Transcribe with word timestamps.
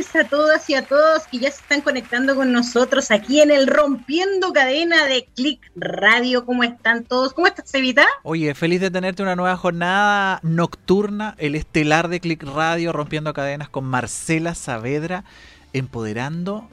noches 0.00 0.16
a 0.16 0.24
todas 0.24 0.70
y 0.70 0.74
a 0.74 0.86
todos 0.86 1.26
que 1.26 1.38
ya 1.38 1.50
se 1.50 1.60
están 1.60 1.82
conectando 1.82 2.34
con 2.34 2.52
nosotros 2.52 3.10
aquí 3.10 3.40
en 3.40 3.50
el 3.50 3.66
Rompiendo 3.66 4.52
Cadena 4.52 5.06
de 5.06 5.28
Click 5.34 5.60
Radio. 5.76 6.46
¿Cómo 6.46 6.64
están 6.64 7.04
todos? 7.04 7.34
¿Cómo 7.34 7.46
estás, 7.46 7.72
Evita? 7.74 8.06
Oye, 8.22 8.54
feliz 8.54 8.80
de 8.80 8.90
tenerte 8.90 9.22
una 9.22 9.36
nueva 9.36 9.56
jornada 9.56 10.40
nocturna, 10.42 11.34
el 11.38 11.54
estelar 11.54 12.08
de 12.08 12.20
Click 12.20 12.42
Radio, 12.42 12.92
Rompiendo 12.92 13.34
Cadenas 13.34 13.68
con 13.68 13.84
Marcela 13.84 14.54
Saavedra, 14.54 15.24
empoderando 15.72 16.68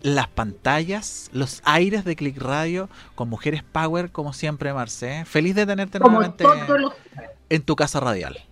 las 0.00 0.28
pantallas, 0.28 1.30
los 1.32 1.60
aires 1.64 2.04
de 2.04 2.14
Click 2.14 2.40
Radio 2.40 2.88
con 3.16 3.28
Mujeres 3.28 3.64
Power, 3.64 4.10
como 4.12 4.32
siempre, 4.32 4.72
Marce. 4.72 5.24
Feliz 5.24 5.56
de 5.56 5.66
tenerte 5.66 5.98
nuevamente 5.98 6.44
en 7.50 7.62
tu 7.62 7.74
casa 7.74 7.98
radial 7.98 8.47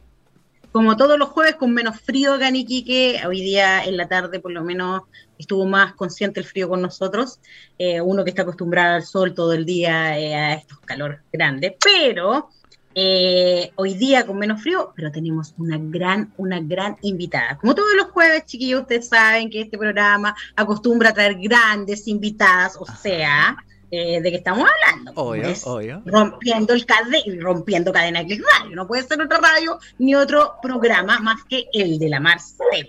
como 0.77 0.95
todos 0.95 1.19
los 1.19 1.31
jueves, 1.31 1.55
con 1.55 1.73
menos 1.73 1.99
frío 2.03 2.35
acá 2.35 2.49
en 2.49 2.57
Iquique. 2.57 3.23
Hoy 3.27 3.41
día 3.41 3.83
en 3.83 3.97
la 3.97 4.09
tarde, 4.09 4.41
por 4.41 4.53
lo 4.53 4.63
menos, 4.63 5.05
estuvo 5.39 5.65
más 5.65 5.95
consciente 5.95 6.39
el 6.39 6.45
frío 6.45 6.69
con 6.69 6.83
nosotros. 6.83 7.41
Eh, 7.79 8.03
uno 8.03 8.25
que 8.25 8.29
está 8.29 8.43
acostumbrado 8.43 8.97
al 8.97 9.03
sol 9.03 9.33
todo 9.33 9.55
el 9.55 9.65
día, 9.65 10.19
eh, 10.19 10.35
a 10.35 10.53
estos 10.53 10.79
calor 10.81 11.23
grandes. 11.33 11.77
Pero 11.83 12.51
eh, 12.95 13.73
hoy 13.77 13.95
día 13.95 14.27
con 14.27 14.37
menos 14.37 14.61
frío, 14.61 14.93
pero 14.95 15.11
tenemos 15.11 15.55
una 15.57 15.79
gran, 15.81 16.35
una 16.37 16.61
gran 16.61 16.99
invitada. 17.01 17.57
Como 17.57 17.75
todos 17.75 17.95
los 17.97 18.09
jueves, 18.09 18.45
chiquillos, 18.45 18.83
ustedes 18.83 19.09
saben 19.09 19.49
que 19.49 19.63
este 19.63 19.79
programa 19.79 20.37
acostumbra 20.57 21.09
a 21.09 21.15
traer 21.15 21.37
grandes 21.39 22.07
invitadas, 22.07 22.77
o 22.79 22.85
sea, 22.85 23.57
eh, 23.91 24.21
de 24.21 24.31
qué 24.31 24.37
estamos 24.37 24.69
hablando. 24.69 25.13
Obvio, 25.15 25.55
obvio. 25.65 26.03
Rompiendo, 26.05 26.75
el 26.75 27.41
rompiendo 27.41 27.93
cadena 27.93 28.23
de 28.25 28.41
radio. 28.61 28.77
No 28.77 28.87
puede 28.87 29.03
ser 29.03 29.21
otra 29.21 29.39
radio 29.39 29.79
ni 29.99 30.15
otro 30.15 30.55
programa 30.63 31.21
más 31.21 31.45
que 31.45 31.67
el 31.73 31.99
de 31.99 32.09
la 32.09 32.21
Marcela. 32.21 32.89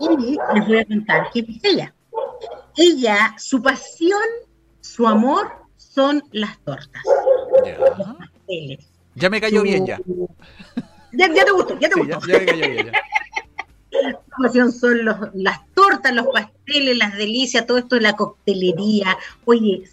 Y 0.00 0.38
les 0.54 0.66
voy 0.66 0.78
a 0.78 0.84
contar 0.84 1.28
qué 1.32 1.40
es 1.40 1.64
ella. 1.64 1.94
Ella, 2.76 3.34
su 3.38 3.62
pasión, 3.62 4.22
su 4.80 5.06
amor 5.06 5.50
son 5.76 6.22
las 6.32 6.58
tortas. 6.60 7.02
Ya. 7.64 7.78
Los 7.78 8.16
pasteles. 8.16 8.86
Ya 9.14 9.28
me 9.28 9.40
cayó 9.40 9.62
bien 9.62 9.84
ya. 9.84 9.98
ya. 11.12 11.28
ya. 11.34 11.44
te 11.44 11.50
gustó, 11.50 11.78
ya 11.78 11.88
te 11.88 12.00
gustó. 12.00 12.20
Ya, 12.26 12.32
ya 12.34 12.38
me 12.38 12.46
cayó 12.46 12.70
bien 12.70 12.86
ya 12.86 12.92
son 14.72 15.04
los, 15.04 15.16
las 15.34 15.66
tortas, 15.74 16.14
los 16.14 16.26
pasteles, 16.28 16.96
las 16.96 17.16
delicias, 17.16 17.66
todo 17.66 17.78
esto 17.78 17.96
de 17.96 18.02
la 18.02 18.14
coctelería. 18.14 19.16
Oye, 19.44 19.84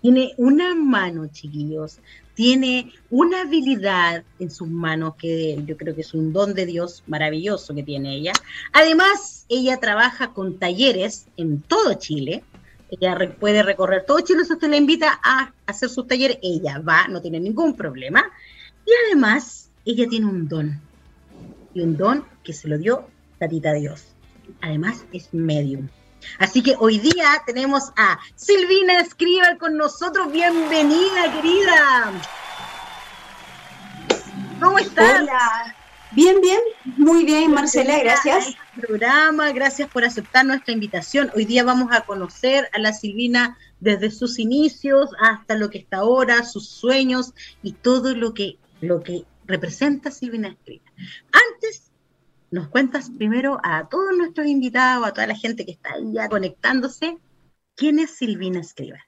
tiene 0.00 0.32
una 0.36 0.74
mano, 0.74 1.26
chiquillos, 1.28 1.98
tiene 2.34 2.92
una 3.10 3.42
habilidad 3.42 4.24
en 4.38 4.50
sus 4.50 4.68
manos 4.68 5.14
que 5.16 5.62
yo 5.66 5.76
creo 5.76 5.94
que 5.94 6.00
es 6.00 6.14
un 6.14 6.32
don 6.32 6.54
de 6.54 6.66
Dios 6.66 7.02
maravilloso 7.06 7.74
que 7.74 7.82
tiene 7.82 8.16
ella. 8.16 8.32
Además, 8.72 9.44
ella 9.48 9.78
trabaja 9.78 10.32
con 10.32 10.58
talleres 10.58 11.26
en 11.36 11.60
todo 11.60 11.94
Chile. 11.94 12.42
Ella 12.90 13.36
puede 13.38 13.62
recorrer 13.62 14.04
todo 14.06 14.20
Chile, 14.20 14.44
si 14.44 14.52
usted 14.52 14.68
la 14.68 14.76
invita 14.76 15.20
a 15.22 15.52
hacer 15.66 15.88
sus 15.88 16.06
talleres, 16.06 16.38
ella 16.42 16.78
va, 16.78 17.06
no 17.08 17.20
tiene 17.20 17.40
ningún 17.40 17.74
problema. 17.74 18.24
Y 18.86 18.90
además, 19.06 19.70
ella 19.84 20.06
tiene 20.08 20.26
un 20.26 20.48
don. 20.48 20.80
Y 21.74 21.80
un 21.80 21.96
don 21.96 22.24
que 22.42 22.52
se 22.52 22.68
lo 22.68 22.76
dio 22.76 23.06
Tatita 23.42 23.72
Dios. 23.72 24.04
Además 24.60 25.04
es 25.12 25.34
medium. 25.34 25.88
Así 26.38 26.62
que 26.62 26.76
hoy 26.78 27.00
día 27.00 27.42
tenemos 27.44 27.90
a 27.96 28.20
Silvina 28.36 29.00
Escriba 29.00 29.56
con 29.58 29.76
nosotros. 29.76 30.30
Bienvenida, 30.30 31.32
querida. 31.34 32.12
¿Cómo 34.60 34.78
estás? 34.78 35.22
Hola. 35.22 35.74
Bien, 36.12 36.40
bien, 36.40 36.60
muy 36.96 37.24
bien, 37.24 37.50
Marcela, 37.50 37.98
gracias. 37.98 38.50
Este 38.50 38.86
programa, 38.86 39.50
gracias 39.50 39.90
por 39.90 40.04
aceptar 40.04 40.46
nuestra 40.46 40.72
invitación. 40.72 41.32
Hoy 41.34 41.44
día 41.44 41.64
vamos 41.64 41.88
a 41.90 42.02
conocer 42.02 42.68
a 42.72 42.78
la 42.78 42.92
Silvina 42.92 43.58
desde 43.80 44.12
sus 44.12 44.38
inicios 44.38 45.10
hasta 45.20 45.56
lo 45.56 45.68
que 45.68 45.78
está 45.78 45.96
ahora, 45.96 46.44
sus 46.44 46.68
sueños 46.68 47.34
y 47.60 47.72
todo 47.72 48.14
lo 48.14 48.34
que, 48.34 48.58
lo 48.80 49.02
que 49.02 49.24
representa 49.46 50.12
Silvina 50.12 50.46
Escriba. 50.46 50.84
Antes 51.32 51.91
nos 52.52 52.68
cuentas 52.68 53.10
primero 53.10 53.58
a 53.62 53.88
todos 53.88 54.14
nuestros 54.16 54.46
invitados, 54.46 55.06
a 55.06 55.12
toda 55.12 55.26
la 55.26 55.34
gente 55.34 55.64
que 55.64 55.72
está 55.72 55.94
ya 56.04 56.28
conectándose, 56.28 57.16
¿quién 57.74 57.98
es 57.98 58.10
Silvina 58.10 58.60
Escriba? 58.60 58.98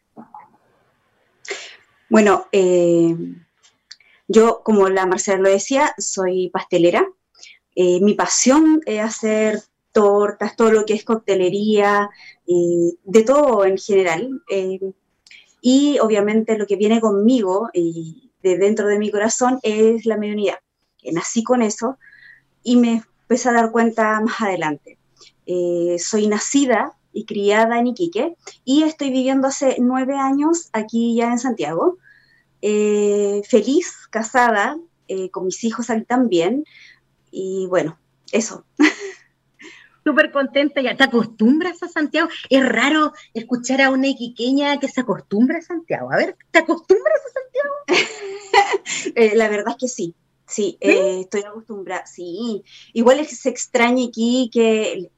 Bueno, 2.09 2.47
eh, 2.53 3.15
yo, 4.29 4.63
como 4.65 4.89
la 4.89 5.05
Marcela 5.05 5.43
lo 5.43 5.51
decía, 5.51 5.95
soy 5.99 6.49
pastelera. 6.49 7.07
Eh, 7.77 8.01
mi 8.01 8.15
pasión 8.15 8.81
es 8.87 9.03
hacer 9.03 9.61
tortas, 9.93 10.57
todo 10.57 10.73
lo 10.73 10.87
que 10.87 10.95
es 10.95 11.05
coctelería, 11.05 12.09
de 12.47 13.23
todo 13.25 13.67
en 13.67 13.77
general. 13.77 14.43
Eh, 14.51 14.81
y 15.61 15.99
obviamente 15.99 16.57
lo 16.57 16.67
que 16.67 16.77
viene 16.77 16.99
conmigo 16.99 17.69
y 17.75 18.33
de 18.43 18.57
dentro 18.57 18.87
de 18.87 18.99
mi 18.99 19.11
corazón 19.11 19.61
es 19.63 20.07
la 20.07 20.17
mediunidad. 20.17 20.61
Nací 21.13 21.45
con 21.45 21.61
eso 21.61 21.99
y 22.63 22.77
me 22.77 23.03
empecé 23.25 23.49
a 23.49 23.53
dar 23.53 23.71
cuenta 23.71 24.21
más 24.21 24.41
adelante. 24.41 24.99
Eh, 25.47 25.97
soy 25.99 26.27
nacida 26.27 26.93
y 27.13 27.25
criada 27.25 27.79
en 27.79 27.89
Iquique 27.89 28.37
y 28.65 28.83
estoy 28.83 29.11
viviendo 29.11 29.49
hace 29.49 29.77
nueve 29.81 30.17
años 30.17 30.69
aquí 30.73 31.15
ya 31.17 31.33
en 31.33 31.39
Santiago. 31.39 31.99
Eh, 32.61 33.43
feliz, 33.49 33.93
casada, 34.11 34.79
eh, 35.09 35.31
con 35.31 35.47
mis 35.47 35.63
hijos 35.65 35.91
aquí 35.91 36.05
también. 36.05 36.65
Y 37.31 37.67
bueno, 37.69 37.99
eso. 38.33 38.65
Súper 40.05 40.33
contenta, 40.33 40.83
ya 40.83 40.97
te 40.97 41.05
acostumbras 41.05 41.83
a 41.83 41.89
Santiago. 41.89 42.29
Es 42.51 42.69
raro 42.69 43.13
escuchar 43.33 43.81
a 43.81 43.91
una 43.91 44.09
iquiqueña 44.09 44.79
que 44.79 44.89
se 44.89 45.01
acostumbra 45.01 45.59
a 45.59 45.63
Santiago. 45.63 46.13
A 46.13 46.17
ver, 46.17 46.37
¿te 46.51 46.59
acostumbras 46.59 47.21
a 47.25 47.97
Santiago? 47.97 49.35
la 49.37 49.49
verdad 49.49 49.71
es 49.71 49.77
que 49.81 49.89
sí. 49.89 50.15
Sí, 50.47 50.77
eh, 50.81 51.21
estoy 51.21 51.43
acostumbrada, 51.43 52.07
sí. 52.07 52.63
Igual 52.93 53.21
es 53.21 53.29
que 53.29 53.35
se 53.35 53.49
extraña 53.49 54.07
aquí 54.07 54.51
que 54.53 55.11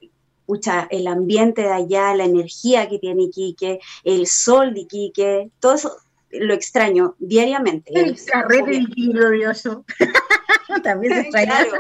escucha, 0.46 0.86
el 0.90 1.08
ambiente 1.08 1.62
de 1.62 1.72
allá, 1.72 2.14
la 2.14 2.24
energía 2.24 2.88
que 2.88 3.00
tiene 3.00 3.24
Iquique, 3.24 3.80
el 4.04 4.28
sol 4.28 4.74
de 4.74 4.80
Iquique, 4.80 5.50
todo 5.58 5.74
eso 5.74 5.96
lo 6.30 6.54
extraño 6.54 7.16
diariamente. 7.18 7.90
El 7.92 8.16
carrete 8.24 8.84
glorioso. 8.96 9.84
También 10.84 11.14
se 11.14 11.20
extraña. 11.22 11.64
Claro. 11.64 11.72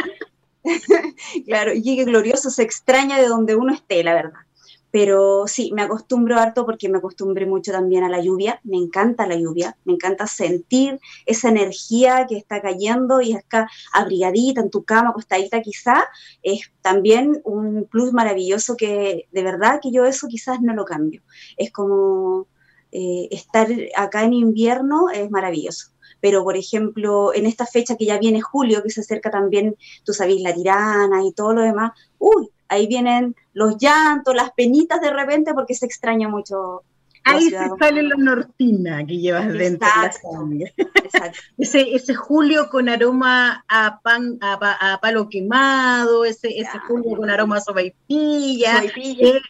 claro, 1.46 1.74
Iquique 1.74 2.04
glorioso 2.04 2.50
se 2.50 2.64
extraña 2.64 3.20
de 3.20 3.28
donde 3.28 3.54
uno 3.54 3.72
esté, 3.72 4.02
la 4.02 4.14
verdad. 4.14 4.40
Pero 4.96 5.46
sí, 5.46 5.72
me 5.74 5.82
acostumbro 5.82 6.38
harto 6.38 6.64
porque 6.64 6.88
me 6.88 6.96
acostumbré 6.96 7.44
mucho 7.44 7.70
también 7.70 8.02
a 8.02 8.08
la 8.08 8.22
lluvia. 8.22 8.62
Me 8.64 8.78
encanta 8.78 9.26
la 9.26 9.36
lluvia, 9.36 9.76
me 9.84 9.92
encanta 9.92 10.26
sentir 10.26 10.98
esa 11.26 11.50
energía 11.50 12.24
que 12.26 12.38
está 12.38 12.62
cayendo 12.62 13.20
y 13.20 13.34
acá 13.34 13.68
abrigadita 13.92 14.62
en 14.62 14.70
tu 14.70 14.84
cama, 14.84 15.10
acostadita 15.10 15.60
quizá. 15.60 16.02
Es 16.42 16.72
también 16.80 17.42
un 17.44 17.86
plus 17.90 18.14
maravilloso 18.14 18.74
que 18.74 19.28
de 19.30 19.42
verdad 19.42 19.80
que 19.82 19.92
yo 19.92 20.06
eso 20.06 20.28
quizás 20.28 20.62
no 20.62 20.72
lo 20.72 20.86
cambio. 20.86 21.20
Es 21.58 21.70
como 21.70 22.46
eh, 22.90 23.28
estar 23.30 23.68
acá 23.96 24.24
en 24.24 24.32
invierno 24.32 25.10
es 25.10 25.30
maravilloso 25.30 25.90
pero 26.18 26.42
por 26.42 26.56
ejemplo, 26.56 27.34
en 27.34 27.44
esta 27.46 27.66
fecha 27.66 27.96
que 27.96 28.06
ya 28.06 28.18
viene 28.18 28.40
julio, 28.40 28.82
que 28.82 28.90
se 28.90 29.02
acerca 29.02 29.30
también, 29.30 29.76
tú 30.02 30.14
sabes, 30.14 30.40
la 30.40 30.54
tirana 30.54 31.22
y 31.22 31.32
todo 31.32 31.52
lo 31.52 31.60
demás, 31.60 31.92
uy, 32.18 32.48
ahí 32.68 32.86
vienen 32.86 33.34
los 33.52 33.76
llantos, 33.78 34.34
las 34.34 34.52
penitas 34.52 35.00
de 35.00 35.12
repente 35.12 35.54
porque 35.54 35.74
se 35.74 35.86
extraña 35.86 36.28
mucho. 36.28 36.82
Ahí 37.24 37.50
se 37.50 37.58
sale 37.80 38.04
la 38.04 38.14
nortina 38.16 39.04
que 39.04 39.18
llevas 39.18 39.52
dentro 39.52 39.88
de 39.96 40.06
la 40.06 40.12
sangre. 40.12 40.74
ese, 41.58 41.94
ese 41.94 42.14
julio 42.14 42.68
con 42.70 42.88
aroma 42.88 43.64
a 43.66 44.00
pan, 44.00 44.38
a, 44.40 44.98
palo 45.02 45.28
quemado, 45.28 46.24
ese, 46.24 46.56
ese 46.56 46.78
julio 46.86 47.16
con 47.16 47.28
aroma 47.28 47.56
a 47.56 47.60
sopaipilla, 47.60 48.82
que 48.94 49.40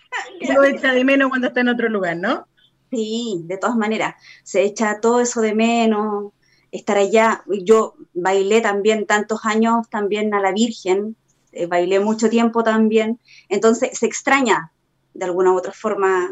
lo 0.54 0.64
echa 0.64 0.94
de 0.94 1.04
menos 1.04 1.28
cuando 1.28 1.48
está 1.48 1.60
en 1.60 1.68
otro 1.68 1.90
lugar, 1.90 2.16
¿no? 2.16 2.46
Sí, 2.90 3.42
de 3.44 3.58
todas 3.58 3.76
maneras, 3.76 4.14
se 4.42 4.62
echa 4.62 5.00
todo 5.00 5.20
eso 5.20 5.42
de 5.42 5.54
menos, 5.54 6.32
estar 6.70 6.96
allá, 6.96 7.42
yo 7.46 7.94
bailé 8.14 8.60
también 8.60 9.06
tantos 9.06 9.40
años 9.44 9.88
también 9.90 10.32
a 10.34 10.40
la 10.40 10.52
Virgen, 10.52 11.16
eh, 11.56 11.66
bailé 11.66 12.00
mucho 12.00 12.28
tiempo 12.28 12.62
también, 12.62 13.18
entonces 13.48 13.98
se 13.98 14.06
extraña 14.06 14.72
de 15.14 15.24
alguna 15.24 15.52
u 15.52 15.56
otra 15.56 15.72
forma 15.72 16.30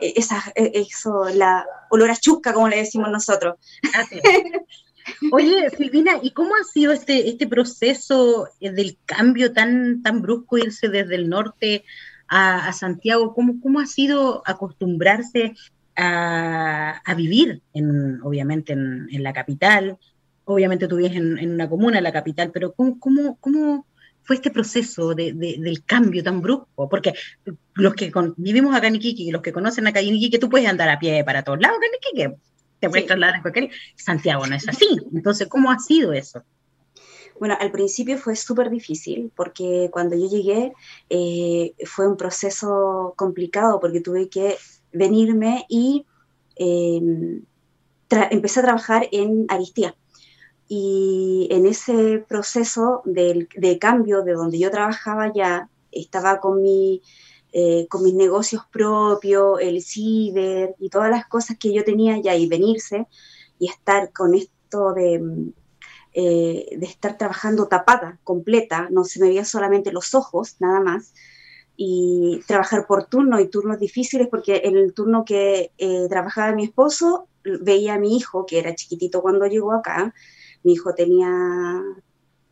eh, 0.00 0.12
esa, 0.16 0.42
eh, 0.54 0.72
eso, 0.74 1.28
la 1.34 1.66
olor 1.90 2.10
a 2.10 2.16
chusca, 2.16 2.52
como 2.52 2.68
le 2.68 2.76
decimos 2.76 3.10
nosotros. 3.10 3.56
Oye, 5.32 5.70
Silvina, 5.76 6.12
¿y 6.22 6.30
cómo 6.30 6.54
ha 6.54 6.64
sido 6.64 6.92
este, 6.92 7.28
este 7.28 7.48
proceso 7.48 8.48
del 8.60 8.96
cambio 9.06 9.52
tan, 9.52 10.02
tan 10.02 10.22
brusco, 10.22 10.58
irse 10.58 10.88
desde 10.88 11.16
el 11.16 11.28
norte 11.28 11.84
a, 12.28 12.72
Santiago? 12.72 13.34
¿Cómo, 13.34 13.60
¿Cómo 13.60 13.80
ha 13.80 13.86
sido 13.86 14.42
acostumbrarse 14.46 15.54
a, 15.96 17.14
vivir, 17.16 17.60
en, 17.72 18.22
obviamente, 18.22 18.72
en, 18.74 19.22
la 19.22 19.32
capital? 19.32 19.98
Obviamente 20.44 20.86
tú 20.86 20.96
vives 20.96 21.16
en, 21.16 21.50
una 21.50 21.68
comuna, 21.68 21.98
en 21.98 22.04
la 22.04 22.12
capital, 22.12 22.50
pero 22.52 22.72
¿cómo, 22.72 23.00
cómo, 23.00 23.36
cómo 23.40 23.86
fue 24.30 24.36
este 24.36 24.52
proceso 24.52 25.12
de, 25.12 25.32
del 25.32 25.84
cambio 25.84 26.22
tan 26.22 26.40
brusco? 26.40 26.88
Porque 26.88 27.14
los 27.74 27.94
que 27.94 28.12
vivimos 28.36 28.76
acá 28.76 28.86
en 28.86 28.94
Iquique 28.94 29.24
y 29.24 29.32
los 29.32 29.42
que 29.42 29.52
conocen 29.52 29.88
acá 29.88 29.98
en 29.98 30.14
Iquique, 30.14 30.38
tú 30.38 30.48
puedes 30.48 30.68
andar 30.68 30.88
a 30.88 31.00
pie 31.00 31.24
para 31.24 31.42
todos 31.42 31.58
lados 31.58 31.78
acá 31.78 31.86
en 31.86 31.94
Iquique, 31.96 32.36
te 32.78 32.88
puedes 32.88 33.06
trasladar 33.06 33.34
a 33.34 33.42
cualquier... 33.42 33.70
Santiago 33.96 34.46
no 34.46 34.54
es 34.54 34.68
así. 34.68 34.86
Entonces, 35.12 35.48
¿cómo 35.48 35.72
ha 35.72 35.80
sido 35.80 36.12
eso? 36.12 36.44
Bueno, 37.40 37.56
al 37.58 37.72
principio 37.72 38.18
fue 38.18 38.36
súper 38.36 38.70
difícil 38.70 39.32
porque 39.34 39.90
cuando 39.90 40.14
yo 40.14 40.28
llegué 40.28 40.74
eh, 41.08 41.74
fue 41.84 42.06
un 42.06 42.16
proceso 42.16 43.14
complicado 43.16 43.80
porque 43.80 44.00
tuve 44.00 44.28
que 44.28 44.58
venirme 44.92 45.66
y 45.68 46.06
em, 46.54 47.42
empecé 48.30 48.60
a 48.60 48.62
trabajar 48.62 49.08
en 49.10 49.46
Aristía. 49.48 49.96
Y 50.72 51.48
en 51.50 51.66
ese 51.66 52.24
proceso 52.28 53.02
de, 53.04 53.48
cambio 53.80 54.22
de 54.22 54.34
donde 54.34 54.56
yo 54.56 54.70
trabajaba 54.70 55.32
ya, 55.34 55.68
estaba 55.90 56.38
con, 56.38 56.62
mi, 56.62 57.02
eh, 57.52 57.88
con 57.88 58.04
mis 58.04 58.14
negocios 58.14 58.62
propios, 58.70 59.58
el 59.60 59.82
ciber 59.82 60.76
y 60.78 60.88
todas 60.88 61.10
las 61.10 61.26
cosas 61.26 61.56
que 61.58 61.74
yo 61.74 61.82
tenía 61.82 62.18
ya 62.20 62.36
y 62.36 62.46
venirse 62.46 63.08
y 63.58 63.68
estar 63.68 64.12
con 64.12 64.34
esto 64.36 64.92
de 64.94 65.52
eh, 66.12 66.76
de 66.76 66.86
estar 66.86 67.16
trabajando 67.16 67.68
tapada, 67.68 68.18
completa, 68.24 68.88
no 68.90 69.04
se 69.04 69.20
me 69.20 69.28
veía 69.28 69.44
solamente 69.44 69.92
los 69.92 70.12
ojos, 70.16 70.56
nada 70.58 70.80
más, 70.80 71.14
y 71.76 72.40
trabajar 72.48 72.84
por 72.88 73.04
turno 73.04 73.38
y 73.38 73.46
turnos 73.48 73.78
difíciles, 73.78 74.26
porque 74.26 74.62
en 74.64 74.76
el 74.76 74.92
turno 74.92 75.24
que 75.24 75.70
eh, 75.78 76.06
trabajaba 76.08 76.52
mi 76.52 76.64
esposo, 76.64 77.28
veía 77.44 77.94
a 77.94 77.98
mi 77.98 78.16
hijo, 78.16 78.44
que 78.44 78.58
era 78.58 78.74
chiquitito 78.74 79.22
cuando 79.22 79.46
llegó 79.46 79.72
acá, 79.72 80.12
mi 80.62 80.72
hijo 80.72 80.94
tenía 80.94 81.30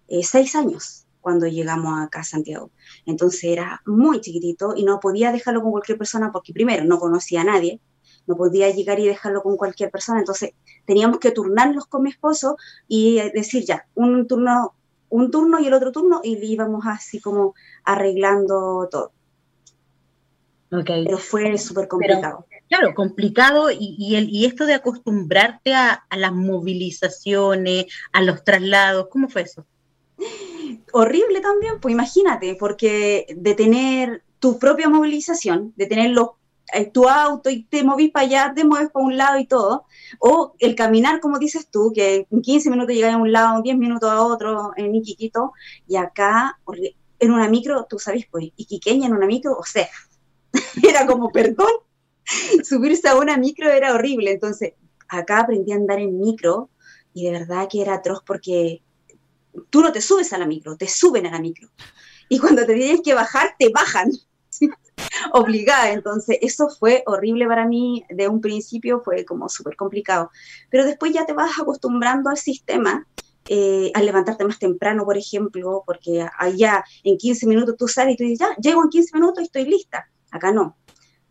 eh, 0.08 0.22
seis 0.22 0.54
años 0.54 1.06
cuando 1.20 1.46
llegamos 1.46 2.00
acá 2.00 2.20
a 2.20 2.24
Santiago. 2.24 2.70
Entonces 3.04 3.44
era 3.44 3.82
muy 3.86 4.20
chiquitito 4.20 4.74
y 4.76 4.84
no 4.84 5.00
podía 5.00 5.32
dejarlo 5.32 5.62
con 5.62 5.72
cualquier 5.72 5.98
persona 5.98 6.32
porque 6.32 6.52
primero 6.52 6.84
no 6.84 6.98
conocía 6.98 7.42
a 7.42 7.44
nadie, 7.44 7.80
no 8.26 8.36
podía 8.36 8.70
llegar 8.70 9.00
y 9.00 9.06
dejarlo 9.06 9.42
con 9.42 9.56
cualquier 9.56 9.90
persona, 9.90 10.20
entonces 10.20 10.52
teníamos 10.86 11.18
que 11.18 11.30
turnarlos 11.30 11.86
con 11.86 12.02
mi 12.02 12.10
esposo 12.10 12.56
y 12.86 13.20
decir 13.34 13.64
ya, 13.64 13.86
un 13.94 14.26
turno, 14.26 14.74
un 15.08 15.30
turno 15.30 15.58
y 15.60 15.66
el 15.66 15.74
otro 15.74 15.92
turno 15.92 16.20
y 16.22 16.36
íbamos 16.36 16.84
así 16.86 17.20
como 17.20 17.54
arreglando 17.84 18.88
todo. 18.90 19.12
Okay. 20.70 21.04
Pero 21.04 21.18
fue 21.18 21.56
súper 21.56 21.88
complicado. 21.88 22.44
claro, 22.68 22.94
complicado 22.94 23.70
y, 23.70 24.16
el, 24.16 24.28
y 24.28 24.44
esto 24.44 24.66
de 24.66 24.74
acostumbrarte 24.74 25.74
a, 25.74 26.04
a, 26.10 26.16
las 26.16 26.32
movilizaciones, 26.32 27.86
a 28.12 28.20
los 28.20 28.44
traslados, 28.44 29.08
¿cómo 29.10 29.28
fue 29.28 29.42
eso? 29.42 29.64
Horrible 30.92 31.40
también, 31.40 31.80
pues 31.80 31.92
imagínate, 31.92 32.54
porque 32.56 33.26
de 33.34 33.54
tener 33.54 34.22
tu 34.38 34.58
propia 34.58 34.88
movilización, 34.88 35.72
de 35.76 35.86
tener 35.86 36.10
los 36.10 36.30
eh, 36.74 36.90
tu 36.90 37.08
auto 37.08 37.48
y 37.48 37.64
te 37.64 37.82
movís 37.82 38.10
para 38.10 38.26
allá, 38.26 38.52
te 38.54 38.64
mueves 38.64 38.90
para 38.90 39.04
un 39.04 39.16
lado 39.16 39.38
y 39.38 39.46
todo, 39.46 39.86
o 40.18 40.54
el 40.58 40.74
caminar, 40.74 41.20
como 41.20 41.38
dices 41.38 41.68
tú, 41.70 41.92
que 41.94 42.26
en 42.30 42.42
15 42.42 42.70
minutos 42.70 42.94
llegas 42.94 43.14
a 43.14 43.16
un 43.16 43.32
lado, 43.32 43.56
en 43.56 43.62
10 43.62 43.78
minutos 43.78 44.10
a 44.10 44.22
otro, 44.22 44.72
en 44.76 44.94
Iquiquito, 44.94 45.52
y 45.86 45.96
acá, 45.96 46.58
en 47.18 47.30
una 47.30 47.48
micro, 47.48 47.86
tú 47.88 47.98
sabes, 47.98 48.26
pues, 48.30 48.50
Iquiqueña 48.56 49.06
en 49.06 49.14
una 49.14 49.26
micro, 49.26 49.56
o 49.56 49.64
sea, 49.64 49.88
era 50.82 51.06
como, 51.06 51.30
perdón, 51.30 51.70
subirse 52.64 53.08
a 53.08 53.16
una 53.16 53.36
micro 53.36 53.70
era 53.70 53.94
horrible, 53.94 54.32
entonces, 54.32 54.74
acá 55.08 55.40
aprendí 55.40 55.72
a 55.72 55.76
andar 55.76 55.98
en 55.98 56.18
micro, 56.18 56.70
y 57.14 57.24
de 57.24 57.32
verdad 57.32 57.68
que 57.70 57.82
era 57.82 57.94
atroz 57.94 58.22
porque 58.24 58.82
tú 59.70 59.80
no 59.80 59.92
te 59.92 60.00
subes 60.00 60.32
a 60.32 60.38
la 60.38 60.46
micro, 60.46 60.76
te 60.76 60.88
suben 60.88 61.26
a 61.26 61.30
la 61.30 61.40
micro. 61.40 61.68
Y 62.28 62.38
cuando 62.38 62.64
te 62.66 62.74
tienes 62.74 63.00
que 63.02 63.14
bajar, 63.14 63.54
te 63.58 63.70
bajan. 63.70 64.10
obligada. 65.32 65.92
Entonces, 65.92 66.38
eso 66.42 66.68
fue 66.68 67.02
horrible 67.06 67.46
para 67.46 67.66
mí. 67.66 68.04
De 68.10 68.28
un 68.28 68.40
principio 68.40 69.00
fue 69.00 69.24
como 69.24 69.48
súper 69.48 69.76
complicado. 69.76 70.30
Pero 70.70 70.84
después 70.84 71.12
ya 71.12 71.26
te 71.26 71.32
vas 71.32 71.58
acostumbrando 71.58 72.30
al 72.30 72.36
sistema. 72.36 73.06
Eh, 73.50 73.90
al 73.94 74.04
levantarte 74.04 74.44
más 74.44 74.58
temprano, 74.58 75.06
por 75.06 75.16
ejemplo, 75.16 75.82
porque 75.86 76.26
allá 76.38 76.84
en 77.02 77.16
15 77.16 77.46
minutos 77.46 77.76
tú 77.78 77.88
sales 77.88 78.14
y 78.14 78.16
tú 78.18 78.24
dices, 78.24 78.40
ya, 78.40 78.54
llego 78.60 78.82
en 78.82 78.90
15 78.90 79.16
minutos 79.16 79.40
y 79.40 79.46
estoy 79.46 79.64
lista. 79.64 80.06
Acá 80.30 80.52
no. 80.52 80.76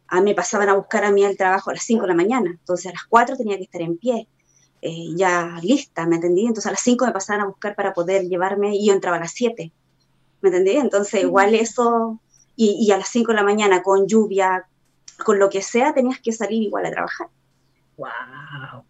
A 0.07 0.21
me 0.21 0.33
pasaban 0.33 0.69
a 0.69 0.73
buscar 0.73 1.03
a 1.03 1.11
mí 1.11 1.25
al 1.25 1.37
trabajo 1.37 1.69
a 1.69 1.73
las 1.73 1.83
5 1.83 2.03
de 2.03 2.07
la 2.07 2.13
mañana, 2.15 2.51
entonces 2.51 2.87
a 2.87 2.93
las 2.93 3.03
4 3.05 3.35
tenía 3.35 3.57
que 3.57 3.63
estar 3.63 3.81
en 3.81 3.97
pie, 3.97 4.27
eh, 4.81 5.09
ya 5.15 5.59
lista, 5.61 6.05
¿me 6.05 6.15
entendí? 6.15 6.41
Entonces 6.41 6.67
a 6.67 6.71
las 6.71 6.79
5 6.81 7.05
me 7.05 7.11
pasaban 7.11 7.41
a 7.41 7.47
buscar 7.47 7.75
para 7.75 7.93
poder 7.93 8.27
llevarme 8.27 8.75
y 8.75 8.87
yo 8.87 8.93
entraba 8.93 9.17
a 9.17 9.19
las 9.19 9.31
7, 9.31 9.71
¿me 10.41 10.49
entendí? 10.49 10.77
Entonces 10.77 11.23
igual 11.23 11.55
eso 11.55 12.21
y, 12.55 12.91
a 12.91 12.97
las 12.97 13.09
5 13.09 13.31
de 13.31 13.35
la 13.35 13.43
mañana 13.43 13.83
con 13.83 14.07
lluvia, 14.07 14.65
con 15.23 15.39
lo 15.39 15.49
que 15.49 15.61
sea, 15.61 15.93
tenías 15.93 16.19
que 16.19 16.31
salir 16.31 16.63
igual 16.63 16.85
a 16.85 16.91
trabajar. 16.91 17.27
¡Wow! 17.97 18.83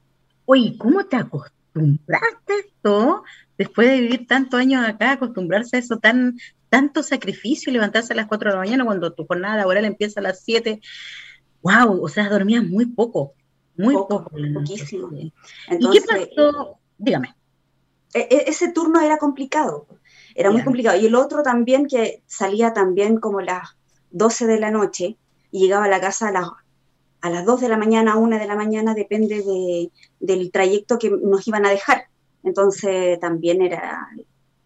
Oye, 0.46 0.78
¿cómo 0.78 1.06
te 1.06 1.18
acostumbraste 1.18 2.54
a 2.54 2.60
esto? 2.60 3.24
Después 3.58 3.90
de 3.90 4.02
vivir 4.02 4.28
tantos 4.28 4.60
años 4.60 4.88
acá, 4.88 5.14
acostumbrarse 5.14 5.76
a 5.76 5.80
eso, 5.80 5.98
tan, 5.98 6.38
tanto 6.70 7.04
sacrificio, 7.04 7.72
levantarse 7.72 8.14
a 8.14 8.16
las 8.16 8.28
4 8.28 8.50
de 8.50 8.56
la 8.56 8.62
mañana 8.62 8.86
cuando 8.86 9.14
tu 9.14 9.26
jornada 9.26 9.58
laboral 9.58 9.86
empieza 9.86 10.20
a 10.20 10.24
las 10.24 10.42
7. 10.44 10.82
¡Wow! 11.62 12.04
O 12.04 12.08
sea, 12.10 12.30
dormías 12.30 12.64
muy 12.64 12.86
poco, 12.86 13.34
muy 13.76 13.94
poco. 13.94 14.30
poquísimo. 14.54 15.10
¿Y 15.12 15.32
qué 15.92 16.02
pasó? 16.02 16.80
Dígame. 16.98 17.36
E, 18.14 18.20
e, 18.20 18.44
ese 18.48 18.72
turno 18.72 19.02
era 19.02 19.18
complicado 19.18 19.88
era 20.38 20.52
muy 20.52 20.64
complicado. 20.64 21.00
Y 21.00 21.08
el 21.08 21.16
otro 21.16 21.42
también 21.42 21.88
que 21.88 22.22
salía 22.28 22.72
también 22.72 23.20
como 23.20 23.42
las 23.42 23.76
12 24.12 24.46
de 24.46 24.60
la 24.60 24.70
noche 24.70 25.18
y 25.52 25.60
llegaba 25.62 25.86
a 25.86 25.90
la 25.90 26.00
casa 26.00 26.28
a 26.28 26.32
las, 26.32 26.48
a 27.22 27.30
las 27.32 27.44
2 27.44 27.62
de 27.62 27.70
la 27.70 27.78
mañana, 27.78 28.14
a 28.14 28.18
1 28.18 28.38
de 28.38 28.46
la 28.46 28.56
mañana, 28.56 28.94
depende 28.94 29.42
de, 29.42 29.92
del 30.20 30.52
trayecto 30.52 31.00
que 31.00 31.10
nos 31.10 31.48
iban 31.48 31.66
a 31.66 31.72
dejar. 31.72 32.06
Entonces 32.44 33.20
también 33.20 33.64
era 33.64 34.08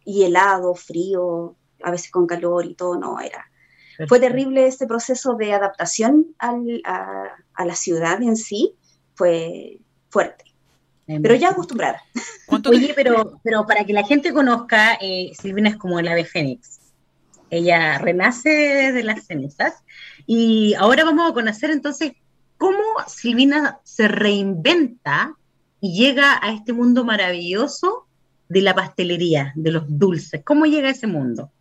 y 0.03 0.23
helado, 0.23 0.75
frío, 0.75 1.55
a 1.83 1.91
veces 1.91 2.11
con 2.11 2.27
calor 2.27 2.65
y 2.65 2.75
todo, 2.75 2.97
no, 2.97 3.19
era... 3.19 3.47
Fue 4.07 4.19
terrible 4.19 4.65
ese 4.65 4.87
proceso 4.87 5.35
de 5.35 5.53
adaptación 5.53 6.33
al, 6.39 6.81
a, 6.85 7.35
a 7.53 7.65
la 7.65 7.75
ciudad 7.75 8.19
en 8.23 8.35
sí, 8.35 8.73
fue 9.13 9.77
fuerte. 10.09 10.45
Pero 11.05 11.35
ya 11.35 11.49
acostumbrada. 11.49 12.01
Oye, 12.67 12.93
pero, 12.95 13.39
pero 13.43 13.67
para 13.67 13.83
que 13.83 13.93
la 13.93 14.03
gente 14.03 14.33
conozca, 14.33 14.97
eh, 14.99 15.31
Silvina 15.39 15.69
es 15.69 15.75
como 15.75 15.99
el 15.99 16.07
ave 16.07 16.25
fénix. 16.25 16.79
Ella 17.51 17.99
renace 17.99 18.49
de 18.91 19.03
las 19.03 19.25
cenizas. 19.27 19.83
Y 20.25 20.73
ahora 20.75 21.03
vamos 21.03 21.29
a 21.29 21.33
conocer 21.33 21.69
entonces 21.69 22.13
cómo 22.57 22.81
Silvina 23.05 23.81
se 23.83 24.07
reinventa 24.07 25.35
y 25.79 25.93
llega 25.95 26.39
a 26.41 26.53
este 26.53 26.73
mundo 26.73 27.03
maravilloso 27.03 28.07
de 28.49 28.61
la 28.61 28.73
pastelería, 28.73 29.51
de 29.55 29.71
los 29.71 29.83
dulces. 29.87 30.41
¿Cómo 30.43 30.65
llega 30.65 30.87
a 30.87 30.91
ese 30.91 31.07
mundo? 31.07 31.51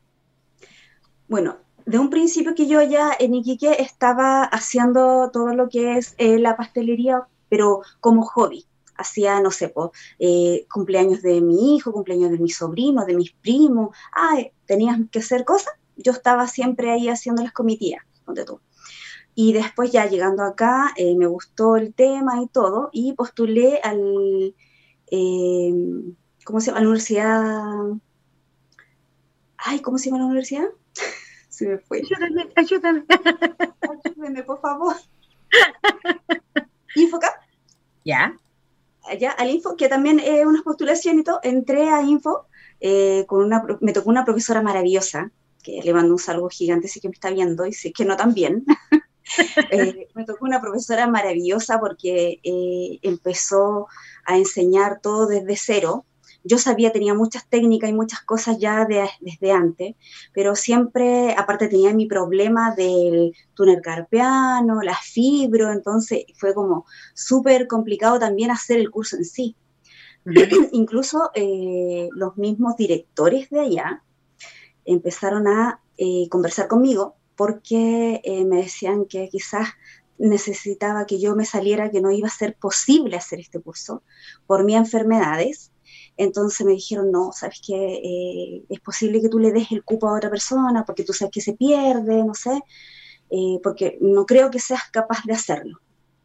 Bueno, 1.30 1.58
de 1.87 1.96
un 2.00 2.10
principio 2.10 2.56
que 2.56 2.66
yo 2.66 2.82
ya 2.82 3.12
en 3.16 3.34
Iquique 3.37 3.76
estaba 3.78 4.42
haciendo 4.42 5.30
todo 5.32 5.54
lo 5.54 5.68
que 5.68 5.96
es 5.96 6.16
eh, 6.18 6.40
la 6.40 6.56
pastelería, 6.56 7.28
pero 7.49 7.82
como 8.00 8.25
hobby 8.25 8.66
hacía, 8.96 9.40
no 9.40 9.52
sé, 9.52 9.72
eh, 10.18 10.66
cumpleaños 10.72 11.22
de 11.22 11.40
mi 11.40 11.76
hijo, 11.76 11.92
cumpleaños 11.92 12.32
de 12.32 12.38
mi 12.38 12.50
sobrino, 12.50 13.04
de 13.04 13.14
mis 13.14 13.30
primos, 13.30 13.96
ah, 14.12 14.38
tenías 14.66 14.99
que 15.12 15.20
hacer 15.20 15.44
cosas, 15.44 15.72
yo 15.96 16.10
estaba 16.10 16.49
siempre 16.49 16.90
ahí 16.90 17.08
haciendo 17.08 17.44
las 17.44 17.52
comitías, 17.52 18.02
donde 18.26 18.44
tú. 18.44 18.60
Y 19.37 19.52
después 19.52 19.92
ya 19.92 20.06
llegando 20.06 20.42
acá, 20.42 20.90
eh, 20.96 21.14
me 21.14 21.28
gustó 21.28 21.76
el 21.76 21.94
tema 21.94 22.42
y 22.42 22.49
todo, 22.49 22.90
y 22.92 23.12
postulé 23.12 23.78
al, 23.84 24.52
eh, 25.12 25.75
¿cómo 26.44 26.60
se 26.60 26.66
llama? 26.66 26.78
A 26.78 26.82
la 26.82 26.88
universidad... 26.88 27.84
Ay, 29.58 29.78
¿cómo 29.80 29.96
se 29.96 30.06
llama 30.06 30.18
la 30.18 30.26
universidad? 30.26 30.70
Se 31.61 31.69
me 31.69 31.79
fue. 31.79 31.99
Ayúdame, 31.99 32.50
ayúdame. 32.57 33.05
Ayúdame, 34.05 34.43
por 34.43 34.61
favor. 34.61 34.97
¿Infoca? 36.97 37.40
Ya 38.05 38.35
allá 39.11 39.31
al 39.33 39.50
Info, 39.50 39.76
que 39.76 39.88
también 39.88 40.21
es 40.21 40.45
una 40.47 40.62
postulación 40.62 41.19
y 41.19 41.25
todo, 41.25 41.40
entré 41.43 41.88
a 41.90 42.02
Info, 42.02 42.47
eh, 42.81 43.25
con 43.26 43.45
una, 43.45 43.64
me 43.81 43.93
tocó 43.93 44.11
una 44.11 44.25
profesora 44.25 44.62
maravillosa, 44.62 45.31
que 45.62 45.81
le 45.83 45.93
mando 45.93 46.14
un 46.14 46.19
saludo 46.19 46.49
gigante, 46.49 46.88
si 46.88 47.00
que 47.00 47.09
me 47.09 47.14
está 47.14 47.31
viendo, 47.31 47.67
y 47.67 47.73
sé 47.73 47.93
que 47.93 48.05
no 48.05 48.17
tan 48.17 48.35
bien. 48.35 48.64
Eh, 49.71 50.09
me 50.14 50.25
tocó 50.25 50.45
una 50.45 50.61
profesora 50.61 51.07
maravillosa 51.07 51.79
porque 51.79 52.40
eh, 52.43 52.99
empezó 53.02 53.87
a 54.25 54.37
enseñar 54.37 55.00
todo 55.00 55.29
desde 55.29 55.55
cero, 55.57 56.05
yo 56.44 56.59
sabía, 56.59 56.92
tenía 56.92 57.14
muchas 57.14 57.47
técnicas 57.49 57.90
y 57.90 57.92
muchas 57.92 58.20
cosas 58.23 58.59
ya 58.59 58.87
desde 58.87 59.52
antes, 59.52 59.94
pero 60.32 60.54
siempre, 60.54 61.35
aparte 61.37 61.68
tenía 61.68 61.92
mi 61.92 62.06
problema 62.06 62.75
del 62.75 63.35
túnel 63.54 63.80
carpiano, 63.82 64.82
la 64.82 64.97
fibro, 64.97 65.70
entonces 65.73 66.25
fue 66.37 66.54
como 66.54 66.87
súper 67.14 67.66
complicado 67.66 68.18
también 68.18 68.50
hacer 68.50 68.78
el 68.78 68.90
curso 68.90 69.16
en 69.16 69.25
sí. 69.25 69.56
Incluso 70.73 71.30
eh, 71.35 72.09
los 72.14 72.37
mismos 72.37 72.76
directores 72.76 73.50
de 73.50 73.61
allá 73.61 74.02
empezaron 74.85 75.47
a 75.49 75.80
eh, 75.97 76.28
conversar 76.30 76.68
conmigo 76.68 77.16
porque 77.37 78.20
eh, 78.25 78.44
me 78.44 78.59
decían 78.59 79.06
que 79.06 79.28
quizás 79.30 79.68
necesitaba 80.18 81.06
que 81.06 81.18
yo 81.18 81.35
me 81.35 81.47
saliera, 81.47 81.90
que 81.90 82.02
no 82.02 82.11
iba 82.11 82.28
a 82.28 82.30
ser 82.30 82.54
posible 82.54 83.16
hacer 83.16 83.40
este 83.40 83.61
curso 83.61 84.02
por 84.47 84.64
mis 84.64 84.76
enfermedades. 84.76 85.73
Entonces 86.23 86.67
me 86.67 86.73
dijeron, 86.73 87.11
no, 87.11 87.33
sabes 87.33 87.62
que 87.67 87.75
eh, 87.75 88.65
es 88.69 88.81
posible 88.81 89.23
que 89.23 89.31
tú 89.31 89.39
le 89.39 89.53
des 89.53 89.73
el 89.73 89.83
cupo 89.83 90.07
a 90.09 90.17
otra 90.17 90.29
persona 90.29 90.85
porque 90.85 91.03
tú 91.03 91.15
sabes 91.15 91.33
que 91.33 91.41
se 91.41 91.55
pierde, 91.55 92.23
no 92.23 92.35
sé, 92.35 92.61
porque 93.62 93.97
no 94.03 94.27
creo 94.27 94.50
que 94.50 94.59
seas 94.59 94.83
capaz 94.93 95.25
de 95.25 95.33
hacerlo. 95.33 95.81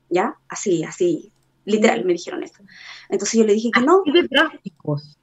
¿Ya? 0.10 0.38
Así, 0.50 0.84
así, 0.84 1.32
literal, 1.64 2.04
me 2.04 2.14
dijeron 2.14 2.44
eso. 2.44 2.62
Entonces 3.10 3.40
yo 3.40 3.46
le 3.46 3.54
dije 3.54 3.72
que 3.72 3.82
no. 3.82 4.04
de 4.06 4.24
drásticos 4.24 5.18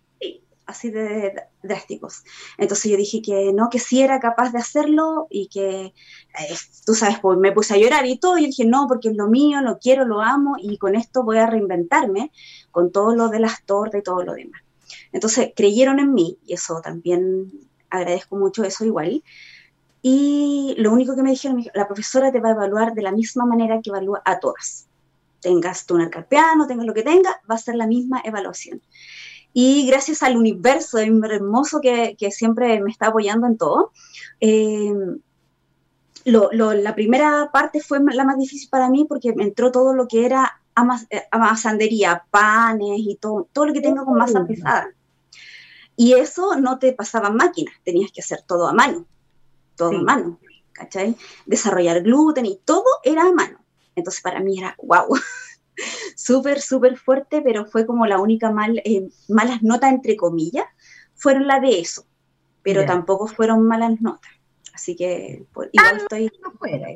así 0.66 0.90
de 0.90 1.34
drásticos. 1.62 2.22
Entonces 2.58 2.90
yo 2.90 2.96
dije 2.96 3.22
que 3.22 3.52
no, 3.52 3.68
que 3.70 3.78
sí 3.78 4.02
era 4.02 4.20
capaz 4.20 4.52
de 4.52 4.58
hacerlo 4.58 5.26
y 5.30 5.48
que, 5.48 5.86
eh, 5.86 6.56
tú 6.86 6.94
sabes, 6.94 7.18
pues 7.20 7.38
me 7.38 7.52
puse 7.52 7.74
a 7.74 7.78
llorar 7.78 8.06
y 8.06 8.18
todo, 8.18 8.38
y 8.38 8.46
dije 8.46 8.64
no, 8.64 8.86
porque 8.88 9.08
es 9.08 9.16
lo 9.16 9.28
mío, 9.28 9.60
lo 9.60 9.78
quiero, 9.78 10.04
lo 10.04 10.20
amo 10.20 10.56
y 10.58 10.78
con 10.78 10.94
esto 10.94 11.22
voy 11.24 11.38
a 11.38 11.46
reinventarme 11.46 12.32
con 12.70 12.92
todo 12.92 13.14
lo 13.14 13.28
de 13.28 13.40
las 13.40 13.64
tortas 13.64 14.00
y 14.00 14.04
todo 14.04 14.22
lo 14.24 14.34
demás. 14.34 14.62
Entonces 15.12 15.52
creyeron 15.54 15.98
en 15.98 16.14
mí 16.14 16.38
y 16.46 16.54
eso 16.54 16.80
también 16.82 17.52
agradezco 17.90 18.36
mucho 18.36 18.64
eso 18.64 18.84
igual. 18.84 19.22
Y 20.00 20.74
lo 20.78 20.92
único 20.92 21.14
que 21.14 21.22
me 21.22 21.30
dijeron, 21.30 21.64
la 21.74 21.86
profesora 21.86 22.32
te 22.32 22.40
va 22.40 22.48
a 22.48 22.52
evaluar 22.52 22.92
de 22.92 23.02
la 23.02 23.12
misma 23.12 23.46
manera 23.46 23.80
que 23.80 23.90
evalúa 23.90 24.20
a 24.24 24.40
todas. 24.40 24.88
Tengas 25.40 25.86
túnel 25.86 26.10
carpiano, 26.10 26.66
tengas 26.66 26.86
lo 26.86 26.94
que 26.94 27.02
tenga, 27.02 27.40
va 27.48 27.54
a 27.54 27.58
ser 27.58 27.76
la 27.76 27.86
misma 27.86 28.20
evaluación. 28.24 28.82
Y 29.52 29.86
gracias 29.86 30.22
al 30.22 30.36
universo 30.36 30.98
hermoso 30.98 31.80
que, 31.80 32.16
que 32.18 32.30
siempre 32.30 32.80
me 32.80 32.90
está 32.90 33.08
apoyando 33.08 33.46
en 33.46 33.58
todo, 33.58 33.92
eh, 34.40 34.92
lo, 36.24 36.50
lo, 36.52 36.72
la 36.72 36.94
primera 36.94 37.50
parte 37.52 37.80
fue 37.80 38.00
la 38.12 38.24
más 38.24 38.38
difícil 38.38 38.68
para 38.70 38.88
mí 38.88 39.04
porque 39.08 39.34
me 39.34 39.44
entró 39.44 39.72
todo 39.72 39.92
lo 39.92 40.06
que 40.08 40.24
era 40.24 40.60
amas, 40.74 41.06
eh, 41.10 41.24
amasandería, 41.30 42.24
panes 42.30 42.98
y 42.98 43.16
todo, 43.16 43.48
todo 43.52 43.66
lo 43.66 43.72
que 43.72 43.80
tenga 43.80 44.04
con 44.04 44.14
masa 44.16 44.44
pesada. 44.46 44.88
Y 45.96 46.14
eso 46.14 46.56
no 46.56 46.78
te 46.78 46.92
pasaba 46.92 47.30
máquina, 47.30 47.70
tenías 47.84 48.10
que 48.12 48.22
hacer 48.22 48.42
todo 48.46 48.66
a 48.66 48.72
mano, 48.72 49.06
todo 49.76 49.90
a 49.90 50.02
mano, 50.02 50.40
¿cachai? 50.72 51.16
Desarrollar 51.46 52.02
gluten 52.02 52.46
y 52.46 52.58
todo 52.64 52.84
era 53.04 53.22
a 53.22 53.32
mano. 53.32 53.58
Entonces 53.94 54.22
para 54.22 54.40
mí 54.40 54.58
era, 54.58 54.74
wow, 54.82 55.14
súper, 56.16 56.60
súper 56.60 56.96
fuerte, 56.96 57.42
pero 57.42 57.66
fue 57.66 57.86
como 57.86 58.06
la 58.06 58.18
única 58.18 58.50
mal, 58.50 58.80
eh, 58.84 59.08
malas 59.28 59.62
notas, 59.62 59.92
entre 59.92 60.16
comillas, 60.16 60.66
fueron 61.14 61.46
la 61.46 61.60
de 61.60 61.80
eso, 61.80 62.06
pero 62.62 62.84
tampoco 62.84 63.26
fueron 63.26 63.66
malas 63.66 64.00
notas. 64.00 64.30
Así 64.74 64.96
que 64.96 65.44
pues, 65.52 65.68
igual 65.72 65.96
estoy... 65.98 66.30
fuera, 66.58 66.88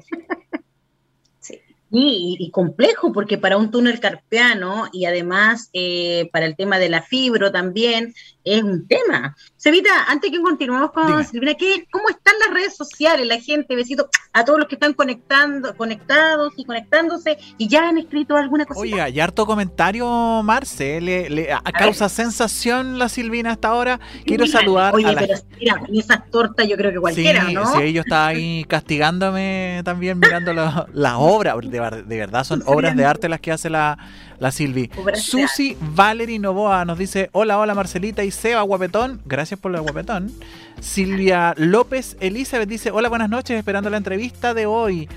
y, 1.90 2.50
complejo, 2.52 3.12
porque 3.12 3.38
para 3.38 3.56
un 3.56 3.70
túnel 3.70 4.00
carpiano 4.00 4.88
y 4.92 5.04
además 5.04 5.70
eh, 5.72 6.28
para 6.32 6.46
el 6.46 6.56
tema 6.56 6.78
de 6.78 6.88
la 6.88 7.02
fibro 7.02 7.52
también 7.52 8.14
es 8.44 8.62
un 8.62 8.86
tema. 8.86 9.36
Sevita, 9.56 9.90
antes 10.08 10.30
que 10.30 10.40
continuemos 10.40 10.92
con 10.92 11.24
Silvina, 11.24 11.54
¿qué, 11.54 11.86
¿cómo 11.90 12.08
están 12.08 12.34
las 12.44 12.54
redes 12.54 12.76
sociales? 12.76 13.26
La 13.26 13.40
gente, 13.40 13.74
besito 13.74 14.08
a 14.32 14.44
todos 14.44 14.58
los 14.58 14.68
que 14.68 14.76
están 14.76 14.94
conectando, 14.94 15.76
conectados 15.76 16.52
y 16.56 16.64
conectándose 16.64 17.38
y 17.58 17.68
ya 17.68 17.88
han 17.88 17.98
escrito 17.98 18.36
alguna 18.36 18.64
cosa. 18.64 18.80
Oiga, 18.80 19.08
y 19.08 19.18
harto 19.18 19.46
comentario, 19.46 20.42
Marce, 20.44 21.00
le, 21.00 21.48
causa 21.76 22.08
sensación 22.08 22.98
la 22.98 23.08
Silvina 23.08 23.52
hasta 23.52 23.68
ahora. 23.68 23.98
Quiero 24.24 24.46
saludar 24.46 24.94
a 24.94 25.12
la... 25.12 25.20
pero 25.20 25.34
mira, 25.58 25.82
esas 25.92 26.30
tortas 26.30 26.68
yo 26.68 26.76
creo 26.76 26.92
que 26.92 27.00
cualquiera, 27.00 27.50
¿no? 27.50 27.66
Sí, 27.74 27.82
ellos 27.82 28.04
está 28.06 28.28
ahí 28.28 28.64
castigándome 28.68 29.82
también 29.84 30.20
mirando 30.20 30.52
la, 30.52 30.86
la 30.92 31.18
obra, 31.18 31.56
de, 31.80 32.16
verdad 32.18 32.44
son 32.44 32.62
obras 32.66 32.96
de 32.96 33.04
arte 33.04 33.28
las 33.28 33.40
que 33.40 33.52
hace 33.52 33.70
la, 33.70 33.98
la 34.38 34.50
Silvi. 34.50 34.90
Susi 35.14 35.76
Valerie 35.80 36.38
Novoa 36.38 36.84
nos 36.84 36.98
dice: 36.98 37.30
Hola, 37.32 37.58
hola 37.58 37.74
Marcelita 37.74 38.24
y 38.24 38.30
Seba 38.30 38.62
Guapetón. 38.62 39.20
Gracias 39.24 39.58
por 39.60 39.72
lo 39.72 39.82
guapetón. 39.82 40.32
Silvia 40.80 41.54
López 41.56 42.16
Elizabeth 42.20 42.68
dice: 42.68 42.90
Hola, 42.90 43.08
buenas 43.08 43.30
noches, 43.30 43.56
esperando 43.56 43.90
la 43.90 43.96
entrevista 43.96 44.54
de 44.54 44.66
hoy. 44.66 45.08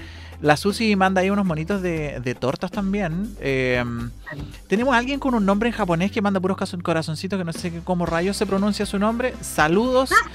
La 0.42 0.56
Susi 0.56 0.96
manda 0.96 1.20
ahí 1.20 1.30
unos 1.30 1.46
monitos 1.46 1.82
de, 1.82 2.38
tortas 2.40 2.72
también. 2.72 3.36
Eh, 3.42 3.84
tenemos 4.68 4.94
a 4.96 4.98
alguien 4.98 5.20
con 5.20 5.34
un 5.34 5.46
nombre 5.46 5.68
en 5.68 5.76
japonés 5.76 6.12
que 6.12 6.22
manda 6.22 6.40
puros 6.40 6.58
corazoncitos, 6.82 7.38
que 7.38 7.44
no 7.44 7.52
sé 7.52 7.82
cómo 7.84 8.06
rayos 8.06 8.38
se 8.38 8.46
pronuncia 8.46 8.86
su 8.86 9.00
nombre. 9.00 9.34
Saludos. 9.42 10.12
Ah. 10.14 10.30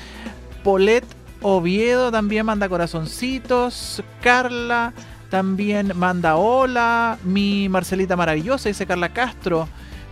Polet 0.63 1.05
Oviedo 1.41 2.11
también 2.11 2.45
manda 2.45 2.69
corazoncitos. 2.69 4.03
Carla. 4.23 4.93
También 5.31 5.93
manda 5.97 6.37
hola, 6.37 7.19
mi 7.25 7.69
Marcelita 7.69 8.17
maravillosa, 8.17 8.69
dice 8.69 8.87
Carla 8.87 9.13
Castro. 9.13 9.69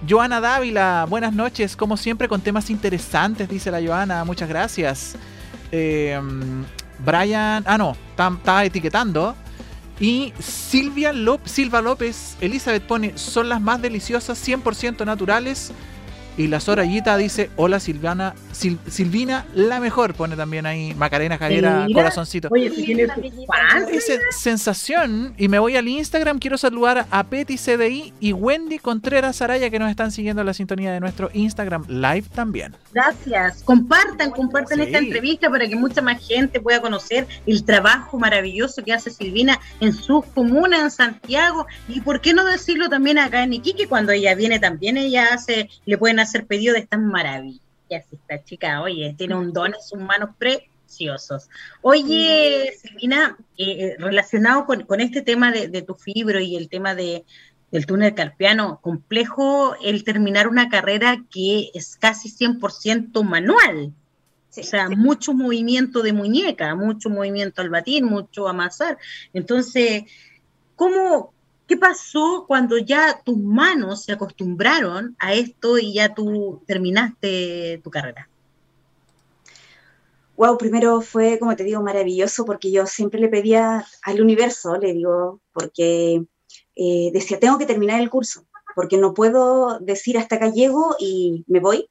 Joana 0.09 0.41
Dávila, 0.41 1.07
buenas 1.09 1.33
noches, 1.33 1.77
como 1.77 1.97
siempre 1.97 2.27
con 2.27 2.41
temas 2.41 2.71
interesantes, 2.71 3.49
dice 3.49 3.71
la 3.71 3.81
Joana, 3.81 4.25
muchas 4.25 4.49
gracias. 4.49 5.15
Em, 5.71 6.65
Brian, 7.05 7.63
ah 7.67 7.79
no, 7.79 7.97
está 8.11 8.65
etiquetando. 8.65 9.37
Y 10.01 10.33
Silvia 10.41 11.13
Silva 11.45 11.81
López, 11.81 12.37
Elizabeth 12.41 12.83
pone, 12.83 13.17
son 13.17 13.49
las 13.49 13.61
más 13.61 13.81
deliciosas, 13.81 14.39
100% 14.39 15.05
naturales 15.07 15.73
y 16.37 16.47
la 16.47 16.61
Sorayita 16.61 17.17
dice, 17.17 17.51
hola 17.57 17.81
Silvana, 17.81 18.35
Silvina, 18.53 19.45
la 19.55 19.81
mejor, 19.81 20.15
pone 20.15 20.37
también 20.37 20.67
ahí 20.67 20.95
Macarena 20.95 21.39
Javiera, 21.39 21.87
corazoncito. 21.93 22.49
Oye, 22.51 22.71
si 22.71 22.85
tienes 22.85 23.11
Esa 23.91 24.15
sensación, 24.31 25.35
y 25.37 25.49
me 25.49 25.59
voy 25.59 25.77
al 25.77 25.89
Instagram, 25.89 26.39
quiero 26.39 26.57
saludar 26.57 27.07
a 27.11 27.25
Petty 27.25 27.57
CDI 27.57 28.15
y 28.21 28.33
Wendy 28.33 28.79
Contreras 28.79 29.43
Araya 29.43 29.71
que 29.71 29.79
nos 29.79 29.91
están 29.91 30.11
siguiendo 30.11 30.41
en 30.41 30.47
la 30.47 30.55
sintonía 30.55 30.93
de 30.93 31.01
nuestro 31.01 31.31
Instagram 31.33 31.85
Live 31.89 32.27
también. 32.35 32.75
Gracias, 32.93 33.63
compartan, 33.63 34.31
compartan 34.31 34.81
esta 34.81 34.99
entrevista 34.99 35.51
para 35.51 35.69
que 35.69 35.77
mucha 35.77 36.01
más 36.01 36.27
gente 36.27 36.61
pueda 36.61 36.81
conocer 36.81 37.27
el 37.47 37.65
trabajo 37.65 38.19
maravilloso 38.19 38.83
que 38.83 38.93
hace 38.93 39.11
Silvina 39.11 39.61
en 39.81 39.93
su 39.93 40.23
comuna 40.35 40.81
en 40.81 40.91
Santiago, 40.91 41.67
y 41.89 42.01
por 42.01 42.21
qué 42.21 42.33
no 42.33 42.45
decirlo 42.45 42.89
también 42.89 43.19
acá 43.19 43.43
en 43.43 43.53
Iquique, 43.53 43.87
cuando 43.87 44.13
ella 44.13 44.35
viene 44.35 44.59
también, 44.59 44.97
ella 44.97 45.35
hace, 45.35 45.69
le 45.85 45.99
pueden 45.99 46.22
hacer 46.23 46.47
pedido 46.47 46.75
de 46.75 46.81
estas 46.81 47.01
maravillas. 47.01 47.61
Esta 47.91 48.43
chica, 48.43 48.81
oye, 48.81 49.15
tiene 49.19 49.35
un 49.35 49.53
don 49.53 49.75
en 49.75 49.83
sus 49.83 50.01
manos 50.01 50.31
preciosos. 50.39 51.51
Oye, 51.83 52.73
Silvina, 52.81 53.37
eh, 53.59 53.65
eh, 53.65 53.97
relacionado 53.99 54.65
con, 54.65 55.01
este 55.01 55.23
tema 55.23 55.53
de, 55.53 55.83
tu 55.83 55.95
fibro 55.95 56.41
y 56.41 56.57
el 56.57 56.69
tema 56.69 56.95
de, 56.95 57.25
del 57.71 57.87
túnel 57.87 58.15
carpiano, 58.15 58.81
complejo 58.83 59.75
el 59.83 60.05
terminar 60.05 60.49
una 60.49 60.69
carrera 60.69 61.25
que 61.31 61.71
es 61.75 61.97
casi 61.97 62.31
100% 62.31 63.23
manual. 63.25 63.93
o 64.57 64.63
sea, 64.63 64.91
mucho 64.91 65.33
movimiento 65.33 66.03
de 66.03 66.13
muñeca, 66.13 66.75
mucho 66.75 67.09
movimiento 67.09 67.63
al 67.63 67.71
batir, 67.71 68.05
mucho 68.05 68.49
amasar. 68.49 68.99
Entonces, 69.33 70.05
¿cómo, 70.77 71.33
¿Qué 71.73 71.79
pasó 71.79 72.45
cuando 72.47 72.77
ya 72.77 73.23
tus 73.25 73.39
manos 73.39 74.05
se 74.05 74.13
acostumbraron 74.13 75.17
a 75.19 75.33
esto 75.33 75.79
y 75.79 75.95
ya 75.95 76.13
tú 76.13 76.63
terminaste 76.67 77.81
tu 77.83 77.91
carrera? 77.91 78.29
Wow, 80.37 80.59
primero 80.59 81.01
fue, 81.01 81.39
como 81.39 81.57
te 81.57 81.65
digo, 81.65 81.81
maravilloso 81.81 82.45
porque 82.45 82.71
yo 82.71 82.85
siempre 82.85 83.21
le 83.21 83.31
pedía 83.31 83.87
al 84.03 84.21
universo, 84.21 84.77
le 84.77 84.93
digo, 84.93 85.41
porque 85.55 86.27
eh, 86.77 87.11
decía, 87.15 87.41
tengo 87.41 87.57
que 87.57 87.65
terminar 87.65 88.03
el 88.03 88.11
curso, 88.11 88.47
porque 88.75 88.99
no 88.99 89.15
puedo 89.15 89.79
decir 89.79 90.19
hasta 90.19 90.37
acá 90.37 90.51
llego 90.51 90.95
y 90.99 91.43
me 91.47 91.61
voy. 91.61 91.89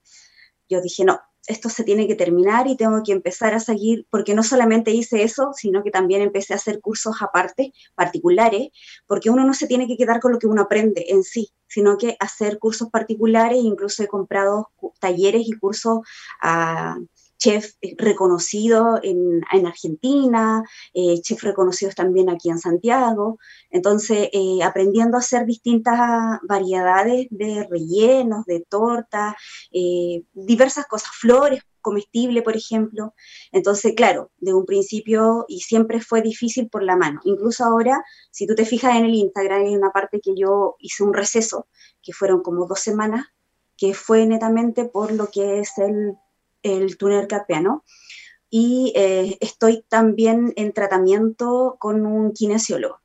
Yo 0.70 0.80
dije, 0.80 1.06
no, 1.06 1.20
esto 1.52 1.70
se 1.70 1.84
tiene 1.84 2.08
que 2.08 2.16
terminar 2.16 2.68
y 2.68 2.76
tengo 2.76 3.02
que 3.04 3.12
empezar 3.12 3.54
a 3.54 3.60
seguir, 3.60 4.08
porque 4.10 4.34
no 4.34 4.44
solamente 4.44 4.92
hice 4.92 5.24
eso, 5.24 5.52
sino 5.54 5.84
que 5.84 5.92
también 5.92 6.22
empecé 6.22 6.54
a 6.54 6.58
hacer 6.58 6.82
cursos 6.82 7.16
aparte, 7.22 7.74
particulares, 7.96 8.70
porque 9.08 9.30
uno 9.30 9.46
no 9.46 9.54
se 9.54 9.68
tiene 9.68 9.88
que 9.88 9.98
quedar 9.98 10.20
con 10.20 10.32
lo 10.32 10.40
que 10.40 10.48
uno 10.48 10.64
aprende 10.64 11.06
en 11.10 11.24
sí, 11.24 11.52
sino 11.68 11.98
que 11.98 12.18
hacer 12.20 12.60
cursos 12.60 12.90
particulares, 12.90 13.60
incluso 13.62 14.04
he 14.04 14.08
comprado 14.08 14.70
talleres 15.00 15.48
y 15.48 15.52
cursos 15.54 16.00
a 16.42 16.98
chef 17.42 17.74
reconocido 17.98 19.00
en, 19.02 19.42
Argentina, 19.66 20.64
eh, 20.94 21.22
chef 21.22 21.44
reconocidos 21.44 21.96
también 21.96 22.30
aquí 22.30 22.50
en 22.50 22.60
Santiago. 22.60 23.40
Entonces, 23.72 24.30
eh, 24.32 24.64
aprendiendo 24.64 25.18
a 25.18 25.22
hacer 25.22 25.46
distintas 25.46 26.40
variedades 26.44 27.28
de 27.32 27.68
rellenos, 27.70 28.46
de 28.46 28.64
tortas, 28.70 29.34
eh, 29.72 30.24
diversas 30.34 30.86
cosas, 30.86 31.10
flores 31.20 31.64
comestibles, 31.82 32.44
por 32.44 32.56
ejemplo. 32.56 33.16
Entonces, 33.52 33.94
claro, 33.96 34.32
de 34.38 34.54
un 34.54 34.66
principio 34.66 35.46
y 35.48 35.62
siempre 35.62 36.00
fue 36.00 36.22
difícil 36.22 36.70
por 36.70 36.84
la 36.84 36.96
mano. 36.96 37.22
Incluso 37.24 37.66
ahora, 37.66 38.04
si 38.30 38.46
tú 38.46 38.54
te 38.54 38.66
fijas 38.66 38.96
en 38.96 39.06
el 39.06 39.16
Instagram, 39.16 39.66
hay 39.66 39.76
una 39.76 39.92
parte 39.92 40.22
que 40.22 40.36
yo 40.36 40.76
hice 40.78 41.04
un 41.04 41.14
receso, 41.14 41.68
que 42.04 42.14
fueron 42.14 42.44
como 42.44 42.68
dos 42.68 42.80
semanas, 42.80 43.26
que 43.78 43.96
fue 43.96 44.28
netamente 44.28 44.86
por 44.86 45.12
lo 45.12 45.32
que 45.32 45.60
es 45.60 45.76
el 45.80 46.14
el 46.64 46.98
túnel 46.98 47.28
carpiano, 47.28 47.84
y 48.50 48.92
eh, 48.96 49.38
estoy 49.40 49.86
también 49.88 50.54
en 50.58 50.74
tratamiento 50.74 51.78
con 51.80 52.06
un 52.06 52.34
kinesiólogo. 52.34 53.00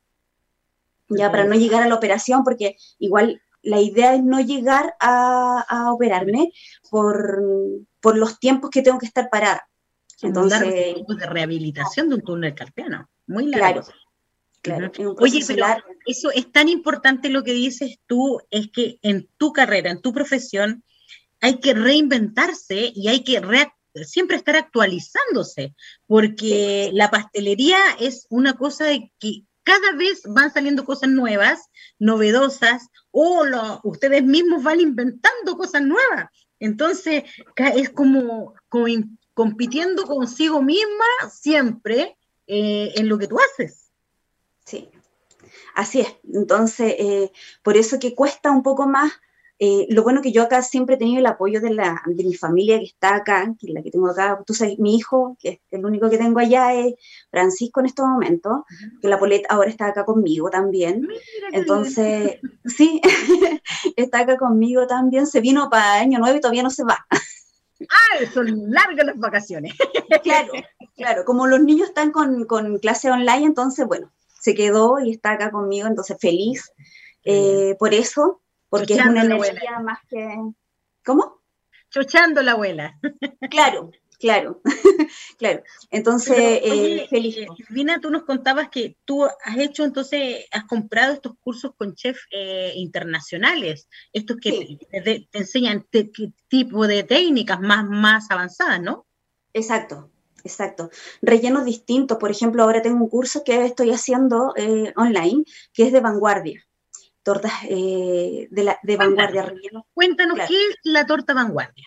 Ya 1.09 1.31
para 1.31 1.45
no 1.45 1.55
llegar 1.55 1.83
a 1.83 1.87
la 1.87 1.95
operación, 1.95 2.43
porque 2.43 2.75
igual 2.99 3.41
la 3.63 3.79
idea 3.79 4.13
es 4.13 4.23
no 4.23 4.41
llegar 4.41 4.95
a, 4.99 5.91
operarme 5.93 6.51
por, 6.89 7.41
por, 8.01 8.17
los 8.17 8.39
tiempos 8.39 8.69
que 8.69 8.81
tengo 8.81 8.99
que 8.99 9.05
estar 9.05 9.29
parada. 9.29 9.69
Entonces, 10.21 10.59
de 10.59 11.25
rehabilitación 11.25 12.09
de 12.09 12.15
un 12.15 12.21
túnel 12.21 12.55
carpiano, 12.55 13.09
muy 13.25 13.45
largo. 13.47 13.83
Claro, 14.61 14.91
claro. 14.91 15.15
Oye, 15.19 15.41
pero 15.47 15.65
eso 16.05 16.31
es 16.31 16.51
tan 16.51 16.67
importante 16.67 17.29
lo 17.29 17.43
que 17.43 17.53
dices 17.53 17.99
tú, 18.05 18.41
es 18.49 18.69
que 18.69 18.99
en 19.01 19.29
tu 19.37 19.53
carrera, 19.53 19.91
en 19.91 20.01
tu 20.01 20.11
profesión, 20.11 20.83
hay 21.41 21.59
que 21.59 21.73
reinventarse 21.73 22.91
y 22.95 23.07
hay 23.07 23.23
que 23.23 23.41
siempre 24.05 24.37
estar 24.37 24.55
actualizándose, 24.55 25.75
porque 26.05 26.91
la 26.93 27.09
pastelería 27.09 27.77
es 27.99 28.27
una 28.29 28.53
cosa 28.55 28.85
de 28.85 29.11
que 29.19 29.43
cada 29.63 29.93
vez 29.97 30.21
van 30.25 30.53
saliendo 30.53 30.85
cosas 30.85 31.09
nuevas, 31.09 31.69
novedosas, 31.99 32.87
o 33.11 33.43
ustedes 33.83 34.23
mismos 34.23 34.63
van 34.63 34.79
inventando 34.79 35.57
cosas 35.57 35.81
nuevas. 35.81 36.29
Entonces, 36.59 37.23
es 37.75 37.89
como, 37.89 38.53
compitiendo 39.33 40.05
consigo 40.05 40.61
misma 40.61 41.05
siempre 41.29 42.17
eh, 42.47 42.93
en 42.95 43.09
lo 43.09 43.17
que 43.17 43.27
tú 43.27 43.37
haces. 43.39 43.91
Sí, 44.65 44.89
así 45.75 46.01
es. 46.01 46.15
Entonces, 46.33 46.95
eh, 46.97 47.31
por 47.61 47.77
eso 47.77 47.99
que 47.99 48.15
cuesta 48.15 48.51
un 48.51 48.63
poco 48.63 48.87
más 48.87 49.11
eh, 49.59 49.87
lo 49.89 50.03
bueno 50.03 50.21
que 50.21 50.31
yo 50.31 50.43
acá 50.43 50.61
siempre 50.61 50.95
he 50.95 50.97
tenido 50.99 51.19
el 51.19 51.25
apoyo 51.25 51.59
de, 51.59 51.71
la, 51.71 52.01
de 52.05 52.23
mi 52.23 52.35
familia 52.35 52.77
que 52.77 52.85
está 52.85 53.15
acá, 53.15 53.55
que 53.59 53.67
es 53.67 53.73
la 53.73 53.81
que 53.81 53.89
tengo 53.89 54.07
acá, 54.07 54.39
tú 54.45 54.53
sabes, 54.53 54.77
mi 54.77 54.95
hijo, 54.95 55.35
que 55.39 55.49
es 55.49 55.59
el 55.71 55.83
único 55.83 56.09
que 56.09 56.19
tengo 56.19 56.39
allá, 56.39 56.75
es 56.75 56.93
Francisco 57.31 57.79
en 57.79 57.87
estos 57.87 58.05
momentos, 58.05 58.61
que 59.01 59.07
la 59.07 59.17
Polet 59.17 59.43
ahora 59.49 59.69
está 59.69 59.87
acá 59.87 60.05
conmigo 60.05 60.51
también. 60.51 61.07
Entonces, 61.51 62.39
sí, 62.65 63.01
está 63.95 64.19
acá 64.19 64.37
conmigo 64.37 64.85
también, 64.85 65.25
se 65.25 65.41
vino 65.41 65.69
para 65.71 66.01
año 66.01 66.19
nuevo 66.19 66.37
y 66.37 66.41
todavía 66.41 66.63
no 66.63 66.69
se 66.69 66.83
va. 66.83 67.07
Ah, 67.09 68.25
son 68.33 68.71
largas 68.71 69.07
las 69.07 69.17
vacaciones. 69.17 69.73
claro, 70.23 70.51
claro, 70.95 71.25
como 71.25 71.47
los 71.47 71.61
niños 71.61 71.89
están 71.89 72.11
con, 72.11 72.45
con 72.45 72.77
clase 72.77 73.09
online, 73.09 73.47
entonces, 73.47 73.87
bueno, 73.87 74.11
se 74.39 74.53
quedó 74.53 74.99
y 74.99 75.11
está 75.11 75.31
acá 75.31 75.49
conmigo, 75.49 75.87
entonces 75.87 76.15
feliz. 76.19 76.71
Eh, 77.23 77.75
por 77.79 77.93
eso 77.93 78.41
porque 78.69 78.95
es 78.95 79.05
una 79.05 79.23
energía 79.23 79.79
más 79.79 79.99
que... 80.09 80.27
¿Cómo? 81.05 81.41
Chochando 81.89 82.41
la 82.41 82.51
abuela. 82.51 82.99
Claro, 83.49 83.91
claro, 84.19 84.61
claro. 85.37 85.63
Entonces, 85.89 86.37
eh, 86.37 87.07
feliz. 87.09 87.37
Eh, 87.37 87.47
Vina, 87.69 87.99
tú 88.01 88.09
nos 88.09 88.23
contabas 88.23 88.69
que 88.69 88.97
tú 89.05 89.23
has 89.23 89.57
hecho, 89.57 89.85
entonces, 89.85 90.45
has 90.51 90.65
comprado 90.65 91.13
estos 91.13 91.33
cursos 91.39 91.71
con 91.77 91.95
chefs 91.95 92.27
eh, 92.31 92.73
internacionales, 92.75 93.87
estos 94.11 94.37
que 94.37 94.77
te, 94.91 95.29
enseñan 95.31 95.85
qué 95.89 96.09
tipo 96.49 96.87
de 96.87 97.03
técnicas 97.03 97.61
más, 97.61 97.85
más 97.85 98.29
avanzadas, 98.31 98.81
¿no? 98.81 99.07
Exacto, 99.53 100.11
exacto. 100.43 100.89
Rellenos 101.21 101.63
distintos. 101.63 102.17
Por 102.17 102.31
ejemplo, 102.31 102.63
ahora 102.63 102.81
tengo 102.81 103.01
un 103.01 103.09
curso 103.09 103.43
que 103.45 103.65
estoy 103.65 103.91
haciendo 103.91 104.53
online, 104.97 105.45
que 105.73 105.83
es 105.83 105.93
de 105.93 106.01
vanguardia 106.01 106.67
tortas 107.27 107.51
eh, 107.67 108.47
de, 108.49 108.63
la, 108.63 108.79
de 108.81 108.95
vanguardia 108.95 109.41
relleno. 109.41 109.85
Cuéntanos, 109.93 110.39
¿qué 110.47 110.55
es 110.69 110.77
la 110.83 111.05
torta 111.05 111.33
vanguardia? 111.33 111.83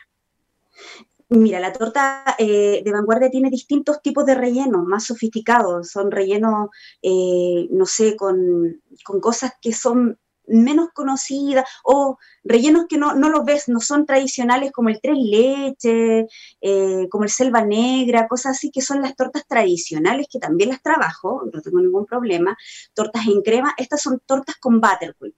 Mira, 1.31 1.59
la 1.61 1.73
torta 1.73 2.37
eh, 2.39 2.83
de 2.85 2.93
vanguardia 2.93 3.31
tiene 3.31 3.49
distintos 3.49 4.03
tipos 4.03 4.27
de 4.27 4.35
rellenos, 4.35 4.85
más 4.85 5.05
sofisticados. 5.05 5.89
Son 5.89 6.11
rellenos, 6.11 6.69
eh, 7.01 7.69
no 7.71 7.87
sé, 7.87 8.17
con, 8.17 8.83
con, 9.03 9.19
cosas 9.19 9.55
que 9.63 9.73
son 9.73 10.19
menos 10.51 10.89
conocidas 10.93 11.65
o 11.85 12.19
rellenos 12.45 12.87
que 12.89 12.99
no, 12.99 13.15
no 13.15 13.29
los 13.29 13.45
ves, 13.45 13.69
no 13.69 13.81
son 13.81 14.07
tradicionales 14.07 14.73
como 14.73 14.89
el 14.89 15.01
tres 15.01 15.17
leche, 15.19 16.27
eh, 16.61 17.09
como 17.11 17.25
el 17.25 17.31
selva 17.31 17.63
negra, 17.63 18.29
cosas 18.29 18.57
así 18.57 18.71
que 18.71 18.83
son 18.83 19.01
las 19.01 19.17
tortas 19.17 19.47
tradicionales 19.47 20.27
que 20.31 20.39
también 20.39 20.71
las 20.71 20.83
trabajo, 20.83 21.43
no 21.53 21.61
tengo 21.63 21.81
ningún 21.81 22.07
problema. 22.07 22.57
Tortas 22.95 23.27
en 23.27 23.43
crema, 23.43 23.75
estas 23.77 24.03
son 24.03 24.21
tortas 24.27 24.57
con 24.57 24.81
buttercream, 24.81 25.35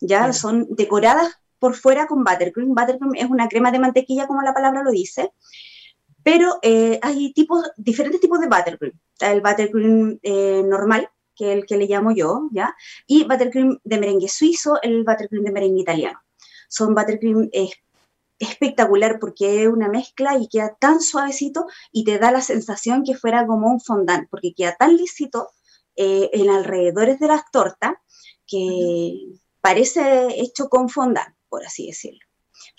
ya 0.00 0.32
son 0.32 0.66
decoradas 0.70 1.38
por 1.58 1.74
fuera 1.74 2.06
con 2.06 2.24
buttercream. 2.24 2.74
Buttercream 2.74 3.14
es 3.16 3.26
una 3.26 3.48
crema 3.48 3.70
de 3.70 3.78
mantequilla 3.78 4.26
como 4.26 4.42
la 4.42 4.54
palabra 4.54 4.82
lo 4.82 4.90
dice. 4.90 5.32
Pero 6.22 6.58
eh, 6.62 6.98
hay 7.02 7.32
tipos, 7.32 7.70
diferentes 7.76 8.20
tipos 8.20 8.40
de 8.40 8.48
buttercream. 8.48 8.92
el 9.20 9.40
buttercream 9.40 10.18
eh, 10.22 10.62
normal, 10.64 11.08
que 11.38 11.52
el 11.52 11.66
que 11.66 11.76
le 11.76 11.86
llamo 11.86 12.10
yo, 12.10 12.48
¿ya? 12.52 12.74
Y 13.06 13.24
buttercream 13.24 13.78
de 13.84 13.98
merengue 13.98 14.28
suizo, 14.28 14.78
el 14.82 15.04
buttercream 15.04 15.44
de 15.44 15.52
merengue 15.52 15.82
italiano. 15.82 16.18
Son 16.68 16.94
buttercream 16.94 17.48
espectacular 18.38 19.18
porque 19.18 19.62
es 19.62 19.68
una 19.68 19.88
mezcla 19.88 20.36
y 20.38 20.48
queda 20.48 20.76
tan 20.78 21.00
suavecito 21.00 21.66
y 21.92 22.04
te 22.04 22.18
da 22.18 22.32
la 22.32 22.40
sensación 22.40 23.04
que 23.04 23.16
fuera 23.16 23.46
como 23.46 23.70
un 23.70 23.80
fondant, 23.80 24.28
porque 24.28 24.52
queda 24.54 24.74
tan 24.76 24.96
lisito 24.96 25.50
eh, 25.96 26.30
en 26.32 26.50
alrededores 26.50 27.18
de 27.20 27.28
las 27.28 27.50
tortas 27.50 27.94
que 28.46 29.38
parece 29.60 30.40
hecho 30.40 30.68
con 30.68 30.88
fondant, 30.88 31.34
por 31.48 31.64
así 31.64 31.86
decirlo. 31.86 32.20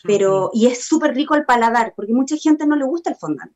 Pero, 0.03 0.49
y 0.53 0.67
es 0.67 0.83
súper 0.85 1.13
rico 1.13 1.33
al 1.33 1.45
paladar, 1.45 1.93
porque 1.95 2.13
mucha 2.13 2.35
gente 2.37 2.65
no 2.65 2.75
le 2.75 2.85
gusta 2.85 3.09
el 3.09 3.15
fondant. 3.15 3.53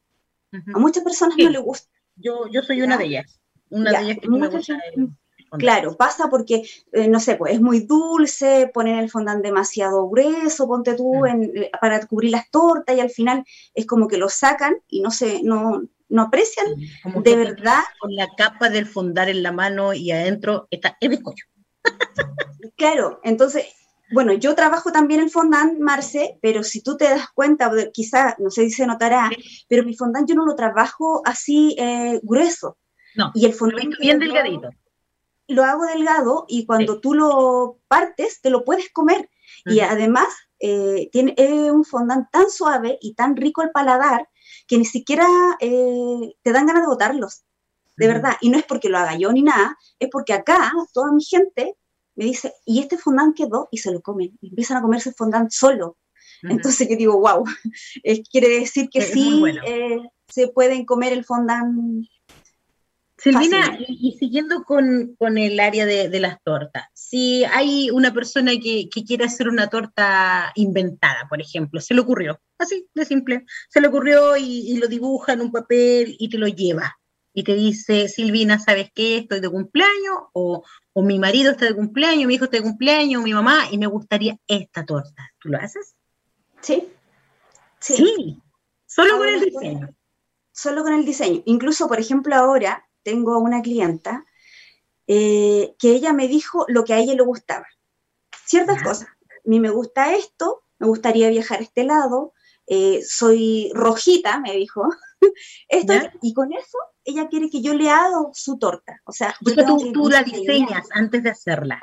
A 0.52 0.78
muchas 0.78 1.04
personas 1.04 1.36
no 1.38 1.50
le 1.50 1.60
gusta. 1.60 1.90
Yo, 2.16 2.48
yo 2.52 2.62
soy 2.62 2.82
una 2.82 2.98
de 2.98 3.06
ellas. 3.06 3.40
Una 3.74 3.92
de 3.92 4.06
ellas 4.06 4.18
que 4.22 4.30
me 4.30 4.48
gusta 4.48 4.78
Claro, 5.58 5.96
pasa 5.96 6.30
porque, 6.30 6.64
eh, 6.92 7.08
no 7.08 7.20
sé, 7.20 7.36
pues 7.36 7.54
es 7.54 7.62
muy 7.62 7.82
dulce, 7.82 8.72
ponen 8.74 8.98
el 8.98 9.10
fondant 9.10 9.44
demasiado 9.44 10.10
grueso, 10.10 10.68
ponte 10.68 10.96
tú 10.96 11.14
mm. 11.14 11.26
en, 11.28 11.44
eh, 11.58 11.72
para 11.80 12.06
cubrir 12.08 12.32
las 12.32 12.50
tortas 12.50 12.96
y 12.96 13.00
al 13.00 13.10
final 13.10 13.44
es 13.74 13.86
como 13.86 14.08
que 14.08 14.18
lo 14.18 14.30
sacan 14.30 14.78
y 14.88 15.02
no 15.02 15.12
se, 15.12 15.44
no, 15.44 15.84
no 16.10 16.22
aprecian 16.24 16.66
de 17.24 17.36
verdad. 17.36 17.82
Con 18.00 18.16
la 18.16 18.28
capa 18.36 18.70
del 18.70 18.88
fondant 18.88 19.30
en 19.30 19.44
la 19.44 19.52
mano 19.52 19.94
y 19.94 20.12
adentro 20.12 20.68
está 20.72 20.98
el 21.00 21.10
bizcocho. 21.10 21.46
claro, 22.76 23.20
entonces, 23.24 23.66
bueno, 24.12 24.34
yo 24.34 24.56
trabajo 24.56 24.92
también 24.92 25.22
el 25.22 25.30
fondant, 25.30 25.80
Marce, 25.80 26.40
pero 26.42 26.64
si 26.64 26.82
tú 26.82 26.98
te 26.98 27.06
das 27.06 27.28
cuenta, 27.34 27.72
quizá, 27.92 28.36
no 28.40 28.50
sé 28.50 28.64
si 28.64 28.72
se 28.72 28.88
notará, 28.88 29.30
pero 29.68 29.84
mi 29.84 29.96
fondant 29.96 30.28
yo 30.28 30.36
no 30.36 30.46
lo 30.46 30.56
trabajo 30.56 31.22
así 31.26 31.76
eh, 31.78 32.20
grueso 32.24 32.78
no, 33.16 33.32
y 33.34 33.46
el 33.46 33.56
bien 34.00 34.20
delgadito. 34.20 34.70
Lo 35.48 35.64
hago 35.64 35.86
delgado 35.86 36.46
y 36.48 36.66
cuando 36.66 37.00
tú 37.00 37.14
lo 37.14 37.80
partes, 37.88 38.42
te 38.42 38.50
lo 38.50 38.64
puedes 38.64 38.90
comer. 38.92 39.30
Y 39.66 39.82
además, 39.82 40.28
eh, 40.60 41.10
tiene 41.12 41.36
un 41.72 41.84
fondant 41.84 42.30
tan 42.32 42.50
suave 42.50 42.98
y 43.02 43.14
tan 43.14 43.36
rico 43.36 43.62
al 43.62 43.72
paladar 43.72 44.28
que 44.68 44.78
ni 44.78 44.86
siquiera 44.86 45.28
eh, 45.60 46.36
te 46.42 46.52
dan 46.52 46.66
ganas 46.66 46.84
de 46.84 46.88
botarlos. 46.88 47.44
De 47.98 48.08
verdad. 48.08 48.38
Y 48.42 48.50
no 48.50 48.58
es 48.58 48.64
porque 48.66 48.90
lo 48.90 48.98
haga 48.98 49.18
yo 49.18 49.32
ni 49.32 49.44
nada, 49.44 49.78
es 50.00 50.10
porque 50.10 50.34
acá 50.34 50.72
toda 50.94 51.12
mi 51.12 51.24
gente 51.24 51.76
me 52.16 52.26
dice, 52.26 52.54
y 52.66 52.80
este 52.80 52.98
fondant 52.98 53.36
quedó 53.36 53.68
y 53.72 53.78
se 53.78 53.92
lo 53.92 54.02
comen. 54.02 54.38
Y 54.42 54.50
empiezan 54.50 54.78
a 54.78 54.82
comerse 54.82 55.10
el 55.10 55.16
fondant 55.16 55.52
solo. 55.52 55.98
Entonces 56.44 56.88
yo 56.90 56.96
digo, 56.98 57.20
wow, 57.20 57.44
quiere 58.32 58.60
decir 58.60 58.90
que 58.90 59.02
sí 59.02 59.44
eh, 59.66 60.00
se 60.28 60.48
pueden 60.50 60.86
comer 60.86 61.14
el 61.14 61.24
fondant 61.24 62.06
Silvina, 63.24 63.78
y, 63.80 64.18
siguiendo 64.20 64.66
con, 64.66 65.16
el 65.38 65.60
área 65.62 65.86
de, 65.86 66.20
las 66.20 66.44
tortas, 66.44 66.90
si 66.94 67.46
hay 67.46 67.90
una 67.90 68.14
persona 68.14 68.52
que, 68.62 68.90
quiere 68.90 69.24
hacer 69.24 69.48
una 69.48 69.70
torta 69.70 70.52
inventada, 70.56 71.26
por 71.30 71.40
ejemplo, 71.40 71.80
se 71.80 71.94
le 71.94 72.02
ocurrió, 72.02 72.42
así 72.58 72.86
de 72.94 73.06
simple, 73.06 73.46
se 73.70 73.80
le 73.80 73.88
ocurrió 73.88 74.36
y, 74.36 74.76
lo 74.76 74.90
dibuja 74.90 75.32
en 75.32 75.40
un 75.40 75.54
papel 75.54 76.18
y 76.20 76.28
te 76.28 76.38
lo 76.38 76.48
lleva. 76.48 77.00
Y 77.34 77.46
te 77.46 77.56
dice, 77.56 78.10
Silvina, 78.10 78.60
¿sabes 78.60 78.92
qué? 78.94 79.20
Estoy 79.20 79.40
de 79.40 79.50
cumpleaños, 79.50 80.18
o, 80.34 80.66
mi 80.96 81.18
marido 81.18 81.52
está 81.52 81.66
de 81.66 81.76
cumpleaños, 81.76 82.28
mi 82.28 82.36
hijo 82.36 82.44
está 82.44 82.58
de 82.58 82.64
cumpleaños, 82.64 83.24
mi 83.24 83.34
mamá, 83.34 83.68
y 83.72 83.78
me 83.78 83.88
gustaría 83.88 84.38
esta 84.48 84.86
torta. 84.86 85.32
¿Tú 85.40 85.48
lo 85.48 85.60
haces? 85.60 85.96
Sí. 86.60 86.90
Sí. 87.80 88.38
Solo 88.86 89.18
con 89.18 89.30
el 89.30 89.40
diseño. 89.40 89.96
Solo 90.52 90.84
con 90.84 90.94
el 90.94 91.06
diseño. 91.06 91.42
Incluso, 91.46 91.88
por 91.88 92.02
ejemplo, 92.02 92.36
ahora 92.36 92.86
tengo 93.04 93.38
una 93.40 93.62
clienta 93.62 94.26
eh, 95.08 95.76
que 95.78 95.92
ella 95.92 96.14
me 96.14 96.28
dijo 96.28 96.66
lo 96.68 96.84
que 96.84 96.94
a 96.94 97.00
ella 97.00 97.14
le 97.14 97.24
gustaba. 97.24 97.68
Ciertas 98.46 98.82
cosas. 98.82 99.08
A 99.08 99.50
mí 99.50 99.60
me 99.60 99.70
gusta 99.70 100.16
esto, 100.16 100.64
me 100.80 100.88
gustaría 100.88 101.30
viajar 101.30 101.60
a 101.60 101.64
este 101.64 101.84
lado, 101.84 102.34
eh, 102.68 103.02
soy 103.06 103.72
rojita, 103.74 104.40
me 104.40 104.54
dijo. 104.54 104.88
esto, 105.70 105.94
y 106.22 106.34
con 106.34 106.54
eso 106.54 106.78
ella 107.06 107.28
quiere 107.28 107.50
que 107.50 107.62
yo 107.62 107.74
le 107.74 107.90
haga 107.90 108.18
su 108.34 108.58
torta. 108.58 109.02
O 109.06 109.12
sea, 109.12 109.36
tú, 109.94 110.10
la 110.10 110.24
diseñas 110.24 110.88
antes 110.92 111.24
de 111.24 111.30
hacerla. 111.30 111.82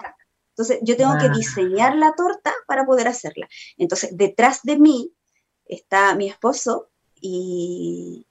Entonces, 0.51 0.81
yo 0.83 0.97
tengo 0.97 1.17
que 1.19 1.31
diseñar 1.31 1.97
la 1.97 2.13
torta 2.15 2.53
para 2.67 2.85
poder 2.85 3.09
hacerla. 3.09 3.49
Entonces, 3.77 4.17
detrás 4.17 4.61
de 4.63 4.79
mí 4.79 5.13
está 5.65 6.15
mi 6.15 6.29
esposo 6.29 6.91
y, 7.15 8.27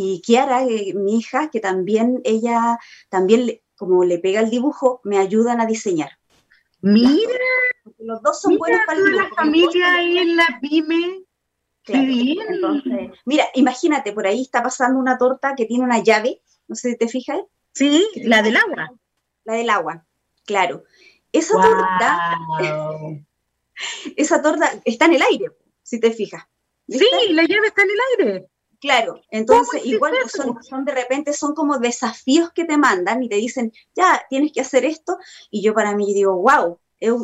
y 0.00 0.20
Kiara, 0.20 0.62
eh, 0.62 0.94
mi 0.94 1.18
hija, 1.18 1.50
que 1.50 1.58
también 1.58 2.20
ella, 2.22 2.78
también 3.08 3.60
como 3.74 4.04
le 4.04 4.20
pega 4.20 4.38
el 4.38 4.48
dibujo, 4.48 5.00
me 5.02 5.18
ayudan 5.18 5.60
a 5.60 5.66
diseñar. 5.66 6.10
Mira, 6.80 7.40
los 7.98 8.22
dos 8.22 8.40
son 8.40 8.56
buenos 8.58 8.80
para 8.86 9.00
el 9.00 9.16
la 9.16 9.28
familia 9.30 9.94
ahí 9.94 10.18
en 10.18 10.36
la 10.36 10.46
pyme. 10.60 11.24
Entonces, 11.84 13.10
mira, 13.24 13.46
imagínate, 13.54 14.12
por 14.12 14.24
ahí 14.24 14.42
está 14.42 14.62
pasando 14.62 15.00
una 15.00 15.18
torta 15.18 15.56
que 15.56 15.64
tiene 15.64 15.82
una 15.82 16.00
llave, 16.00 16.42
no 16.68 16.76
sé 16.76 16.90
si 16.90 16.96
te 16.96 17.08
fijas. 17.08 17.40
Sí, 17.72 18.06
la 18.22 18.42
del 18.42 18.56
agua. 18.56 18.92
La 19.42 19.54
del 19.54 19.68
agua, 19.68 20.06
claro. 20.46 20.84
Esa 21.32 21.54
torta, 21.54 22.38
esa 24.16 24.42
torta 24.42 24.70
está 24.84 25.06
en 25.06 25.14
el 25.14 25.22
aire, 25.22 25.46
si 25.82 25.98
te 25.98 26.12
fijas. 26.12 26.44
Sí, 26.88 27.08
la 27.30 27.42
llave 27.42 27.66
está 27.66 27.82
en 27.82 27.90
el 27.90 28.26
aire. 28.26 28.48
Claro, 28.80 29.20
entonces 29.30 29.84
igual 29.84 30.14
son, 30.32 30.62
son, 30.62 30.84
de 30.84 30.92
repente 30.92 31.32
son 31.32 31.52
como 31.52 31.78
desafíos 31.78 32.52
que 32.52 32.64
te 32.64 32.76
mandan 32.76 33.22
y 33.22 33.28
te 33.28 33.34
dicen, 33.34 33.72
ya, 33.94 34.22
tienes 34.30 34.52
que 34.52 34.60
hacer 34.60 34.84
esto, 34.84 35.18
y 35.50 35.62
yo 35.62 35.74
para 35.74 35.96
mí 35.96 36.14
digo, 36.14 36.36
wow, 36.36 36.78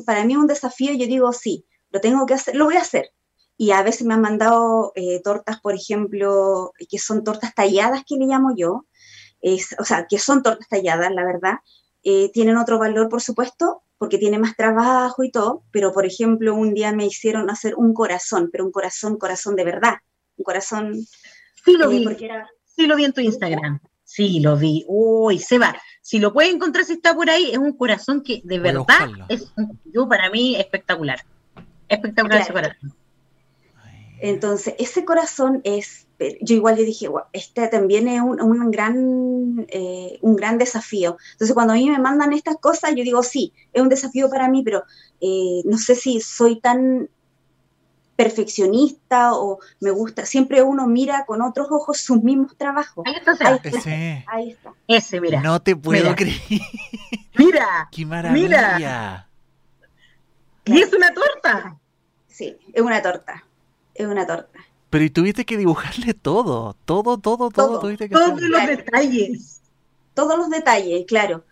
para 0.04 0.24
mí 0.24 0.32
es 0.32 0.38
un 0.38 0.48
desafío, 0.48 0.92
yo 0.94 1.06
digo, 1.06 1.32
sí, 1.32 1.64
lo 1.90 2.00
tengo 2.00 2.26
que 2.26 2.34
hacer, 2.34 2.56
lo 2.56 2.64
voy 2.64 2.76
a 2.76 2.80
hacer. 2.80 3.12
Y 3.56 3.70
a 3.70 3.82
veces 3.84 4.04
me 4.04 4.14
han 4.14 4.20
mandado 4.20 4.90
eh, 4.96 5.20
tortas, 5.22 5.60
por 5.60 5.74
ejemplo, 5.74 6.72
que 6.90 6.98
son 6.98 7.22
tortas 7.22 7.54
talladas, 7.54 8.02
que 8.04 8.16
le 8.16 8.26
llamo 8.26 8.52
yo, 8.56 8.86
o 9.78 9.84
sea, 9.84 10.06
que 10.08 10.18
son 10.18 10.42
tortas 10.42 10.68
talladas, 10.68 11.12
la 11.12 11.24
verdad, 11.24 11.54
eh, 12.02 12.30
tienen 12.32 12.56
otro 12.56 12.78
valor, 12.80 13.08
por 13.08 13.22
supuesto, 13.22 13.82
porque 13.96 14.18
tiene 14.18 14.38
más 14.38 14.56
trabajo 14.56 15.22
y 15.22 15.30
todo, 15.30 15.62
pero 15.70 15.92
por 15.92 16.04
ejemplo, 16.04 16.54
un 16.54 16.74
día 16.74 16.92
me 16.92 17.06
hicieron 17.06 17.48
hacer 17.48 17.74
un 17.76 17.94
corazón, 17.94 18.48
pero 18.50 18.64
un 18.64 18.72
corazón, 18.72 19.18
corazón 19.18 19.54
de 19.54 19.64
verdad, 19.64 19.94
un 20.36 20.44
corazón... 20.44 21.06
Sí 21.64 21.76
lo 21.76 21.88
vi, 21.88 22.06
sí 22.64 22.86
lo 22.86 22.96
vi 22.96 23.04
en 23.04 23.12
tu 23.12 23.20
Instagram. 23.20 23.80
Sí, 24.04 24.40
lo 24.40 24.56
vi. 24.56 24.84
Uy, 24.86 25.38
Seba, 25.38 25.74
si 26.02 26.18
lo 26.18 26.32
puedes 26.32 26.52
encontrar 26.52 26.84
si 26.84 26.92
está 26.92 27.14
por 27.14 27.30
ahí, 27.30 27.50
es 27.50 27.58
un 27.58 27.72
corazón 27.72 28.22
que 28.22 28.42
de 28.44 28.58
verdad 28.58 29.08
es 29.28 29.52
yo 29.86 30.06
para 30.08 30.30
mí 30.30 30.56
espectacular. 30.56 31.24
Espectacular 31.88 32.42
ese 32.42 32.52
corazón. 32.52 32.94
Entonces, 34.20 34.74
ese 34.78 35.04
corazón 35.04 35.60
es, 35.64 36.06
yo 36.40 36.54
igual 36.54 36.76
le 36.76 36.84
dije, 36.84 37.08
este 37.32 37.68
también 37.68 38.08
es 38.08 38.20
un, 38.20 38.70
gran, 38.70 39.66
eh, 39.68 40.18
un 40.22 40.36
gran 40.36 40.56
desafío. 40.56 41.16
Entonces, 41.32 41.52
cuando 41.52 41.72
a 41.72 41.76
mí 41.76 41.90
me 41.90 41.98
mandan 41.98 42.32
estas 42.32 42.56
cosas, 42.56 42.94
yo 42.94 43.04
digo, 43.04 43.22
sí, 43.22 43.52
es 43.72 43.82
un 43.82 43.88
desafío 43.88 44.30
para 44.30 44.48
mí, 44.48 44.62
pero 44.62 44.84
eh, 45.20 45.62
no 45.64 45.76
sé 45.76 45.94
si 45.94 46.20
soy 46.20 46.60
tan 46.60 47.10
perfeccionista 48.16 49.34
o 49.34 49.58
me 49.80 49.90
gusta, 49.90 50.24
siempre 50.26 50.62
uno 50.62 50.86
mira 50.86 51.24
con 51.26 51.42
otros 51.42 51.68
ojos 51.70 51.98
sus 51.98 52.22
mismos 52.22 52.56
trabajos. 52.56 53.04
Ahí 53.06 53.14
está, 53.14 53.60
ahí 54.26 54.50
está. 54.50 54.72
Ese, 54.86 55.20
mira. 55.20 55.40
No 55.40 55.60
te 55.60 55.74
puedo 55.76 56.14
creer. 56.14 56.40
Mira. 57.36 57.88
Qué 57.90 58.06
maravilla. 58.06 59.28
Y 60.64 60.80
es 60.80 60.92
una 60.92 61.12
torta. 61.12 61.76
Sí, 62.28 62.56
es 62.72 62.80
una 62.80 63.02
torta 63.02 63.44
es 63.94 64.06
una 64.06 64.26
torta. 64.26 64.58
Pero 64.90 65.04
y 65.04 65.10
tuviste 65.10 65.44
que 65.44 65.56
dibujarle 65.56 66.14
todo, 66.14 66.76
todo, 66.84 67.18
todo, 67.18 67.50
todo. 67.50 67.80
todos 67.80 68.40
los 68.40 68.66
detalles. 68.66 69.60
Todos 70.14 70.38
los 70.38 70.50
detalles, 70.50 71.04
claro. 71.06 71.44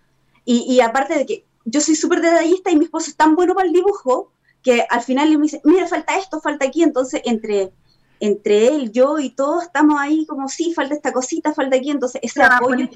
Y, 0.44 0.80
aparte 0.80 1.16
de 1.16 1.26
que 1.26 1.44
yo 1.64 1.80
soy 1.80 1.94
súper 1.94 2.20
detallista 2.20 2.70
y 2.70 2.76
mi 2.76 2.84
esposo 2.84 3.10
es 3.10 3.16
tan 3.16 3.36
bueno 3.36 3.54
para 3.54 3.68
el 3.68 3.72
dibujo 3.72 4.32
que 4.62 4.86
al 4.88 5.02
final 5.02 5.30
le 5.30 5.38
dice, 5.38 5.60
mira, 5.64 5.86
falta 5.86 6.18
esto, 6.18 6.40
falta 6.40 6.66
aquí. 6.66 6.82
Entonces, 6.82 7.20
entre, 7.24 7.72
entre 8.20 8.68
él, 8.68 8.92
yo 8.92 9.18
y 9.18 9.30
todos 9.30 9.64
estamos 9.64 10.00
ahí 10.00 10.26
como, 10.26 10.48
sí, 10.48 10.72
falta 10.74 10.94
esta 10.94 11.12
cosita, 11.12 11.54
falta 11.54 11.76
aquí. 11.76 11.90
Entonces, 11.90 12.20
ese 12.22 12.42
apoyo 12.42 12.88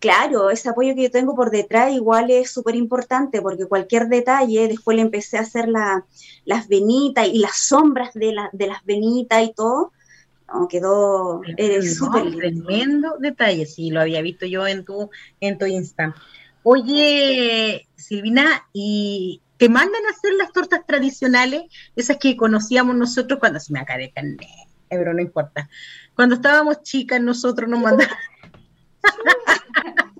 claro, 0.00 0.50
ese 0.50 0.70
apoyo 0.70 0.94
que 0.94 1.04
yo 1.04 1.10
tengo 1.10 1.36
por 1.36 1.50
detrás 1.50 1.92
igual 1.92 2.30
es 2.30 2.50
súper 2.50 2.74
importante 2.74 3.40
porque 3.42 3.66
cualquier 3.66 4.08
detalle, 4.08 4.66
después 4.66 4.96
le 4.96 5.02
empecé 5.02 5.36
a 5.36 5.42
hacer 5.42 5.68
las 5.68 6.68
venitas 6.68 7.28
y 7.28 7.38
las 7.38 7.58
sombras 7.58 8.14
de, 8.14 8.34
de 8.52 8.66
las 8.66 8.84
venitas 8.84 9.44
y 9.44 9.52
todo, 9.52 9.92
quedó 10.68 11.42
súper 11.82 12.34
Tremendo 12.34 13.16
detalle, 13.18 13.66
sí, 13.66 13.90
lo 13.90 14.00
había 14.00 14.22
visto 14.22 14.46
yo 14.46 14.66
en 14.66 14.84
tu, 14.84 15.10
en 15.40 15.58
tu 15.58 15.66
Insta. 15.66 16.14
Oye, 16.62 17.86
Silvina, 17.96 18.66
¿y 18.72 19.40
te 19.60 19.68
mandan 19.68 20.06
a 20.06 20.10
hacer 20.16 20.32
las 20.38 20.52
tortas 20.54 20.86
tradicionales, 20.86 21.64
esas 21.94 22.16
que 22.16 22.34
conocíamos 22.34 22.96
nosotros 22.96 23.38
cuando 23.38 23.60
se 23.60 23.74
me 23.74 23.80
acá 23.80 23.98
de 23.98 24.10
carne, 24.10 24.48
pero 24.88 25.12
no 25.12 25.20
importa. 25.20 25.68
Cuando 26.16 26.36
estábamos 26.36 26.82
chicas, 26.82 27.20
nosotros 27.20 27.68
nos 27.68 27.78
mandaban 27.78 28.16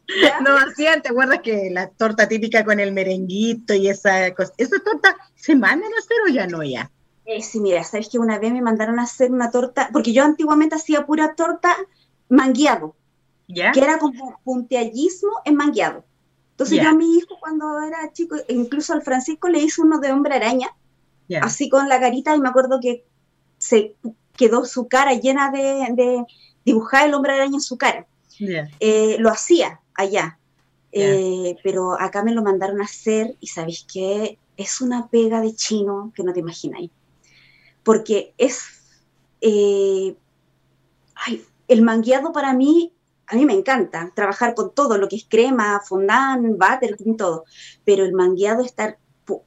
no 0.44 0.58
hacían, 0.58 1.00
¿te 1.00 1.08
acuerdas 1.08 1.40
que 1.42 1.70
la 1.70 1.88
torta 1.88 2.28
típica 2.28 2.66
con 2.66 2.80
el 2.80 2.92
merenguito 2.92 3.72
y 3.72 3.88
esa 3.88 4.34
cosa? 4.34 4.52
¿Esa 4.58 4.78
torta 4.80 5.16
se 5.36 5.56
mandan 5.56 5.90
a 5.90 5.98
hacer 5.98 6.16
o 6.26 6.28
ya 6.28 6.46
no 6.46 6.62
ya? 6.62 6.90
Eh, 7.24 7.40
sí, 7.40 7.60
mira, 7.60 7.82
sabes 7.82 8.10
que 8.10 8.18
una 8.18 8.38
vez 8.38 8.52
me 8.52 8.60
mandaron 8.60 8.98
a 8.98 9.04
hacer 9.04 9.32
una 9.32 9.50
torta, 9.50 9.88
porque 9.90 10.12
yo 10.12 10.22
antiguamente 10.22 10.74
hacía 10.74 11.06
pura 11.06 11.34
torta 11.34 11.74
mangueado, 12.28 12.94
¿Ya? 13.48 13.72
que 13.72 13.80
era 13.80 13.96
como 13.98 14.38
punteallismo 14.44 15.30
en 15.46 15.56
mangueado. 15.56 16.04
Entonces 16.60 16.82
yo 16.82 16.90
a 16.90 16.94
mi 16.94 17.16
hijo 17.16 17.38
cuando 17.40 17.80
era 17.80 18.12
chico, 18.12 18.36
incluso 18.48 18.92
al 18.92 19.00
Francisco 19.00 19.48
le 19.48 19.60
hice 19.60 19.80
uno 19.80 19.98
de 19.98 20.12
hombre 20.12 20.34
araña, 20.34 20.68
así 21.40 21.70
con 21.70 21.88
la 21.88 21.98
carita, 21.98 22.36
y 22.36 22.40
me 22.40 22.50
acuerdo 22.50 22.80
que 22.82 23.06
se 23.56 23.96
quedó 24.36 24.66
su 24.66 24.86
cara 24.86 25.14
llena 25.14 25.50
de, 25.50 25.86
de 25.94 26.22
dibujar 26.62 27.06
el 27.06 27.14
hombre 27.14 27.32
araña 27.32 27.54
en 27.54 27.62
su 27.62 27.78
cara. 27.78 28.06
Eh, 28.78 29.16
lo 29.18 29.30
hacía 29.30 29.80
allá, 29.94 30.38
eh, 30.92 31.56
pero 31.62 31.98
acá 31.98 32.22
me 32.22 32.34
lo 32.34 32.42
mandaron 32.42 32.82
a 32.82 32.84
hacer 32.84 33.36
y 33.40 33.46
sabéis 33.46 33.86
que 33.90 34.38
es 34.58 34.82
una 34.82 35.08
pega 35.08 35.40
de 35.40 35.54
chino 35.54 36.12
que 36.14 36.22
no 36.22 36.34
te 36.34 36.40
imagináis, 36.40 36.90
porque 37.82 38.34
es, 38.36 38.64
eh, 39.40 40.14
el 41.68 41.80
mangueado 41.80 42.32
para 42.32 42.52
mí, 42.52 42.92
a 43.30 43.36
mí 43.36 43.46
me 43.46 43.54
encanta 43.54 44.10
trabajar 44.14 44.54
con 44.54 44.74
todo 44.74 44.98
lo 44.98 45.08
que 45.08 45.16
es 45.16 45.26
crema, 45.28 45.80
fondant, 45.86 46.44
butter, 46.58 46.96
todo, 47.16 47.44
pero 47.84 48.04
el 48.04 48.12
mangueado 48.12 48.64
estar 48.64 48.98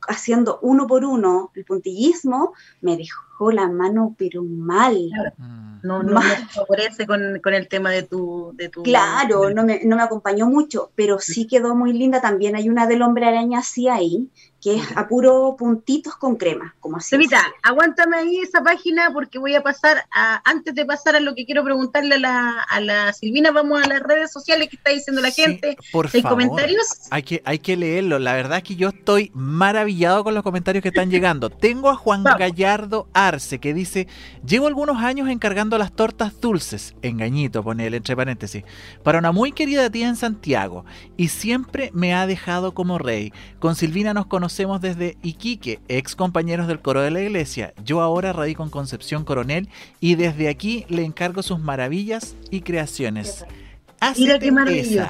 haciendo 0.08 0.60
uno 0.62 0.88
por 0.88 1.04
uno 1.04 1.52
el 1.56 1.66
puntillismo 1.66 2.54
me 2.80 2.96
dejó 2.96 3.52
la 3.52 3.68
mano 3.68 4.16
pero 4.18 4.44
mal. 4.44 5.10
Mm. 5.38 5.80
No, 5.84 6.02
no 6.02 6.22
me 6.22 6.36
favorece 6.48 7.06
con, 7.06 7.42
el 7.54 7.68
tema 7.68 7.92
de 7.92 8.04
tu, 8.04 8.54
de 8.56 8.70
tu... 8.70 8.84
Claro, 8.84 9.50
no 9.50 9.66
me, 9.66 9.84
no 9.84 9.98
me 9.98 10.02
acompañó 10.02 10.48
mucho, 10.48 10.92
pero 10.96 11.20
sí 11.20 11.46
quedó 11.46 11.76
muy 11.76 11.92
linda. 11.92 12.22
También 12.22 12.56
hay 12.56 12.70
una 12.70 12.88
del 12.88 13.02
hombre 13.02 13.26
araña 13.26 13.60
así 13.60 13.90
ahí, 13.90 14.30
que 14.64 14.78
es 14.78 14.96
a 14.96 15.10
puro 15.10 15.58
puntitos 15.60 16.16
con 16.16 16.38
crema, 16.38 16.74
como 16.80 16.96
así. 16.98 17.10
Sevita, 17.10 17.42
aguántame 17.62 18.16
ahí 18.16 18.38
esa 18.38 18.64
página 18.64 19.12
porque 19.12 19.38
voy 19.38 19.56
a 19.56 19.62
pasar, 19.62 20.06
a, 20.16 20.42
antes 20.50 20.74
de 20.74 20.86
pasar 20.86 21.18
a 21.18 21.20
lo 21.20 21.36
que 21.36 21.46
quiero 21.46 21.66
preguntarle 21.66 22.16
a 22.16 22.20
la, 22.20 22.62
a 22.70 22.80
la 22.80 23.12
Silvina, 23.12 23.52
vamos 23.52 23.84
a 23.84 23.90
las 23.90 24.00
redes 24.00 24.32
sociales 24.32 24.70
que 24.70 24.78
está 24.78 24.92
diciendo 24.92 25.22
la 25.22 25.32
gente. 25.32 25.76
Por 25.92 26.10
¿Hay 26.14 26.24
comentarios? 26.24 26.88
Hay 27.12 27.24
que, 27.24 27.42
hay 27.44 27.60
que 27.60 27.76
leerlo. 27.76 28.20
La 28.20 28.34
verdad 28.36 28.60
es 28.60 28.64
que 28.64 28.78
yo 28.78 28.90
estoy 28.90 29.32
maravillado 29.34 30.24
con 30.24 30.34
los 30.34 30.44
comentarios 30.44 30.82
que 30.82 30.90
están 30.90 31.12
llegando. 31.12 31.50
Tengo 31.50 31.90
a 31.90 31.96
Juan 31.98 32.24
Gallardo 32.24 33.10
Arce 33.12 33.60
que 33.60 33.74
dice, 33.74 34.08
llevo 34.48 34.68
algunos 34.68 35.04
años 35.04 35.28
encargando 35.28 35.78
las 35.78 35.92
tortas 35.92 36.40
dulces, 36.40 36.96
engañito, 37.02 37.64
pone 37.64 37.86
él 37.86 37.96
entre 37.96 38.16
paréntesis, 38.16 38.64
para 39.04 39.20
una 39.20 39.34
muy 39.34 39.52
querida 39.52 39.90
tía 39.90 40.08
en 40.08 40.16
Santiago 40.16 40.86
y 41.18 41.28
siempre 41.28 41.92
me 41.94 42.14
ha 42.14 42.26
dejado 42.28 42.74
como 42.74 42.98
rey. 42.98 43.34
Con 43.60 43.76
Silvina 43.76 44.14
nos 44.14 44.28
conocemos 44.28 44.53
conocemos 44.54 44.82
desde 44.82 45.18
Iquique, 45.24 45.80
ex 45.88 46.16
compañeros 46.16 46.68
del 46.68 46.80
coro 46.80 47.02
de 47.02 47.10
la 47.10 47.22
iglesia. 47.22 47.74
Yo 47.84 48.02
ahora 48.02 48.34
radico 48.34 48.62
en 48.62 48.70
Concepción 48.70 49.26
Coronel 49.26 49.68
y 50.00 50.14
desde 50.14 50.48
aquí 50.48 50.86
le 50.90 51.04
encargo 51.04 51.42
sus 51.42 51.60
maravillas 51.60 52.36
y 52.52 52.62
creaciones. 52.62 53.46
Mira 54.16 54.38
qué 54.38 54.52
maravilloso. 54.52 55.10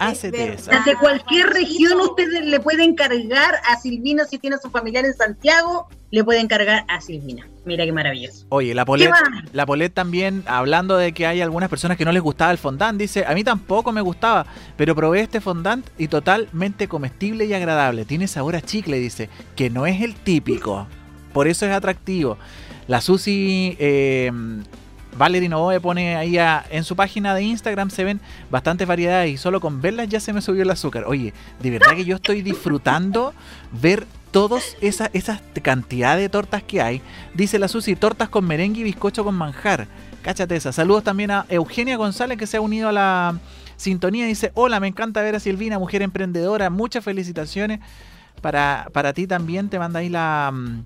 Hacete 0.00 0.54
esa. 0.54 0.72
Desde 0.72 0.98
cualquier 0.98 1.50
región 1.50 2.00
ustedes 2.00 2.44
le 2.44 2.58
pueden 2.58 2.90
encargar 2.90 3.54
a 3.68 3.78
Silvina 3.78 4.24
si 4.24 4.38
tiene 4.38 4.56
a 4.56 4.58
su 4.58 4.68
familiar 4.68 5.04
en 5.04 5.14
Santiago 5.14 5.86
le 6.10 6.24
puede 6.24 6.40
encargar 6.40 6.84
a 6.88 7.00
Silvina. 7.00 7.46
Mira 7.64 7.84
qué 7.84 7.92
maravilloso. 7.92 8.44
Oye, 8.48 8.74
la 8.74 8.84
Polet, 8.84 9.10
la 9.52 9.66
Polet 9.66 9.92
también, 9.92 10.42
hablando 10.46 10.96
de 10.96 11.12
que 11.12 11.26
hay 11.26 11.40
algunas 11.40 11.68
personas 11.68 11.96
que 11.96 12.04
no 12.04 12.12
les 12.12 12.22
gustaba 12.22 12.50
el 12.50 12.58
fondant, 12.58 12.98
dice, 12.98 13.24
a 13.24 13.34
mí 13.34 13.44
tampoco 13.44 13.92
me 13.92 14.00
gustaba, 14.00 14.46
pero 14.76 14.96
probé 14.96 15.20
este 15.20 15.40
fondant 15.40 15.86
y 15.96 16.08
totalmente 16.08 16.88
comestible 16.88 17.44
y 17.44 17.54
agradable. 17.54 18.04
Tiene 18.04 18.26
sabor 18.26 18.56
a 18.56 18.62
chicle, 18.62 18.98
dice, 18.98 19.28
que 19.54 19.70
no 19.70 19.86
es 19.86 20.00
el 20.00 20.14
típico. 20.16 20.88
Por 21.32 21.46
eso 21.46 21.64
es 21.66 21.72
atractivo. 21.72 22.36
La 22.88 23.00
Susi 23.00 23.76
eh, 23.78 24.32
Valerie 25.16 25.48
Novoe 25.48 25.80
pone 25.80 26.16
ahí 26.16 26.36
en 26.70 26.84
su 26.84 26.96
página 26.96 27.34
de 27.34 27.42
Instagram 27.42 27.90
se 27.90 28.04
ven 28.04 28.20
bastantes 28.50 28.86
variedades 28.88 29.30
y 29.30 29.36
solo 29.36 29.60
con 29.60 29.80
verlas 29.80 30.08
ya 30.08 30.20
se 30.20 30.32
me 30.32 30.40
subió 30.40 30.62
el 30.62 30.70
azúcar. 30.70 31.04
Oye, 31.06 31.32
de 31.60 31.70
verdad 31.70 31.94
que 31.94 32.04
yo 32.04 32.16
estoy 32.16 32.42
disfrutando 32.42 33.34
ver 33.70 34.06
todas 34.32 34.76
esas 34.80 35.10
esa 35.12 35.40
cantidad 35.62 36.16
de 36.16 36.28
tortas 36.28 36.62
que 36.62 36.82
hay. 36.82 37.00
Dice 37.34 37.58
la 37.58 37.68
Susi, 37.68 37.94
tortas 37.94 38.28
con 38.28 38.44
merengue 38.46 38.80
y 38.80 38.84
bizcocho 38.84 39.22
con 39.24 39.34
manjar. 39.36 39.86
Cáchate 40.22 40.56
esa. 40.56 40.72
Saludos 40.72 41.04
también 41.04 41.30
a 41.30 41.46
Eugenia 41.48 41.96
González 41.96 42.38
que 42.38 42.46
se 42.46 42.56
ha 42.56 42.60
unido 42.60 42.88
a 42.88 42.92
la 42.92 43.38
sintonía. 43.76 44.26
Dice, 44.26 44.50
hola, 44.54 44.80
me 44.80 44.88
encanta 44.88 45.22
ver 45.22 45.36
a 45.36 45.40
Silvina, 45.40 45.78
mujer 45.78 46.02
emprendedora. 46.02 46.70
Muchas 46.70 47.04
felicitaciones. 47.04 47.80
Para, 48.40 48.88
para 48.92 49.12
ti 49.12 49.26
también 49.28 49.68
te 49.68 49.78
manda 49.78 50.00
ahí 50.00 50.08
la, 50.08 50.50
mm, 50.52 50.84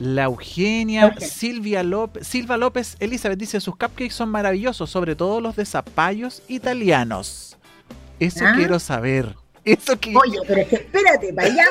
la 0.00 0.24
Eugenia, 0.24 1.14
Silvia 1.18 1.82
López, 1.82 2.26
Silva 2.26 2.58
López, 2.58 2.96
Elizabeth 3.00 3.38
dice, 3.38 3.60
sus 3.60 3.76
cupcakes 3.76 4.10
son 4.12 4.28
maravillosos, 4.28 4.90
sobre 4.90 5.16
todo 5.16 5.40
los 5.40 5.56
de 5.56 5.64
zapallos 5.64 6.42
italianos. 6.48 7.56
Eso 8.20 8.44
Ah. 8.46 8.52
quiero 8.56 8.78
saber. 8.78 9.36
Eso 9.78 9.98
que... 9.98 10.14
Oye, 10.16 10.38
pero 10.46 10.60
es 10.60 10.68
que 10.68 10.76
espérate, 10.76 11.32
para 11.34 11.48
allá. 11.48 11.64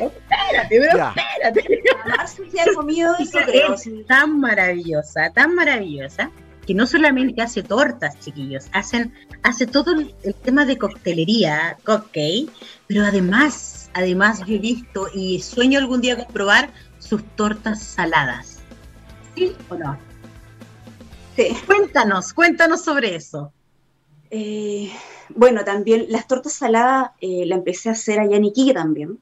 espérate, 0.00 0.68
pero 0.70 0.96
Ya. 0.96 1.14
espérate. 1.16 1.82
Marce 2.16 2.42
ya 2.52 2.64
he 2.64 2.74
comido 2.74 3.14
eso, 3.18 3.38
pero 3.46 3.74
Es 3.74 3.82
sí. 3.82 4.04
tan 4.08 4.40
maravillosa, 4.40 5.30
tan 5.34 5.54
maravillosa, 5.54 6.30
que 6.66 6.74
no 6.74 6.86
solamente 6.86 7.42
hace 7.42 7.62
tortas, 7.62 8.18
chiquillos, 8.20 8.66
hacen, 8.72 9.12
hace 9.42 9.66
todo 9.66 9.92
el, 9.92 10.14
el 10.22 10.34
tema 10.34 10.64
de 10.64 10.78
coctelería, 10.78 11.76
cupcake, 11.84 12.48
pero 12.86 13.04
además, 13.04 13.90
además 13.94 14.40
yo 14.46 14.54
he 14.54 14.58
visto 14.58 15.08
y 15.12 15.40
sueño 15.42 15.78
algún 15.78 16.00
día 16.00 16.16
con 16.16 16.32
probar 16.32 16.70
sus 16.98 17.22
tortas 17.36 17.82
saladas. 17.82 18.60
¿Sí 19.36 19.54
o 19.68 19.74
no? 19.76 19.98
Sí. 21.36 21.56
Cuéntanos, 21.66 22.32
cuéntanos 22.32 22.82
sobre 22.84 23.14
eso. 23.14 23.52
Eh, 24.30 24.90
bueno, 25.34 25.64
también 25.64 26.06
las 26.08 26.26
tortas 26.26 26.52
saladas 26.52 27.10
eh, 27.20 27.44
la 27.46 27.56
empecé 27.56 27.88
a 27.88 27.92
hacer 27.92 28.20
allá 28.20 28.36
en 28.36 28.44
Iquique 28.44 28.74
también. 28.74 29.18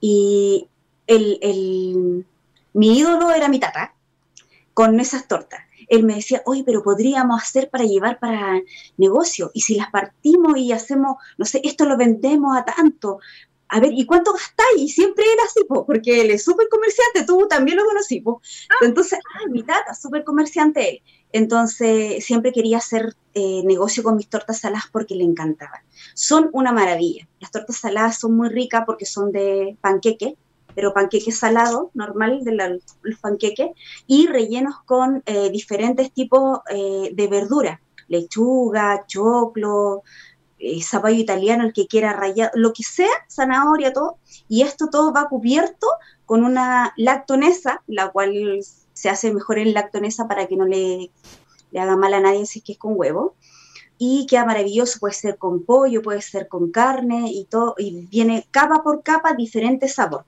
Y 0.00 0.68
el, 1.06 1.38
el- 1.42 2.26
mi 2.74 2.98
ídolo 2.98 3.32
era 3.32 3.48
mi 3.48 3.60
tata 3.60 3.94
con 4.74 5.00
esas 5.00 5.28
tortas. 5.28 5.60
Él 5.88 6.04
me 6.04 6.16
decía, 6.16 6.42
oye, 6.46 6.64
pero 6.64 6.82
podríamos 6.82 7.42
hacer 7.42 7.70
para 7.70 7.84
llevar 7.84 8.18
para 8.20 8.60
negocio. 8.98 9.50
Y 9.54 9.62
si 9.62 9.76
las 9.76 9.90
partimos 9.90 10.58
y 10.58 10.72
hacemos, 10.72 11.16
no 11.38 11.44
sé, 11.46 11.60
esto 11.64 11.86
lo 11.86 11.96
vendemos 11.96 12.56
a 12.56 12.64
tanto. 12.64 13.20
A 13.68 13.80
ver, 13.80 13.92
¿y 13.92 14.06
cuánto 14.06 14.32
gastáis? 14.32 14.76
Y 14.78 14.88
siempre 14.88 15.24
era 15.32 15.42
así, 15.44 15.64
po, 15.68 15.84
porque 15.84 16.20
él 16.20 16.30
es 16.30 16.44
súper 16.44 16.68
comerciante, 16.68 17.24
tú 17.26 17.46
también 17.48 17.76
lo 17.78 17.84
conocí. 17.84 18.20
po. 18.20 18.40
Entonces, 18.80 19.18
ah, 19.34 19.48
mi 19.50 19.64
tata, 19.64 19.92
súper 19.94 20.22
comerciante 20.24 20.88
él. 20.88 21.02
Entonces, 21.32 22.24
siempre 22.24 22.52
quería 22.52 22.78
hacer 22.78 23.14
eh, 23.34 23.62
negocio 23.64 24.02
con 24.04 24.16
mis 24.16 24.28
tortas 24.28 24.60
saladas 24.60 24.84
porque 24.92 25.16
le 25.16 25.24
encantaban. 25.24 25.80
Son 26.14 26.48
una 26.52 26.72
maravilla. 26.72 27.28
Las 27.40 27.50
tortas 27.50 27.76
saladas 27.78 28.18
son 28.20 28.36
muy 28.36 28.48
ricas 28.50 28.84
porque 28.86 29.04
son 29.04 29.32
de 29.32 29.76
panqueque, 29.80 30.36
pero 30.74 30.92
panqueque 30.94 31.32
salado, 31.32 31.90
normal, 31.94 32.44
de 32.44 32.52
la- 32.54 32.68
los 33.02 33.18
panqueques, 33.20 33.70
y 34.06 34.26
rellenos 34.28 34.76
con 34.84 35.22
eh, 35.26 35.50
diferentes 35.50 36.12
tipos 36.12 36.60
eh, 36.70 37.10
de 37.12 37.26
verdura. 37.26 37.80
Lechuga, 38.08 39.04
choclo, 39.08 40.02
eh, 40.58 40.82
zapallo 40.82 41.18
italiano, 41.18 41.64
el 41.64 41.72
que 41.72 41.86
quiera 41.86 42.12
rayado, 42.12 42.50
lo 42.54 42.72
que 42.72 42.82
sea, 42.82 43.12
zanahoria, 43.30 43.92
todo. 43.92 44.18
Y 44.48 44.62
esto 44.62 44.88
todo 44.88 45.12
va 45.12 45.28
cubierto 45.28 45.86
con 46.24 46.44
una 46.44 46.92
lactonesa, 46.96 47.82
la 47.86 48.10
cual 48.10 48.60
se 48.92 49.08
hace 49.10 49.32
mejor 49.32 49.58
en 49.58 49.74
lactonesa 49.74 50.26
para 50.26 50.46
que 50.46 50.56
no 50.56 50.64
le, 50.64 51.10
le 51.70 51.80
haga 51.80 51.96
mal 51.96 52.14
a 52.14 52.20
nadie 52.20 52.46
si 52.46 52.60
es 52.60 52.64
que 52.64 52.72
es 52.72 52.78
con 52.78 52.94
huevo. 52.96 53.34
Y 53.98 54.26
queda 54.26 54.44
maravilloso, 54.44 54.98
puede 54.98 55.14
ser 55.14 55.38
con 55.38 55.64
pollo, 55.64 56.02
puede 56.02 56.20
ser 56.20 56.48
con 56.48 56.70
carne 56.70 57.30
y 57.30 57.44
todo, 57.44 57.74
y 57.78 58.06
viene 58.06 58.46
capa 58.50 58.82
por 58.82 59.02
capa 59.02 59.32
diferente 59.32 59.88
sabor. 59.88 60.24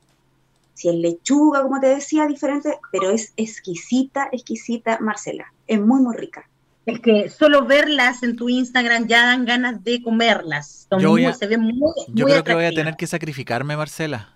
Si 0.72 0.88
es 0.88 0.94
lechuga, 0.94 1.62
como 1.62 1.80
te 1.80 1.88
decía, 1.88 2.26
diferente, 2.26 2.78
pero 2.92 3.10
es 3.10 3.32
exquisita, 3.36 4.28
exquisita, 4.32 4.98
Marcela. 5.00 5.52
Es 5.66 5.80
muy, 5.80 6.00
muy 6.00 6.16
rica. 6.16 6.48
Es 6.88 7.00
que 7.00 7.28
solo 7.28 7.66
verlas 7.66 8.22
en 8.22 8.34
tu 8.36 8.48
Instagram 8.48 9.06
ya 9.08 9.26
dan 9.26 9.44
ganas 9.44 9.84
de 9.84 10.02
comerlas. 10.02 10.86
Son 10.88 10.98
Yo 11.00 11.10
voy 11.10 11.22
muy- 11.22 11.30
a- 11.30 11.34
se 11.34 11.46
ven 11.46 11.60
muy, 11.60 11.92
Yo 12.08 12.24
muy 12.24 12.32
creo 12.32 12.44
que 12.44 12.54
voy 12.54 12.64
a 12.64 12.70
tener 12.70 12.96
que 12.96 13.06
sacrificarme, 13.06 13.76
Marcela. 13.76 14.30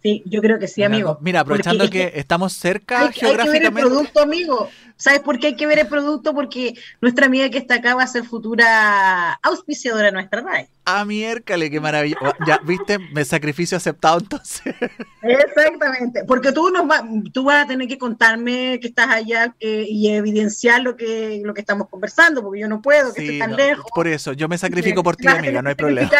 Sí, 0.00 0.22
yo 0.26 0.40
creo 0.40 0.58
que 0.60 0.68
sí, 0.68 0.84
amigo. 0.84 1.18
Mira, 1.20 1.40
aprovechando 1.40 1.84
Porque 1.84 2.04
es 2.04 2.12
que 2.12 2.20
estamos 2.20 2.52
cerca 2.52 3.00
hay, 3.00 3.06
hay 3.06 3.12
que 3.12 3.20
ver 3.26 3.30
el 3.32 3.36
geográficamente. 3.40 3.80
producto, 3.90 4.20
amigo. 4.22 4.68
¿Sabes 4.96 5.20
por 5.20 5.38
qué 5.40 5.48
hay 5.48 5.56
que 5.56 5.66
ver 5.66 5.80
el 5.80 5.88
producto? 5.88 6.34
Porque 6.34 6.74
nuestra 7.00 7.26
amiga 7.26 7.48
que 7.50 7.58
está 7.58 7.74
acá 7.76 7.94
va 7.96 8.04
a 8.04 8.06
ser 8.06 8.24
futura 8.24 9.32
auspiciadora 9.42 10.06
de 10.06 10.12
nuestra 10.12 10.40
radio. 10.42 10.66
Ah, 10.84 11.04
miércale, 11.04 11.70
qué 11.70 11.80
maravilla. 11.80 12.16
Ya, 12.46 12.58
viste, 12.64 12.98
me 13.12 13.24
sacrificio 13.24 13.76
aceptado 13.76 14.18
entonces. 14.20 14.62
Exactamente. 15.22 16.24
Porque 16.26 16.52
tú 16.52 16.70
nos 16.70 16.88
va- 16.88 17.04
tú 17.32 17.44
vas 17.44 17.64
a 17.64 17.68
tener 17.68 17.88
que 17.88 17.98
contarme 17.98 18.78
que 18.80 18.88
estás 18.88 19.08
allá 19.08 19.54
eh, 19.60 19.84
y 19.88 20.08
evidenciar 20.10 20.80
lo 20.82 20.96
que, 20.96 21.42
lo 21.44 21.54
que 21.54 21.60
estamos 21.60 21.88
conversando, 21.88 22.42
porque 22.42 22.60
yo 22.60 22.68
no 22.68 22.80
puedo, 22.80 23.12
que 23.12 23.20
Sí, 23.20 23.26
esté 23.26 23.38
tan 23.40 23.50
no, 23.50 23.56
lejos. 23.56 23.84
por 23.94 24.06
eso, 24.08 24.32
yo 24.32 24.48
me 24.48 24.58
sacrifico 24.58 25.02
por 25.02 25.16
ti, 25.16 25.26
amiga, 25.28 25.60
no 25.60 25.68
hay 25.70 25.74
problema. 25.74 26.10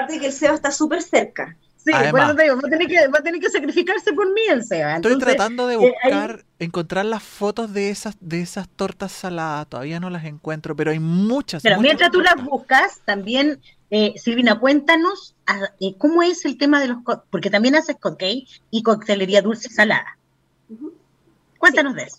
Aparte 0.00 0.14
de 0.14 0.20
que 0.20 0.26
el 0.26 0.32
Seba 0.32 0.54
está 0.54 0.70
súper 0.70 1.02
cerca. 1.02 1.56
Sí, 1.76 1.92
Además. 1.94 2.10
por 2.12 2.20
eso 2.20 2.34
te 2.36 2.42
digo, 2.42 2.54
va 2.56 2.66
a, 2.66 2.70
tener 2.70 2.86
que, 2.88 3.08
va 3.08 3.18
a 3.18 3.22
tener 3.22 3.40
que 3.40 3.48
sacrificarse 3.50 4.12
por 4.12 4.32
mí 4.32 4.42
el 4.50 4.64
Seba. 4.64 4.96
Estoy 4.96 5.18
tratando 5.18 5.66
de 5.66 5.74
eh, 5.76 5.78
ahí- 6.02 6.10
buscar, 6.12 6.44
encontrar 6.58 7.04
las 7.06 7.22
fotos 7.22 7.72
de 7.72 7.88
esas, 7.90 8.16
de 8.20 8.40
esas 8.42 8.68
tortas 8.68 9.12
saladas. 9.12 9.66
Todavía 9.68 9.98
no 9.98 10.10
las 10.10 10.24
encuentro, 10.24 10.76
pero 10.76 10.90
hay 10.90 10.98
muchas. 10.98 11.62
Pero 11.62 11.76
muchas 11.76 11.82
mientras 11.88 12.10
tú 12.10 12.20
las 12.20 12.34
tortas. 12.34 12.50
buscas, 12.50 13.00
también, 13.06 13.60
eh, 13.90 14.12
Silvina, 14.16 14.58
cuéntanos 14.60 15.34
ah, 15.46 15.70
eh, 15.80 15.94
cómo 15.96 16.22
es 16.22 16.44
el 16.44 16.58
tema 16.58 16.80
de 16.80 16.88
los... 16.88 17.02
co- 17.02 17.24
Porque 17.30 17.48
también 17.50 17.74
haces 17.74 17.96
cupcake 17.96 18.46
y 18.70 18.82
coctelería 18.82 19.40
dulce 19.42 19.68
y 19.70 19.74
salada. 19.74 20.18
Cuéntanos 21.58 21.94
de 21.94 22.02
eso. 22.04 22.18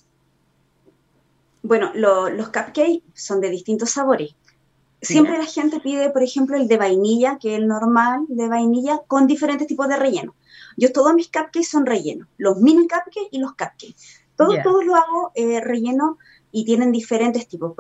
Bueno, 1.64 1.92
lo- 1.94 2.30
los 2.30 2.48
cupcakes 2.48 3.04
son 3.14 3.42
de 3.42 3.50
distintos 3.52 3.92
sabores. 3.92 4.36
Siempre 5.02 5.38
la 5.38 5.46
gente 5.46 5.80
pide, 5.80 6.10
por 6.12 6.22
ejemplo, 6.24 6.56
el 6.58 6.68
de 6.68 6.78
vainilla, 6.78 7.38
que 7.40 7.54
es 7.56 7.60
el 7.60 7.68
normal 7.68 8.26
de 8.28 8.48
vainilla, 8.48 9.02
con 9.08 9.26
diferentes 9.28 9.68
tipos 9.68 9.88
de 9.88 9.96
relleno. 9.98 10.36
Yo 10.78 10.92
todos 10.92 11.14
mis 11.14 11.28
cupcakes 11.28 11.66
son 11.66 11.86
rellenos, 11.86 12.28
los 12.38 12.58
mini 12.60 12.84
cupcakes 12.88 13.28
y 13.32 13.40
los 13.40 13.52
cupcakes. 13.52 13.96
Todos, 14.36 14.56
Ya. 14.56 14.64
todos 14.64 14.86
los 14.86 14.96
hago 14.96 15.32
eh, 15.36 15.60
relleno 15.60 16.18
y 16.52 16.66
tienen 16.66 16.92
diferentes 16.92 17.48
tipos, 17.48 17.74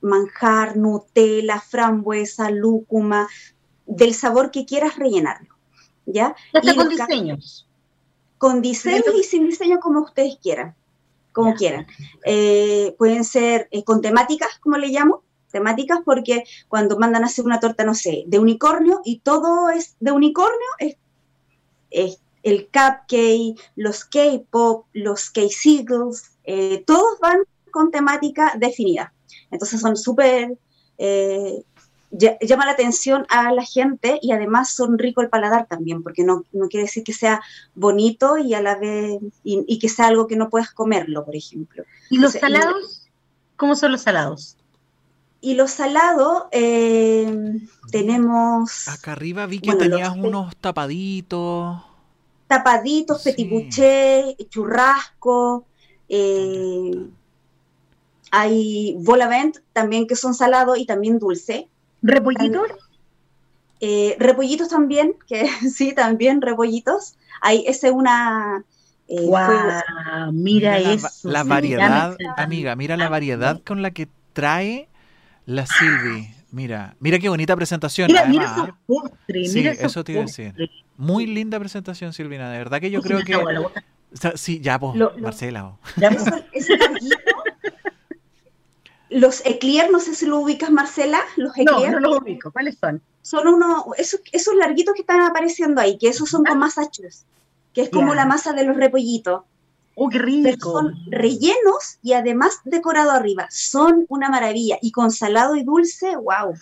manjar, 0.00 0.76
Nutella, 0.76 1.60
frambuesa, 1.60 2.50
lúcuma, 2.50 3.26
del 3.86 4.14
sabor 4.14 4.50
que 4.50 4.66
quieras 4.66 4.96
rellenarlo. 4.96 5.54
¿Ya? 6.04 6.36
Y 6.62 6.76
con 6.76 6.88
diseños. 6.88 7.68
con 8.38 8.60
diseño 8.62 9.12
y 9.18 9.24
sin 9.24 9.46
diseño 9.46 9.80
como 9.80 10.02
ustedes 10.02 10.36
quieran, 10.42 10.74
como 11.32 11.54
quieran. 11.54 11.86
Eh, 12.24 12.94
pueden 12.98 13.24
ser 13.24 13.66
eh, 13.70 13.82
con 13.82 14.00
temáticas, 14.02 14.58
como 14.60 14.76
le 14.76 14.88
llamo, 14.88 15.22
temáticas 15.58 16.00
porque 16.04 16.44
cuando 16.68 16.98
mandan 16.98 17.22
a 17.22 17.26
hacer 17.26 17.44
una 17.44 17.60
torta, 17.60 17.84
no 17.84 17.94
sé, 17.94 18.24
de 18.26 18.38
unicornio 18.38 19.00
y 19.04 19.20
todo 19.30 19.70
es 19.70 19.96
de 20.00 20.12
unicornio, 20.12 20.70
es, 20.78 20.96
es 21.90 22.20
el 22.42 22.58
cupcake, 22.66 23.56
los 23.74 24.04
K-pop, 24.04 24.86
los 24.92 25.30
K-Seagulls, 25.30 26.18
eh, 26.44 26.84
todos 26.86 27.18
van 27.20 27.38
con 27.70 27.90
temática 27.90 28.54
definida. 28.58 29.12
Entonces 29.50 29.80
son 29.80 29.96
súper... 29.96 30.56
eh, 30.98 31.62
ll- 32.12 32.38
llama 32.48 32.66
la 32.66 32.72
atención 32.72 33.26
a 33.28 33.52
la 33.52 33.64
gente 33.64 34.18
y 34.22 34.30
además 34.32 34.70
son 34.70 34.96
rico 34.98 35.20
el 35.22 35.28
paladar 35.28 35.66
también, 35.66 36.02
porque 36.04 36.22
no, 36.22 36.44
no 36.52 36.68
quiere 36.68 36.86
decir 36.86 37.02
que 37.02 37.12
sea 37.12 37.40
bonito 37.74 38.38
y 38.38 38.54
a 38.54 38.62
la 38.62 38.76
vez 38.76 39.18
y, 39.42 39.64
y 39.66 39.78
que 39.80 39.88
sea 39.88 40.06
algo 40.06 40.26
que 40.26 40.36
no 40.36 40.48
puedas 40.48 40.70
comerlo, 40.70 41.24
por 41.24 41.34
ejemplo. 41.34 41.84
¿Y 42.10 42.18
los 42.18 42.34
Entonces, 42.34 42.60
salados? 42.60 43.08
¿Cómo 43.56 43.74
son 43.74 43.90
los 43.92 44.02
salados? 44.02 44.56
Y 45.40 45.54
los 45.54 45.70
salados 45.72 46.44
eh, 46.52 47.32
tenemos 47.90 48.70
Acá 48.94 49.12
arriba 49.12 49.46
vi 49.46 49.58
que 49.60 49.74
Bueno, 49.74 49.82
tenías 49.82 50.12
los- 50.20 50.20
unos 50.26 50.56
tapaditos. 50.56 51.82
tapaditos, 52.50 53.18
Sí. 53.22 53.34
petit 53.34 53.48
bouché, 53.48 54.36
churrasco, 54.50 55.68
eh, 56.08 56.90
hay 58.30 58.94
volavent 59.00 59.56
también 59.72 60.06
que 60.06 60.14
son 60.16 60.34
salados 60.34 60.78
y 60.78 60.86
también 60.86 61.18
dulce. 61.18 61.70
¿Repollitos? 62.02 62.68
Eh, 63.80 64.16
repollitos 64.18 64.68
también, 64.68 65.16
que 65.28 65.46
sí, 65.70 65.94
también 65.94 66.40
repollitos. 66.42 67.16
Hay 67.40 67.64
ese 67.66 67.90
una... 67.90 68.64
eh, 69.08 69.32
fue- 69.38 69.60
¡Guau! 69.62 70.32
Mira, 70.32 70.78
la, 70.78 70.94
eso. 70.94 71.08
la 71.24 71.44
sí, 71.44 71.44
variedad, 71.44 72.20
amiga, 72.36 72.76
mira 72.76 72.96
la 72.96 73.08
Ah, 73.08 73.08
variedad 73.08 73.62
con 73.64 73.82
la 73.82 73.90
que 73.90 74.08
trae 74.32 74.88
la 75.46 75.66
Silvi. 75.66 76.28
Mira, 76.52 76.94
mira 77.00 77.18
qué 77.18 77.28
bonita 77.28 77.56
presentación. 77.56 78.06
Mira, 78.08 78.24
mira 78.26 78.50
además, 78.50 78.68
esos 78.68 78.78
postres, 78.86 79.52
Sí, 79.52 79.58
mira 79.58 79.72
esos 79.72 79.84
eso 79.86 80.04
te 80.04 80.12
iba 80.12 80.22
a 80.22 80.24
decir. 80.26 80.54
Muy 80.96 81.26
linda 81.26 81.58
presentación, 81.58 82.12
Silvina. 82.12 82.50
De 82.50 82.58
verdad 82.58 82.80
que 82.80 82.90
yo 82.90 83.00
Sí, 83.02 83.08
creo 83.08 83.20
que. 83.24 84.36
sí, 84.36 84.60
ya, 84.60 84.78
pues, 84.78 84.96
Lo- 84.96 85.12
lo- 85.16 85.18
Marcela. 85.22 85.66
oh. 85.66 85.78
Ya, 85.96 86.10
pues, 86.10 86.22
eso- 86.26 86.44
ese 86.52 86.76
larguito. 86.78 87.16
Los 89.08 89.44
eclair, 89.46 89.88
no 89.90 90.00
sé 90.00 90.14
si 90.14 90.26
lo 90.26 90.38
ubicas, 90.40 90.70
Marcela, 90.70 91.20
los 91.36 91.52
No, 91.56 91.62
eclair. 91.62 91.92
no 91.92 92.00
los 92.00 92.18
ubico. 92.22 92.50
¿Cuáles 92.50 92.76
son? 92.80 93.00
son 93.22 93.48
unos, 93.48 93.84
esos, 93.98 94.20
esos 94.30 94.54
larguitos 94.54 94.94
que 94.94 95.00
están 95.00 95.20
apareciendo 95.20 95.80
ahí, 95.80 95.98
que 95.98 96.08
esos 96.08 96.28
son 96.30 96.44
con 96.44 96.58
masa 96.58 96.88
chus, 96.90 97.24
que 97.72 97.82
es 97.82 97.90
como 97.90 98.14
la 98.14 98.24
masa 98.24 98.52
de 98.52 98.62
los 98.64 98.76
repollitos. 98.76 99.42
Oh, 99.98 100.10
qué 100.10 100.18
rico. 100.18 100.72
son 100.72 100.94
rellenos 101.06 101.98
y 102.02 102.12
además 102.12 102.60
decorado 102.64 103.12
arriba. 103.12 103.46
Son 103.50 104.04
una 104.08 104.28
maravilla. 104.28 104.78
Y 104.82 104.92
con 104.92 105.10
salado 105.10 105.56
y 105.56 105.64
dulce, 105.64 106.14
wow, 106.16 106.54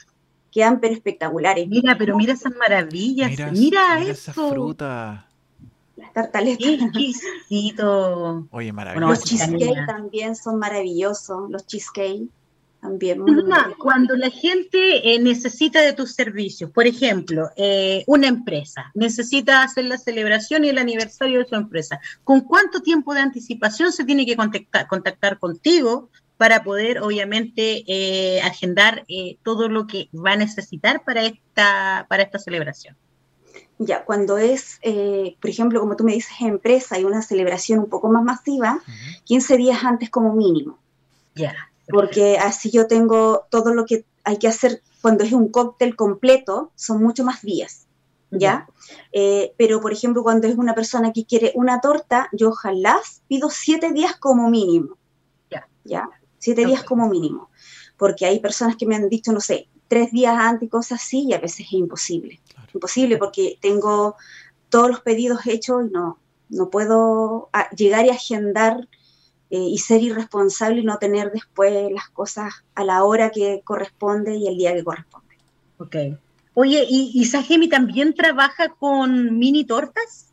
quedan 0.53 0.79
pero 0.79 0.94
espectaculares. 0.94 1.66
Mira, 1.66 1.99
pero 1.99 2.16
mira 2.16 2.35
esas 2.35 2.55
maravillas. 2.55 3.33
Mira, 3.53 4.01
eso. 4.01 4.12
Esa 4.12 4.33
fruta. 4.33 5.27
Las 5.97 6.12
tartaletas. 6.12 6.68
exquisito. 6.68 8.47
Oye, 8.53 8.73
maravilloso. 8.73 9.09
los 9.09 9.25
cheesecake 9.25 9.85
también 9.85 10.37
son 10.37 10.61
maravillosos. 10.61 11.51
Los 11.51 11.66
cheesecake 11.66 12.29
también. 12.85 13.25
cuando 13.79 14.14
la 14.14 14.29
gente 14.29 15.14
eh, 15.14 15.18
necesita 15.18 15.81
de 15.81 15.94
tus 15.94 16.12
servicios, 16.12 16.70
por 16.70 16.87
ejemplo, 16.87 17.49
eh, 17.57 18.05
una 18.07 18.29
empresa 18.29 18.90
necesita 18.94 19.62
hacer 19.62 19.87
la 19.87 19.97
celebración 19.97 20.64
y 20.64 20.68
el 20.68 20.77
aniversario 20.77 21.38
de 21.38 21.47
su 21.47 21.55
empresa, 21.55 21.99
¿con 22.25 22.42
cuánto 22.42 22.83
tiempo 22.83 23.14
de 23.14 23.20
anticipación 23.20 23.90
se 23.90 24.05
tiene 24.05 24.27
que 24.27 24.37
contactar, 24.37 24.87
contactar 24.87 25.38
contigo 25.38 26.11
para 26.37 26.62
poder, 26.62 27.01
obviamente, 27.01 27.85
eh, 27.87 28.42
agendar 28.42 29.07
todo 29.42 29.68
lo 29.68 29.87
que 29.87 30.11
va 30.14 30.33
a 30.33 30.37
necesitar 30.37 31.05
para 31.05 31.25
esta, 31.25 32.05
para 32.11 32.25
esta 32.25 32.38
celebración? 32.38 32.97
Ya, 33.79 34.05
cuando 34.05 34.37
es, 34.37 34.79
por 35.40 35.51
ejemplo, 35.51 35.81
como 35.81 35.97
tú 35.97 36.05
me 36.05 36.12
dices, 36.12 36.35
empresa 36.40 36.99
y 36.99 37.05
una 37.05 37.23
celebración 37.23 37.79
un 37.79 37.88
poco 37.88 38.11
más 38.11 38.23
masiva, 38.23 38.81
15 39.25 39.57
días 39.57 39.83
antes 39.85 40.11
como 40.11 40.35
mínimo. 40.35 40.79
Ya 41.35 41.55
porque 41.88 42.38
así 42.38 42.70
yo 42.70 42.87
tengo 42.87 43.47
todo 43.51 43.75
lo 43.75 43.85
que 43.85 44.05
hay 44.25 44.38
que 44.38 44.49
hacer 44.49 44.83
cuando 45.03 45.25
es 45.25 45.33
un 45.33 45.49
cóctel 45.49 45.97
completo, 45.97 46.73
son 46.75 47.03
mucho 47.03 47.25
más 47.25 47.42
días, 47.42 47.87
¿ya? 48.31 48.66
Eh, 49.12 49.53
pero, 49.59 49.81
por 49.81 49.92
ejemplo, 49.92 50.23
cuando 50.23 50.49
es 50.49 50.57
una 50.57 50.75
persona 50.75 51.12
que 51.12 51.27
quiere 51.27 51.53
una 51.55 51.81
torta, 51.81 52.29
yo 52.33 52.49
ojalá 52.51 52.99
pido 53.29 53.51
siete 53.51 53.92
días 53.92 54.16
como 54.16 54.49
mínimo, 54.49 54.97
¿ya? 55.85 56.09
Siete 56.38 56.64
días 56.64 56.85
como 56.85 57.09
mínimo, 57.09 57.51
porque 57.99 58.27
hay 58.27 58.40
personas 58.40 58.77
que 58.77 58.87
me 58.87 58.97
han 58.97 59.09
dicho, 59.09 59.33
no 59.33 59.40
sé, 59.40 59.68
tres 59.88 60.11
días 60.11 60.35
antes 60.38 60.66
y 60.66 60.70
cosas 60.70 61.03
así, 61.03 61.27
y 61.29 61.35
a 61.35 61.38
veces 61.38 61.66
es 61.66 61.73
imposible. 61.73 62.40
Imposible 62.73 63.18
porque 63.18 63.59
tengo 63.61 64.16
todos 64.68 64.88
los 64.88 65.01
pedidos 65.01 65.47
hechos 65.47 65.87
y 65.87 65.90
no, 65.90 66.18
no 66.49 66.70
puedo 66.70 67.51
ah, 67.53 67.68
llegar 67.77 68.07
y 68.07 68.11
agendar 68.11 68.88
eh, 69.54 69.68
y 69.68 69.78
ser 69.78 70.02
irresponsable 70.02 70.80
y 70.80 70.84
no 70.84 70.98
tener 70.98 71.30
después 71.30 71.72
las 71.92 72.08
cosas 72.08 72.52
a 72.74 72.82
la 72.82 73.04
hora 73.04 73.30
que 73.30 73.60
corresponde 73.62 74.34
y 74.34 74.48
el 74.48 74.56
día 74.56 74.74
que 74.74 74.82
corresponde. 74.82 75.36
Ok. 75.78 75.96
Oye, 76.54 76.84
¿y, 76.90 77.12
y 77.14 77.24
Sajemi 77.26 77.68
también 77.68 78.14
trabaja 78.14 78.70
con 78.70 79.38
mini 79.38 79.64
tortas? 79.64 80.32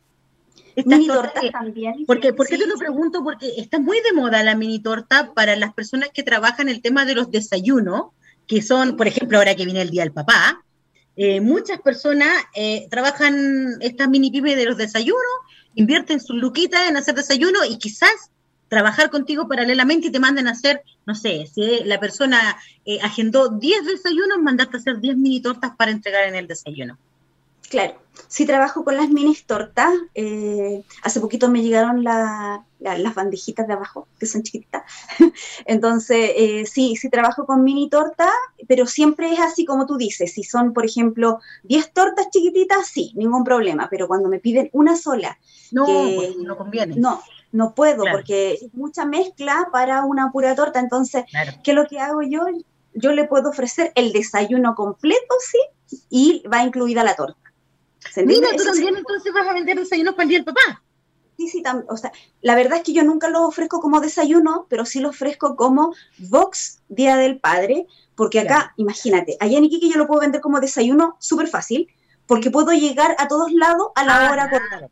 Mini 0.74 1.06
tortas 1.06 1.44
también. 1.52 2.04
Porque, 2.04 2.32
¿Por 2.32 2.48
qué 2.48 2.58
te 2.58 2.66
lo 2.66 2.76
pregunto? 2.76 3.22
Porque 3.22 3.46
está 3.58 3.78
muy 3.78 4.00
de 4.00 4.12
moda 4.12 4.42
la 4.42 4.56
mini 4.56 4.80
torta 4.80 5.32
para 5.32 5.54
las 5.54 5.72
personas 5.72 6.08
que 6.12 6.24
trabajan 6.24 6.68
el 6.68 6.82
tema 6.82 7.04
de 7.04 7.14
los 7.14 7.30
desayunos, 7.30 8.06
que 8.48 8.60
son, 8.60 8.96
por 8.96 9.06
ejemplo, 9.06 9.38
ahora 9.38 9.54
que 9.54 9.64
viene 9.64 9.82
el 9.82 9.90
Día 9.90 10.02
del 10.02 10.12
Papá, 10.12 10.64
eh, 11.14 11.40
muchas 11.40 11.80
personas 11.80 12.28
eh, 12.56 12.88
trabajan 12.90 13.76
estas 13.82 14.08
mini 14.08 14.32
pymes 14.32 14.56
de 14.56 14.64
los 14.64 14.76
desayunos, 14.76 15.22
invierten 15.76 16.18
su 16.18 16.32
luquita 16.32 16.88
en 16.88 16.96
hacer 16.96 17.14
desayuno 17.14 17.60
y 17.64 17.78
quizás 17.78 18.31
trabajar 18.72 19.10
contigo 19.10 19.46
paralelamente 19.46 20.06
y 20.06 20.10
te 20.10 20.18
manden 20.18 20.48
a 20.48 20.52
hacer, 20.52 20.82
no 21.04 21.14
sé, 21.14 21.46
si 21.46 21.84
la 21.84 22.00
persona 22.00 22.56
eh, 22.86 23.00
agendó 23.02 23.50
10 23.50 23.84
desayunos, 23.84 24.38
mandaste 24.38 24.78
a 24.78 24.80
hacer 24.80 24.98
10 24.98 25.18
mini 25.18 25.42
tortas 25.42 25.76
para 25.76 25.90
entregar 25.90 26.24
en 26.24 26.36
el 26.36 26.46
desayuno. 26.46 26.96
Claro, 27.68 27.96
sí 28.28 28.46
trabajo 28.46 28.82
con 28.82 28.96
las 28.96 29.10
mini 29.10 29.36
tortas. 29.46 29.92
Eh, 30.14 30.82
hace 31.02 31.20
poquito 31.20 31.50
me 31.50 31.60
llegaron 31.60 32.02
las 32.02 33.14
bandejitas 33.14 33.66
de 33.66 33.74
abajo, 33.74 34.08
que 34.18 34.24
son 34.24 34.42
chiquititas. 34.42 34.84
Entonces, 35.66 36.30
eh, 36.34 36.64
sí, 36.64 36.96
sí 36.96 37.10
trabajo 37.10 37.44
con 37.44 37.64
mini 37.64 37.90
tortas, 37.90 38.32
pero 38.66 38.86
siempre 38.86 39.34
es 39.34 39.40
así 39.40 39.66
como 39.66 39.84
tú 39.84 39.98
dices. 39.98 40.32
Si 40.32 40.44
son, 40.44 40.72
por 40.72 40.86
ejemplo, 40.86 41.40
10 41.64 41.92
tortas 41.92 42.30
chiquititas, 42.30 42.86
sí, 42.86 43.12
ningún 43.16 43.44
problema. 43.44 43.88
Pero 43.90 44.08
cuando 44.08 44.30
me 44.30 44.38
piden 44.38 44.70
una 44.72 44.96
sola, 44.96 45.38
no, 45.72 45.84
pues, 45.84 46.38
no 46.38 46.56
conviene. 46.56 46.96
No, 46.96 47.22
no 47.52 47.74
puedo 47.74 48.04
porque 48.10 48.54
es 48.54 48.74
mucha 48.74 49.04
mezcla 49.04 49.68
para 49.70 50.04
una 50.04 50.32
pura 50.32 50.54
torta. 50.54 50.80
Entonces, 50.80 51.24
¿qué 51.62 51.70
es 51.70 51.76
lo 51.76 51.86
que 51.86 52.00
hago 52.00 52.22
yo? 52.22 52.46
Yo 52.94 53.12
le 53.12 53.24
puedo 53.24 53.50
ofrecer 53.50 53.92
el 53.94 54.12
desayuno 54.12 54.74
completo, 54.74 55.34
sí, 55.40 56.02
y 56.10 56.42
va 56.52 56.64
incluida 56.64 57.04
la 57.04 57.14
torta. 57.14 57.38
Mira, 58.16 58.48
tú 58.56 58.64
también 58.64 58.96
entonces 58.96 59.32
vas 59.32 59.46
a 59.46 59.52
vender 59.52 59.78
desayunos 59.78 60.14
para 60.14 60.24
el 60.24 60.28
día 60.30 60.38
del 60.38 60.46
papá. 60.46 60.82
Sí, 61.36 61.48
sí, 61.48 61.62
o 61.88 61.96
sea, 61.96 62.12
la 62.40 62.54
verdad 62.54 62.78
es 62.78 62.84
que 62.84 62.92
yo 62.92 63.02
nunca 63.04 63.28
lo 63.28 63.46
ofrezco 63.46 63.80
como 63.80 64.00
desayuno, 64.00 64.66
pero 64.68 64.84
sí 64.84 65.00
lo 65.00 65.10
ofrezco 65.10 65.56
como 65.56 65.94
box 66.18 66.82
Día 66.88 67.16
del 67.16 67.40
Padre, 67.40 67.86
porque 68.14 68.40
acá, 68.40 68.74
imagínate, 68.76 69.36
allá 69.40 69.58
en 69.58 69.64
Iquique 69.64 69.88
yo 69.88 69.98
lo 69.98 70.06
puedo 70.06 70.20
vender 70.20 70.40
como 70.40 70.60
desayuno 70.60 71.16
súper 71.18 71.48
fácil, 71.48 71.88
porque 72.26 72.50
puedo 72.50 72.72
llegar 72.72 73.16
a 73.18 73.28
todos 73.28 73.50
lados 73.52 73.88
a 73.94 74.04
la 74.04 74.28
ah, 74.28 74.32
hora 74.32 74.50
correcta. 74.50 74.90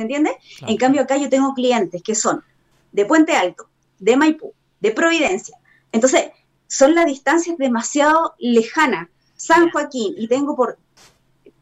¿Se 0.00 0.04
entiende? 0.04 0.34
En 0.62 0.78
cambio, 0.78 1.02
acá 1.02 1.18
yo 1.18 1.28
tengo 1.28 1.52
clientes 1.52 2.02
que 2.02 2.14
son 2.14 2.42
de 2.90 3.04
Puente 3.04 3.36
Alto, 3.36 3.68
de 3.98 4.16
Maipú, 4.16 4.54
de 4.80 4.92
Providencia. 4.92 5.58
Entonces, 5.92 6.30
son 6.68 6.94
las 6.94 7.04
distancias 7.04 7.58
demasiado 7.58 8.34
lejanas. 8.38 9.08
San 9.36 9.70
Joaquín, 9.70 10.14
y 10.16 10.26
tengo 10.26 10.56
por, 10.56 10.78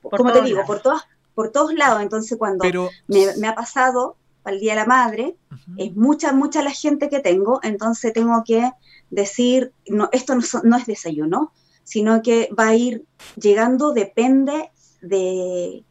como 0.03 0.31
te 0.31 0.42
digo, 0.42 0.64
por 0.64 0.79
todos, 0.79 1.03
por 1.35 1.51
todos 1.51 1.74
lados. 1.74 2.01
Entonces, 2.01 2.38
cuando 2.38 2.64
me, 3.09 3.48
ha 3.48 3.57
pasado 3.57 4.14
para 4.44 4.55
el 4.55 4.61
Día 4.61 4.74
de 4.74 4.81
la 4.83 4.87
Madre, 4.87 5.35
es 5.77 5.96
mucha, 5.96 6.33
mucha 6.33 6.62
la 6.62 6.70
gente 6.70 7.09
que 7.09 7.18
tengo, 7.18 7.59
entonces 7.64 8.12
tengo 8.12 8.44
que 8.46 8.70
decir, 9.11 9.72
no, 9.88 10.11
esto 10.12 10.37
no, 10.37 10.42
no 10.62 10.77
es 10.77 10.87
desayuno, 10.87 11.53
sino 11.83 12.22
que 12.22 12.51
va 12.57 12.68
a 12.68 12.77
ir 12.77 13.05
llegando, 13.35 13.92
depende 13.92 14.70
de, 15.01 15.85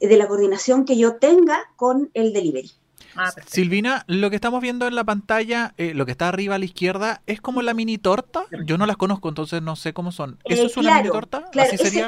de 0.00 0.16
la 0.16 0.28
coordinación 0.28 0.84
que 0.84 0.96
yo 0.96 1.16
tenga 1.16 1.58
con 1.76 2.10
el 2.14 2.32
delivery. 2.32 2.70
Ah, 3.16 3.32
Silvina, 3.46 4.04
lo 4.06 4.30
que 4.30 4.36
estamos 4.36 4.60
viendo 4.60 4.86
en 4.86 4.94
la 4.94 5.04
pantalla, 5.04 5.74
eh, 5.76 5.92
lo 5.94 6.06
que 6.06 6.12
está 6.12 6.28
arriba 6.28 6.54
a 6.54 6.58
la 6.58 6.64
izquierda, 6.64 7.22
¿es 7.26 7.40
como 7.40 7.62
la 7.62 7.74
mini 7.74 7.98
torta? 7.98 8.44
Yo 8.64 8.78
no 8.78 8.86
las 8.86 8.96
conozco, 8.96 9.28
entonces 9.28 9.60
no 9.60 9.76
sé 9.76 9.92
cómo 9.92 10.12
son. 10.12 10.38
¿Eso 10.44 10.66
es 10.66 10.76
una 10.76 10.96
mini 10.96 11.08
torta? 11.08 11.48
Claro, 11.50 11.68
¿Así 11.72 11.78
sería? 11.78 12.06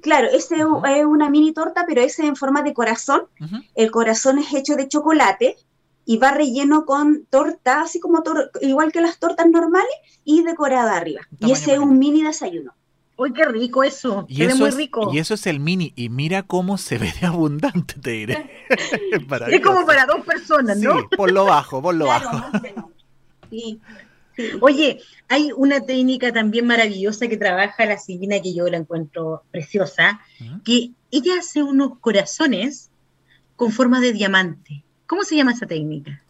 claro, 0.00 0.28
ese 0.28 0.56
es 0.56 1.04
una 1.04 1.28
mini 1.28 1.52
torta, 1.52 1.84
pero 1.86 2.00
ese 2.00 2.26
en 2.26 2.36
forma 2.36 2.62
de 2.62 2.72
corazón. 2.72 3.22
El 3.74 3.90
corazón 3.90 4.38
es 4.38 4.54
hecho 4.54 4.74
de 4.74 4.88
chocolate 4.88 5.56
y 6.04 6.16
va 6.16 6.30
relleno 6.30 6.86
con 6.86 7.26
torta, 7.28 7.82
así 7.82 8.00
como 8.00 8.22
igual 8.62 8.92
que 8.92 9.02
las 9.02 9.18
tortas 9.18 9.46
normales, 9.50 9.92
y 10.24 10.42
decorada 10.42 10.96
arriba. 10.96 11.20
Y 11.40 11.52
ese 11.52 11.74
es 11.74 11.78
un 11.78 11.98
mini 11.98 12.22
desayuno. 12.22 12.74
Uy, 13.18 13.32
qué 13.32 13.44
rico 13.46 13.82
eso. 13.82 14.26
Y 14.28 14.44
eso 14.44 14.58
muy 14.58 14.70
rico. 14.70 15.10
y 15.12 15.18
eso 15.18 15.34
es 15.34 15.46
el 15.48 15.58
mini. 15.58 15.92
Y 15.96 16.08
mira 16.08 16.44
cómo 16.44 16.78
se 16.78 16.98
ve 16.98 17.12
de 17.20 17.26
abundante, 17.26 17.94
te 18.00 18.10
diré. 18.10 18.48
es 19.50 19.60
como 19.60 19.84
para 19.84 20.06
dos 20.06 20.24
personas, 20.24 20.78
¿no? 20.78 21.00
Sí, 21.00 21.06
por 21.16 21.32
lo 21.32 21.44
bajo, 21.44 21.82
por 21.82 21.96
lo 21.96 22.06
bajo. 22.06 22.40
sí. 23.50 23.80
Oye, 24.60 25.00
hay 25.28 25.50
una 25.56 25.80
técnica 25.80 26.32
también 26.32 26.64
maravillosa 26.64 27.26
que 27.26 27.36
trabaja 27.36 27.86
la 27.86 27.98
Silvina, 27.98 28.40
que 28.40 28.54
yo 28.54 28.68
la 28.68 28.76
encuentro 28.76 29.42
preciosa, 29.50 30.20
que 30.64 30.92
ella 31.10 31.40
hace 31.40 31.64
unos 31.64 31.98
corazones 31.98 32.90
con 33.56 33.72
forma 33.72 33.98
de 34.00 34.12
diamante. 34.12 34.84
¿Cómo 35.08 35.24
se 35.24 35.34
llama 35.34 35.54
esa 35.54 35.66
técnica? 35.66 36.22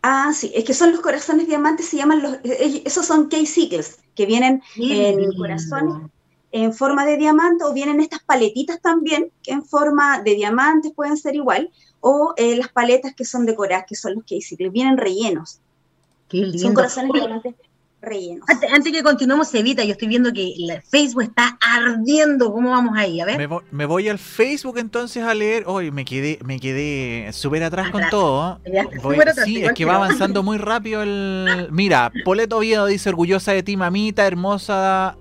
Ah, 0.00 0.32
sí, 0.34 0.52
es 0.54 0.64
que 0.64 0.72
son 0.72 0.90
los 0.90 1.02
corazones 1.02 1.46
diamantes, 1.46 1.86
se 1.86 1.98
llaman 1.98 2.22
los, 2.22 2.34
eh, 2.44 2.82
esos 2.86 3.04
son 3.04 3.28
case 3.28 3.68
que 4.14 4.26
vienen 4.26 4.62
en 4.76 5.32
corazones 5.36 6.10
en 6.52 6.74
forma 6.74 7.06
de 7.06 7.16
diamante, 7.16 7.64
o 7.64 7.72
vienen 7.72 8.00
estas 8.00 8.22
paletitas 8.22 8.80
también, 8.80 9.32
que 9.42 9.52
en 9.52 9.64
forma 9.64 10.20
de 10.22 10.34
diamantes 10.34 10.92
pueden 10.94 11.16
ser 11.16 11.34
igual, 11.34 11.70
o 12.00 12.34
eh, 12.36 12.56
las 12.56 12.68
paletas 12.68 13.14
que 13.14 13.24
son 13.24 13.46
decoradas, 13.46 13.86
que 13.88 13.94
son 13.94 14.14
los 14.14 14.24
case 14.24 14.56
vienen 14.68 14.98
rellenos. 14.98 15.60
Qué 16.28 16.38
lindo. 16.38 16.58
Son 16.58 16.74
corazones 16.74 17.12
diamantes 17.12 17.54
rellenos. 18.02 18.46
Antes, 18.48 18.92
que 18.92 19.02
continuemos, 19.02 19.54
Evita, 19.54 19.84
yo 19.84 19.92
estoy 19.92 20.08
viendo 20.08 20.32
que 20.32 20.52
el 20.52 20.82
Facebook 20.82 21.22
está 21.22 21.56
ardiendo. 21.60 22.52
¿Cómo 22.52 22.70
vamos 22.70 22.96
ahí? 22.96 23.20
A 23.20 23.24
ver. 23.24 23.48
Me, 23.70 23.86
voy, 23.86 24.08
al 24.08 24.18
Facebook 24.18 24.78
entonces 24.78 25.22
a 25.22 25.32
leer. 25.34 25.64
Hoy 25.66 25.90
me 25.90 26.04
quedé, 26.04 26.38
me 26.44 26.58
quedé 26.58 27.32
súper 27.32 27.62
atrás, 27.62 27.90
con 27.90 28.02
todo. 28.10 28.60
sí, 29.44 29.64
es 29.64 29.72
que 29.72 29.84
va 29.84 29.96
avanzando 29.96 30.42
muy 30.42 30.58
rápido 30.58 31.02
el. 31.02 31.68
Mira, 31.70 32.12
Poleto 32.24 32.58
Oviedo 32.58 32.86
dice 32.86 33.08
orgullosa 33.08 33.52
de 33.52 33.62
ti, 33.62 33.76
mamita 33.76 34.26
hermosa. 34.26 35.16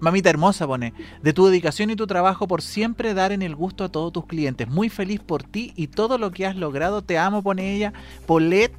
Mamita 0.00 0.28
hermosa 0.28 0.66
pone, 0.66 0.92
de 1.22 1.32
tu 1.32 1.46
dedicación 1.46 1.88
y 1.88 1.96
tu 1.96 2.06
trabajo 2.06 2.46
por 2.46 2.60
siempre 2.60 3.14
dar 3.14 3.32
en 3.32 3.40
el 3.40 3.54
gusto 3.54 3.84
a 3.84 3.88
todos 3.88 4.12
tus 4.12 4.26
clientes. 4.26 4.68
Muy 4.68 4.90
feliz 4.90 5.20
por 5.20 5.42
ti 5.42 5.72
y 5.76 5.86
todo 5.86 6.18
lo 6.18 6.30
que 6.30 6.44
has 6.44 6.56
logrado. 6.56 7.00
Te 7.00 7.16
amo, 7.16 7.42
pone 7.42 7.74
ella. 7.74 7.94
Polet, 8.26 8.72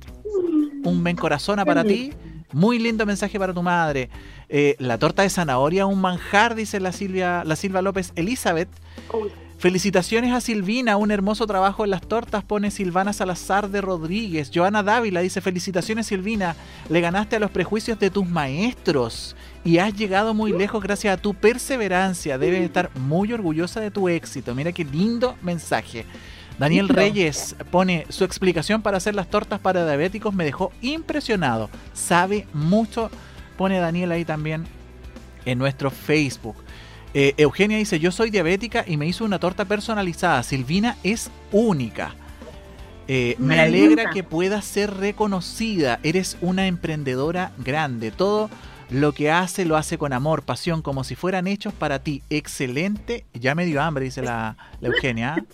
un 0.84 1.02
buen 1.02 1.16
corazón 1.16 1.60
para 1.66 1.84
ti. 1.84 2.12
Muy 2.56 2.80
lindo 2.80 3.06
mensaje 3.06 3.38
para 3.38 3.54
tu 3.54 3.62
madre. 3.62 4.10
Eh, 4.48 4.78
la 4.80 4.98
torta 4.98 5.24
de 5.24 5.30
zanahoria, 5.30 5.86
un 5.88 6.00
manjar, 6.00 6.56
dice 6.56 6.80
la 6.80 6.94
Silvia, 6.94 7.44
la 7.44 7.58
Silva 7.58 7.82
López 7.82 8.14
Elizabeth. 8.16 8.70
Felicitaciones 9.58 10.32
a 10.32 10.40
Silvina, 10.40 10.96
un 10.96 11.12
hermoso 11.12 11.48
trabajo 11.48 11.84
en 11.84 11.90
las 11.90 12.00
tortas, 12.00 12.46
pone 12.46 12.72
Silvana 12.72 13.12
Salazar 13.12 13.70
de 13.70 13.82
Rodríguez. 13.82 14.52
Joana 14.56 14.84
Dávila 14.84 15.20
dice, 15.20 15.42
felicitaciones 15.42 16.08
Silvina, 16.08 16.56
le 16.88 17.02
ganaste 17.02 17.36
a 17.36 17.40
los 17.40 17.52
prejuicios 17.52 18.00
de 18.00 18.10
tus 18.10 18.26
maestros 18.26 19.36
y 19.66 19.80
has 19.80 19.94
llegado 19.94 20.34
muy 20.34 20.54
lejos 20.54 20.82
gracias 20.82 21.18
a 21.18 21.22
tu 21.22 21.34
perseverancia. 21.34 22.38
Debes 22.38 22.62
estar 22.62 22.90
muy 22.96 23.34
orgullosa 23.34 23.82
de 23.82 23.92
tu 23.92 24.08
éxito. 24.08 24.56
Mira 24.56 24.72
qué 24.72 24.86
lindo 24.86 25.36
mensaje. 25.42 26.06
Daniel 26.60 26.90
Reyes 26.90 27.56
pone 27.72 28.06
su 28.10 28.24
explicación 28.24 28.82
para 28.82 28.98
hacer 28.98 29.16
las 29.16 29.30
tortas 29.30 29.60
para 29.60 29.86
diabéticos 29.86 30.34
me 30.34 30.46
dejó 30.46 30.72
impresionado. 30.82 31.70
Sabe 31.94 32.48
mucho, 32.54 33.10
pone 33.58 33.80
Daniel 33.80 34.12
ahí 34.12 34.26
también 34.26 34.66
en 35.46 35.58
nuestro 35.58 35.92
Facebook. 35.92 36.56
Eh, 37.14 37.34
Eugenia 37.38 37.78
dice, 37.78 38.00
yo 38.00 38.12
soy 38.12 38.30
diabética 38.30 38.84
y 38.86 38.98
me 38.98 39.08
hizo 39.08 39.24
una 39.24 39.40
torta 39.40 39.66
personalizada. 39.66 40.44
Silvina 40.44 40.98
es 41.04 41.32
única. 41.52 42.14
Eh, 43.08 43.36
me 43.40 43.60
alegra 43.60 44.10
que 44.10 44.24
puedas 44.24 44.66
ser 44.66 44.94
reconocida. 44.96 46.00
Eres 46.04 46.38
una 46.42 46.68
emprendedora 46.68 47.54
grande. 47.58 48.12
Todo 48.12 48.50
lo 48.90 49.14
que 49.14 49.32
hace 49.32 49.64
lo 49.64 49.78
hace 49.78 49.98
con 49.98 50.12
amor, 50.12 50.44
pasión, 50.44 50.82
como 50.82 51.04
si 51.06 51.16
fueran 51.16 51.48
hechos 51.48 51.74
para 51.74 52.00
ti. 52.00 52.22
Excelente. 52.30 53.26
Ya 53.34 53.56
me 53.56 53.66
dio 53.66 53.82
hambre, 53.82 54.06
dice 54.06 54.22
la, 54.22 54.58
Eugenia. 54.82 55.46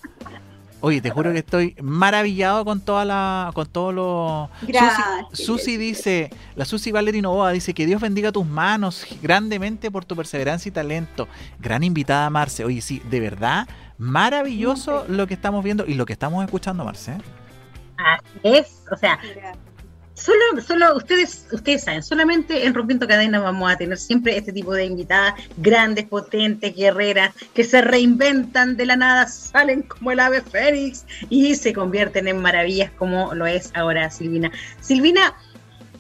Oye, 0.84 1.00
te 1.00 1.12
juro 1.12 1.32
que 1.32 1.40
estoy 1.40 1.76
maravillado 1.82 2.66
con 2.66 2.82
toda 2.82 3.06
la, 3.06 3.52
con 3.54 3.68
todo 3.68 3.92
lo. 3.92 4.50
Gracias. 4.64 5.06
Susi, 5.32 5.78
dice, 5.78 6.32
la 6.56 6.66
Susi 6.66 6.92
Valerino 6.92 7.32
Boa 7.32 7.52
dice 7.52 7.76
que 7.76 7.86
Dios 7.86 8.02
bendiga 8.02 8.32
tus 8.32 8.48
manos 8.48 9.06
grandemente 9.22 9.92
por 9.92 10.06
tu 10.06 10.16
perseverancia 10.16 10.70
y 10.70 10.72
talento. 10.72 11.28
Gran 11.60 11.84
invitada, 11.84 12.30
Marce. 12.32 12.66
Oye, 12.66 12.82
sí, 12.82 13.00
de 13.12 13.20
verdad, 13.20 13.68
maravilloso 14.00 15.06
lo 15.08 15.28
que 15.28 15.36
estamos 15.36 15.64
viendo 15.64 15.86
y 15.86 15.94
lo 15.94 16.08
que 16.08 16.14
estamos 16.14 16.44
escuchando, 16.44 16.84
Marce. 16.84 17.16
Así 17.98 18.40
es, 18.44 18.84
o 18.92 18.98
sea, 18.98 19.20
solo, 20.22 20.62
solo 20.66 20.96
ustedes, 20.96 21.48
ustedes 21.52 21.84
saben, 21.84 22.04
solamente 22.04 22.66
en 22.66 22.74
Rompiendo 22.74 23.08
Cadenas 23.08 23.42
vamos 23.42 23.72
a 23.72 23.78
tener 23.78 23.98
siempre 23.98 24.38
este 24.38 24.54
tipo 24.54 24.74
de 24.74 24.86
invitadas 24.86 25.34
grandes, 25.58 26.06
potentes, 26.06 26.76
guerreras, 26.76 27.34
que 27.54 27.64
se 27.64 27.82
reinventan 27.82 28.78
de 28.78 28.86
la 28.86 28.96
nada, 28.96 29.28
salen 29.28 29.84
como 29.84 30.12
el 30.12 30.20
ave 30.20 30.42
fénix 30.42 31.06
y 31.30 31.56
se 31.56 31.74
convierten 31.74 32.28
en 32.28 32.42
maravillas 32.42 32.92
como 32.92 33.34
lo 33.34 33.48
es 33.48 33.72
ahora 33.74 34.10
Silvina. 34.12 34.52
Silvina, 34.80 35.34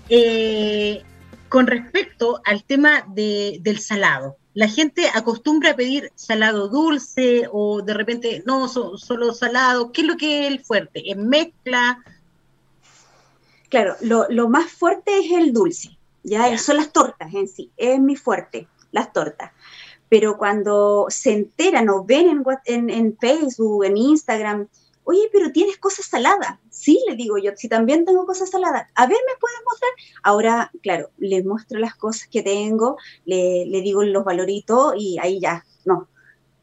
eh, 0.09 1.01
con 1.49 1.67
respecto 1.67 2.41
al 2.45 2.63
tema 2.63 3.03
de, 3.07 3.57
del 3.61 3.79
salado, 3.79 4.37
la 4.53 4.67
gente 4.67 5.07
acostumbra 5.13 5.71
a 5.71 5.75
pedir 5.75 6.11
salado 6.15 6.67
dulce 6.67 7.47
o 7.51 7.81
de 7.81 7.93
repente 7.93 8.43
no, 8.45 8.67
solo 8.67 9.33
salado. 9.33 9.91
¿Qué 9.93 10.01
es 10.01 10.07
lo 10.07 10.17
que 10.17 10.41
es 10.41 10.51
el 10.51 10.59
fuerte? 10.59 11.09
¿En 11.09 11.29
mezcla? 11.29 12.03
Claro, 13.71 13.95
lo, 14.01 14.49
más 14.49 14.69
fuerte 14.69 15.17
es 15.17 15.31
el 15.31 15.53
dulce, 15.53 15.97
¿ya? 16.23 16.57
Son 16.57 16.75
las 16.75 16.91
tortas 16.91 17.33
en 17.33 17.47
sí, 17.47 17.71
es 17.77 18.01
mi 18.01 18.17
fuerte, 18.17 18.67
las 18.91 19.13
tortas. 19.13 19.53
Pero 20.09 20.37
cuando 20.37 21.05
se 21.07 21.31
enteran 21.31 21.87
o 21.87 22.03
ven 22.03 22.43
en, 22.65 22.89
en, 22.89 23.17
Facebook, 23.17 23.85
en 23.85 23.95
Instagram, 23.95 24.67
oye, 25.05 25.29
pero 25.31 25.53
tienes 25.53 25.77
cosas 25.77 26.05
saladas. 26.05 26.59
Sí, 26.69 27.01
le 27.07 27.15
digo 27.15 27.37
yo, 27.37 27.51
si 27.55 27.69
también 27.69 28.03
tengo 28.03 28.25
cosas 28.25 28.49
saladas, 28.49 28.89
a 28.93 29.07
ver, 29.07 29.19
¿me 29.25 29.39
puedes 29.39 29.59
mostrar? 29.63 29.91
Ahora, 30.21 30.71
claro, 30.83 31.09
les 31.17 31.45
muestro 31.45 31.79
las 31.79 31.95
cosas 31.95 32.27
que 32.27 32.43
tengo, 32.43 32.97
le, 33.23 33.65
le 33.67 33.81
digo 33.81 34.03
los 34.03 34.25
valoritos 34.25 34.95
y 34.97 35.17
ahí 35.17 35.39
ya, 35.39 35.65
no, 35.85 36.09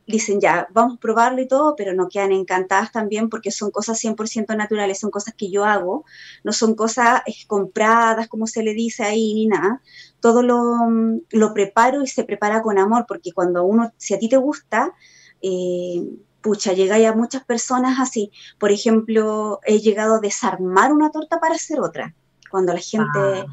dicen 0.08 0.40
ya, 0.40 0.66
vamos 0.72 0.96
a 0.96 1.00
probarlo 1.00 1.40
y 1.42 1.46
todo, 1.46 1.76
pero 1.76 1.92
no 1.92 2.08
quedan 2.08 2.32
encantadas 2.32 2.90
también 2.90 3.28
porque 3.28 3.50
son 3.50 3.70
cosas 3.70 4.02
100% 4.02 4.56
naturales, 4.56 4.98
son 4.98 5.10
cosas 5.10 5.34
que 5.34 5.50
yo 5.50 5.64
hago, 5.64 6.04
no 6.44 6.52
son 6.52 6.74
cosas 6.74 7.22
eh, 7.26 7.34
compradas, 7.46 8.26
como 8.26 8.46
se 8.46 8.62
le 8.62 8.72
dice 8.72 9.04
ahí, 9.04 9.34
ni 9.34 9.46
nada. 9.46 9.82
Todo 10.20 10.42
lo, 10.42 11.54
preparo 11.54 12.02
y 12.02 12.06
se 12.06 12.24
prepara 12.24 12.62
con 12.62 12.78
amor, 12.78 13.04
porque 13.06 13.32
cuando 13.32 13.64
uno, 13.64 13.92
si 13.98 14.14
a 14.14 14.18
ti 14.18 14.28
te 14.28 14.38
gusta, 14.38 14.94
eh, 15.42 16.02
pucha, 16.40 16.72
llega 16.72 16.98
ya 16.98 17.12
muchas 17.12 17.44
personas 17.44 18.00
así. 18.00 18.32
Por 18.58 18.72
ejemplo, 18.72 19.60
he 19.64 19.78
llegado 19.78 20.16
a 20.16 20.20
desarmar 20.20 20.92
una 20.92 21.10
torta 21.10 21.38
para 21.38 21.54
hacer 21.54 21.80
otra. 21.80 22.14
Cuando 22.50 22.72
la 22.72 22.80
gente 22.80 23.18
ah. 23.18 23.46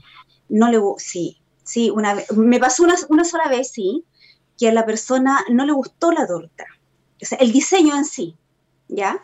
no 0.48 0.72
le 0.72 0.78
gusta, 0.78 1.04
sí, 1.04 1.42
sí, 1.64 1.90
una 1.90 2.14
vez, 2.14 2.32
me 2.32 2.60
pasó 2.60 2.84
una, 2.84 2.96
una 3.10 3.26
sola 3.26 3.50
vez, 3.50 3.72
sí, 3.72 4.06
que 4.58 4.70
a 4.70 4.74
la 4.74 4.86
persona 4.86 5.44
no 5.50 5.66
le 5.66 5.74
gustó 5.74 6.12
la 6.12 6.28
torta, 6.28 6.66
o 7.22 7.26
sea, 7.26 7.38
el 7.40 7.52
diseño 7.52 7.96
en 7.96 8.06
sí, 8.06 8.36
¿ya? 8.88 9.22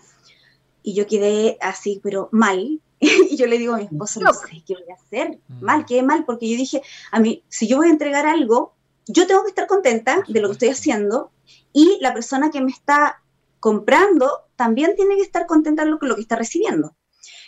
Y 0.84 0.94
yo 0.94 1.08
quedé 1.08 1.58
así, 1.62 2.00
pero 2.02 2.30
mal. 2.32 2.82
y 3.00 3.36
yo 3.36 3.48
le 3.48 3.58
digo 3.58 3.74
a 3.74 3.78
mi 3.78 3.84
esposo, 3.84 4.20
no 4.20 4.34
sé 4.34 4.64
qué 4.66 4.76
voy 4.76 4.92
a 4.92 4.96
hacer. 4.96 5.40
Mm. 5.48 5.64
Mal, 5.64 5.86
quedé 5.86 6.04
mal, 6.04 6.26
porque 6.26 6.50
yo 6.50 6.58
dije, 6.58 6.82
a 7.12 7.20
mí, 7.20 7.44
si 7.50 7.68
yo 7.68 7.78
voy 7.78 7.88
a 7.88 7.92
entregar 7.92 8.26
algo, 8.26 8.74
yo 9.08 9.28
tengo 9.28 9.44
que 9.44 9.50
estar 9.50 9.68
contenta 9.68 10.24
de 10.28 10.40
lo 10.40 10.48
que 10.48 10.54
estoy 10.54 10.70
haciendo 10.70 11.32
y 11.74 11.98
la 12.02 12.14
persona 12.14 12.52
que 12.52 12.62
me 12.62 12.72
está 12.72 13.22
comprando 13.60 14.46
también 14.56 14.96
tiene 14.96 15.16
que 15.16 15.24
estar 15.24 15.46
contenta 15.46 15.84
de 15.84 15.92
lo 15.92 16.00
que, 16.00 16.08
lo 16.08 16.16
que 16.16 16.22
está 16.22 16.36
recibiendo. 16.36 16.96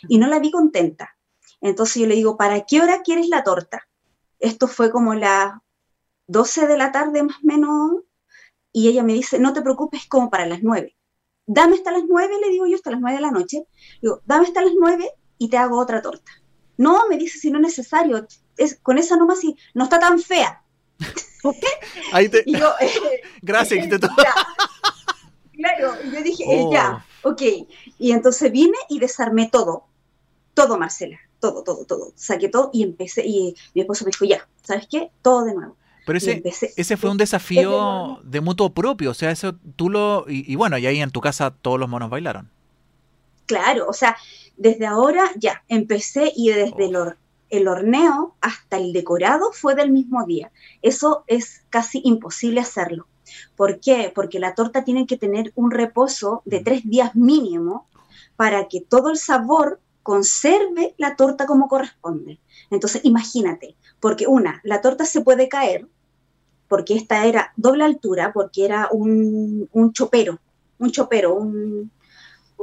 Y 0.08 0.18
no 0.18 0.26
la 0.26 0.38
vi 0.38 0.50
contenta. 0.50 1.16
Entonces 1.60 2.02
yo 2.02 2.06
le 2.06 2.14
digo, 2.14 2.36
¿para 2.36 2.64
qué 2.66 2.80
hora 2.80 3.02
quieres 3.02 3.28
la 3.28 3.42
torta? 3.42 3.88
Esto 4.38 4.68
fue 4.68 4.90
como 4.90 5.14
la 5.14 5.62
12 6.26 6.66
de 6.66 6.78
la 6.78 6.92
tarde 6.92 7.22
más 7.22 7.36
o 7.36 7.46
menos, 7.46 8.02
y 8.72 8.88
ella 8.88 9.02
me 9.02 9.14
dice, 9.14 9.38
no 9.38 9.52
te 9.52 9.62
preocupes, 9.62 10.06
como 10.06 10.30
para 10.30 10.46
las 10.46 10.62
9. 10.62 10.96
Dame 11.46 11.76
hasta 11.76 11.92
las 11.92 12.02
9, 12.08 12.34
le 12.40 12.50
digo 12.50 12.66
yo, 12.66 12.74
hasta 12.74 12.90
las 12.90 13.00
9 13.00 13.16
de 13.16 13.22
la 13.22 13.30
noche. 13.30 13.66
Digo, 14.02 14.20
dame 14.26 14.46
hasta 14.46 14.62
las 14.62 14.72
9 14.76 15.10
y 15.38 15.48
te 15.48 15.56
hago 15.56 15.78
otra 15.78 16.02
torta. 16.02 16.32
No, 16.76 17.06
me 17.08 17.16
dice, 17.16 17.38
si 17.38 17.50
no 17.50 17.58
es 17.58 17.62
necesario, 17.62 18.26
es, 18.56 18.76
con 18.82 18.98
esa 18.98 19.16
nomás 19.16 19.40
si 19.40 19.56
no 19.74 19.84
está 19.84 19.98
tan 19.98 20.18
fea. 20.18 20.62
Ahí 22.12 22.28
te... 22.28 22.42
yo, 22.46 22.72
eh, 22.80 23.20
Gracias. 23.42 23.88
Te 23.88 23.98
claro, 25.52 25.94
y 26.04 26.10
yo 26.10 26.22
dije, 26.22 26.44
eh, 26.48 26.66
ya, 26.72 27.06
oh. 27.22 27.30
ok. 27.30 27.42
Y 27.98 28.12
entonces 28.12 28.50
vine 28.50 28.76
y 28.88 28.98
desarmé 28.98 29.48
todo, 29.50 29.84
todo, 30.54 30.78
Marcela, 30.78 31.18
todo, 31.38 31.62
todo, 31.62 31.84
todo. 31.84 32.12
Saqué 32.16 32.48
todo 32.48 32.70
y 32.72 32.82
empecé, 32.82 33.24
y 33.24 33.54
mi 33.74 33.82
esposo 33.82 34.04
me 34.04 34.10
dijo, 34.10 34.24
ya, 34.24 34.48
¿sabes 34.62 34.88
qué? 34.90 35.10
Todo 35.22 35.44
de 35.44 35.54
nuevo. 35.54 35.76
Pero 36.06 36.18
ese, 36.18 36.42
ese 36.76 36.96
fue 36.96 37.10
un 37.10 37.16
desafío 37.16 38.20
de 38.24 38.40
mutuo 38.40 38.74
propio, 38.74 39.10
o 39.10 39.14
sea, 39.14 39.30
eso 39.30 39.54
tú 39.76 39.88
lo... 39.88 40.24
Y, 40.28 40.54
bueno, 40.56 40.76
y 40.76 40.86
ahí 40.86 41.00
en 41.00 41.10
tu 41.10 41.20
casa 41.20 41.50
todos 41.50 41.80
los 41.80 41.88
monos 41.88 42.10
bailaron. 42.10 42.50
Claro, 43.46 43.86
o 43.88 43.92
sea, 43.92 44.16
desde 44.56 44.86
ahora 44.86 45.30
ya 45.36 45.62
empecé 45.68 46.32
y 46.34 46.50
desde 46.50 46.86
el, 46.86 46.96
el 47.50 47.68
horneo 47.68 48.36
hasta 48.40 48.76
el 48.76 48.92
decorado 48.92 49.52
fue 49.52 49.74
del 49.74 49.90
mismo 49.90 50.24
día. 50.26 50.50
Eso 50.82 51.24
es 51.26 51.62
casi 51.70 52.00
imposible 52.04 52.60
hacerlo. 52.60 53.06
¿Por 53.56 53.80
qué? 53.80 54.12
Porque 54.14 54.38
la 54.38 54.54
torta 54.54 54.84
tiene 54.84 55.06
que 55.06 55.16
tener 55.16 55.52
un 55.54 55.70
reposo 55.70 56.42
de 56.44 56.60
tres 56.60 56.88
días 56.88 57.14
mínimo 57.14 57.88
para 58.36 58.68
que 58.68 58.80
todo 58.80 59.10
el 59.10 59.16
sabor 59.16 59.80
conserve 60.02 60.94
la 60.98 61.16
torta 61.16 61.46
como 61.46 61.68
corresponde. 61.68 62.38
Entonces, 62.70 63.00
imagínate, 63.04 63.76
porque 64.00 64.26
una, 64.26 64.60
la 64.64 64.80
torta 64.80 65.04
se 65.04 65.22
puede 65.22 65.48
caer, 65.48 65.88
porque 66.68 66.94
esta 66.94 67.26
era 67.26 67.52
doble 67.56 67.84
altura, 67.84 68.32
porque 68.32 68.64
era 68.64 68.88
un, 68.90 69.68
chopero, 69.92 70.38
un 70.78 70.90
chopero, 70.90 71.34
un, 71.34 71.90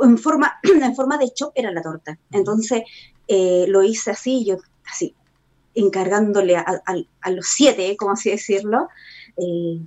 en, 0.02 0.18
forma, 0.18 0.60
en 0.64 0.96
forma 0.96 1.18
de 1.18 1.32
chop 1.34 1.52
era 1.56 1.72
la 1.72 1.82
torta. 1.82 2.18
Entonces 2.32 2.84
eh, 3.28 3.66
lo 3.68 3.84
hice 3.84 4.12
así, 4.12 4.46
yo 4.46 4.58
así, 4.86 5.16
encargándole 5.76 6.58
a, 6.58 6.82
los 7.30 7.46
siete, 7.48 7.96
como 7.98 8.12
así 8.12 8.30
decirlo, 8.30 8.90
eh, 9.38 9.80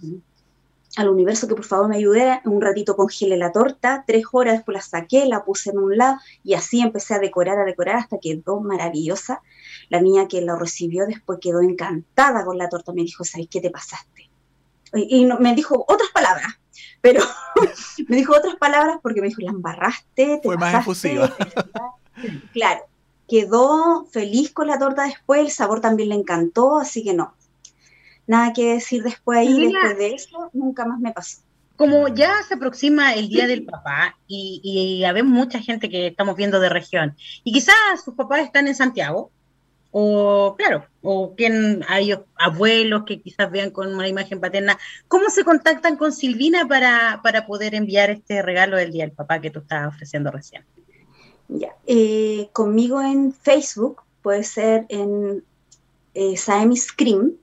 al 0.97 1.09
universo 1.09 1.49
que 1.49 1.55
por 1.55 1.65
favor 1.65 1.89
me 1.89 1.97
ayude, 1.97 2.41
un 2.45 2.61
ratito 2.61 2.97
congelé 2.97 3.37
la 3.37 3.53
torta, 3.53 4.05
tres 4.07 4.25
horas 4.33 4.55
después 4.55 4.77
la 4.77 4.81
saqué, 4.81 5.27
la 5.27 5.45
puse 5.45 5.71
en 5.71 5.79
un 5.79 5.97
lado 5.97 6.19
y 6.45 6.55
así 6.55 6.81
empecé 6.81 7.15
a 7.15 7.19
decorar, 7.19 7.59
a 7.59 7.65
decorar 7.65 7.97
hasta 7.97 8.19
que 8.19 8.37
quedó 8.37 8.61
maravillosa. 8.61 9.43
La 9.89 10.01
niña 10.01 10.29
que 10.29 10.41
la 10.41 10.57
recibió 10.57 11.07
después 11.07 11.39
quedó 11.41 11.61
encantada 11.61 12.45
con 12.45 12.59
la 12.59 12.69
torta, 12.69 12.93
me 12.93 13.03
dijo, 13.03 13.25
¿sabes 13.25 13.49
qué 13.51 13.61
te 13.61 13.71
pasaste? 13.71 14.31
Y, 14.95 15.27
me 15.27 15.55
dijo 15.55 15.85
otras 15.89 16.11
palabras, 16.11 16.59
pero 17.01 17.23
me 18.09 18.17
dijo 18.17 18.37
otras 18.37 18.57
palabras 18.57 18.99
porque 19.03 19.21
me 19.21 19.29
dijo, 19.29 19.43
la 19.43 19.51
embarraste, 19.51 20.39
te 20.39 20.41
Fue 20.43 20.57
más 20.57 20.75
efusiva. 20.75 21.35
claro, 22.53 22.83
quedó 23.29 24.07
feliz 24.07 24.53
con 24.53 24.69
la 24.69 24.79
torta 24.79 25.05
después, 25.05 25.41
el 25.41 25.51
sabor 25.51 25.81
también 25.81 26.11
le 26.11 26.15
encantó, 26.15 26.79
así 26.79 27.03
que 27.03 27.15
no, 27.15 27.35
nada 28.27 28.53
que 28.53 28.75
decir 28.75 29.03
después 29.03 29.39
ahí, 29.39 29.67
después 29.67 29.99
de 29.99 30.15
eso, 30.15 30.51
nunca 30.53 30.85
más 30.85 31.01
me 31.01 31.13
pasó. 31.13 31.39
Como 31.77 32.07
ya 32.07 32.41
se 32.47 32.55
aproxima 32.55 33.15
el 33.15 33.29
Día 33.29 33.49
del 33.49 33.65
Papá 33.65 34.17
y, 34.29 34.61
y, 34.63 35.23
mucha 35.25 35.59
gente 35.59 35.89
que 35.89 36.07
estamos 36.07 36.37
viendo 36.37 36.61
de 36.61 36.69
región 36.69 37.17
y 37.43 37.53
quizás 37.53 37.75
sus 38.05 38.15
papás 38.15 38.43
están 38.43 38.69
en 38.69 38.77
Santiago 38.77 39.33
o 39.97 40.57
claro, 40.59 40.89
o 41.03 41.37
quien 41.37 41.85
hay 41.87 42.13
abuelos 42.37 43.05
que 43.05 43.23
quizás 43.23 43.49
vean 43.49 43.71
con 43.71 43.95
una 43.95 44.09
imagen 44.09 44.41
paterna, 44.41 44.77
¿cómo 45.07 45.31
se 45.31 45.45
contactan 45.45 45.97
con 45.97 46.13
Silvina 46.13 46.67
para, 46.67 47.21
para 47.23 47.47
poder 47.47 47.77
enviar 47.77 48.11
este 48.11 48.43
regalo 48.43 48.77
del 48.77 48.91
Día 48.91 49.05
del 49.05 49.13
Papá 49.13 49.41
que 49.41 49.51
tú 49.51 49.61
estabas 49.61 49.95
ofreciendo 49.95 50.33
recién? 50.33 50.65
Ya, 51.47 51.77
eh, 51.87 52.49
conmigo 52.53 53.01
en 53.03 53.33
Facebook, 53.33 54.03
puede 54.21 54.43
ser 54.43 54.85
en 54.89 55.45
eh, 56.15 56.37
Saemi 56.37 56.77
Scream, 56.77 57.35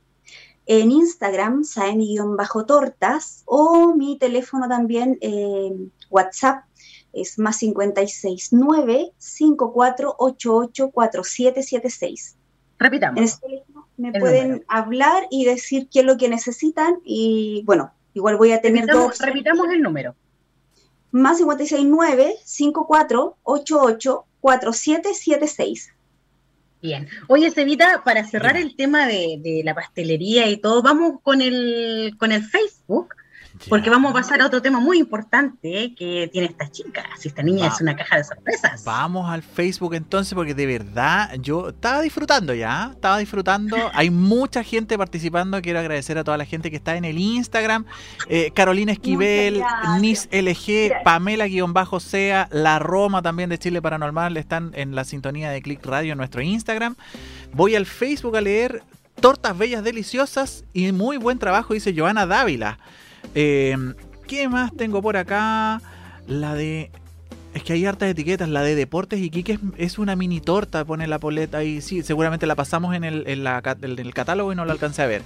en 0.65 0.91
Instagram, 0.91 1.63
Saemi-tortas, 1.63 3.43
o 3.45 3.95
mi 3.95 4.17
teléfono 4.17 4.67
también, 4.67 5.17
eh, 5.21 5.71
WhatsApp, 6.09 6.65
es 7.13 7.39
más 7.39 7.59
569 7.59 9.13
5488 9.17 10.91
4776. 10.91 12.35
Repitamos. 12.81 13.19
En 13.19 13.23
este 13.23 13.63
me 13.97 14.11
pueden 14.19 14.65
hablar 14.67 15.27
y 15.29 15.45
decir 15.45 15.87
qué 15.91 15.99
es 15.99 16.05
lo 16.05 16.17
que 16.17 16.27
necesitan 16.29 16.95
y 17.05 17.61
bueno, 17.65 17.93
igual 18.15 18.37
voy 18.37 18.53
a 18.53 18.61
tener 18.61 18.87
dos. 18.87 19.19
Repitamos 19.19 19.67
el 19.69 19.83
número. 19.83 20.15
Más 21.11 21.37
569 21.37 22.37
5488 22.43 24.25
4776. 24.39 25.93
Bien. 26.81 27.07
Oye, 27.27 27.51
Cevita, 27.51 28.03
para 28.03 28.25
cerrar 28.25 28.57
el 28.57 28.75
tema 28.75 29.05
de, 29.05 29.37
de, 29.39 29.61
la 29.63 29.75
pastelería 29.75 30.49
y 30.49 30.57
todo, 30.57 30.81
vamos 30.81 31.19
con 31.21 31.41
el, 31.41 32.15
con 32.17 32.31
el 32.31 32.43
Facebook 32.43 33.13
porque 33.69 33.89
vamos 33.89 34.11
a 34.11 34.13
pasar 34.13 34.41
a 34.41 34.47
otro 34.47 34.61
tema 34.61 34.79
muy 34.79 34.99
importante 34.99 35.93
que 35.95 36.29
tiene 36.31 36.47
esta 36.47 36.69
chica. 36.69 37.03
Si 37.17 37.27
esta 37.27 37.43
niña 37.43 37.67
es 37.67 37.81
una 37.81 37.95
caja 37.95 38.17
de 38.17 38.23
sorpresas. 38.23 38.83
Vamos 38.83 39.29
al 39.29 39.43
Facebook 39.43 39.93
entonces, 39.93 40.33
porque 40.33 40.53
de 40.53 40.65
verdad 40.65 41.33
yo 41.39 41.69
estaba 41.69 42.01
disfrutando 42.01 42.53
ya. 42.53 42.91
Estaba 42.93 43.17
disfrutando. 43.17 43.77
Hay 43.93 44.09
mucha 44.09 44.63
gente 44.63 44.97
participando. 44.97 45.61
Quiero 45.61 45.79
agradecer 45.79 46.17
a 46.17 46.23
toda 46.23 46.37
la 46.37 46.45
gente 46.45 46.69
que 46.69 46.77
está 46.77 46.95
en 46.95 47.05
el 47.05 47.17
Instagram. 47.17 47.85
Eh, 48.27 48.51
Carolina 48.53 48.91
Esquivel, 48.91 49.61
Nis 49.99 50.27
LG, 50.31 51.03
Pamela-Sea, 51.03 52.47
La 52.51 52.79
Roma 52.79 53.21
también 53.21 53.49
de 53.49 53.57
Chile 53.57 53.81
Paranormal 53.81 54.37
están 54.37 54.71
en 54.75 54.95
la 54.95 55.03
sintonía 55.03 55.49
de 55.51 55.61
Click 55.61 55.85
Radio 55.85 56.13
en 56.13 56.17
nuestro 56.17 56.41
Instagram. 56.41 56.95
Voy 57.53 57.75
al 57.75 57.85
Facebook 57.85 58.37
a 58.37 58.41
leer 58.41 58.83
tortas 59.19 59.57
bellas 59.57 59.83
deliciosas 59.83 60.63
y 60.73 60.91
muy 60.91 61.17
buen 61.17 61.39
trabajo, 61.39 61.73
dice 61.73 61.93
Joana 61.95 62.25
Dávila. 62.25 62.79
Eh, 63.35 63.75
¿Qué 64.27 64.47
más 64.47 64.71
tengo 64.75 65.01
por 65.01 65.17
acá? 65.17 65.81
La 66.27 66.53
de. 66.55 66.91
Es 67.53 67.63
que 67.63 67.73
hay 67.73 67.85
hartas 67.85 68.09
etiquetas. 68.09 68.47
La 68.47 68.61
de 68.61 68.75
Deportes 68.75 69.19
y 69.19 69.29
Quique 69.29 69.59
es, 69.77 69.99
una 69.99 70.15
mini 70.15 70.39
torta. 70.39 70.85
Pone 70.85 71.07
la 71.07 71.19
poleta 71.19 71.63
y 71.63 71.81
sí, 71.81 72.01
seguramente 72.03 72.45
la 72.45 72.55
pasamos 72.55 72.95
en 72.95 73.03
el, 73.03 73.23
en 73.27 73.43
la, 73.43 73.61
el 73.81 74.13
catálogo 74.13 74.53
y 74.53 74.55
no 74.55 74.65
la 74.65 74.73
alcancé 74.73 75.01
a 75.01 75.07
ver. 75.07 75.21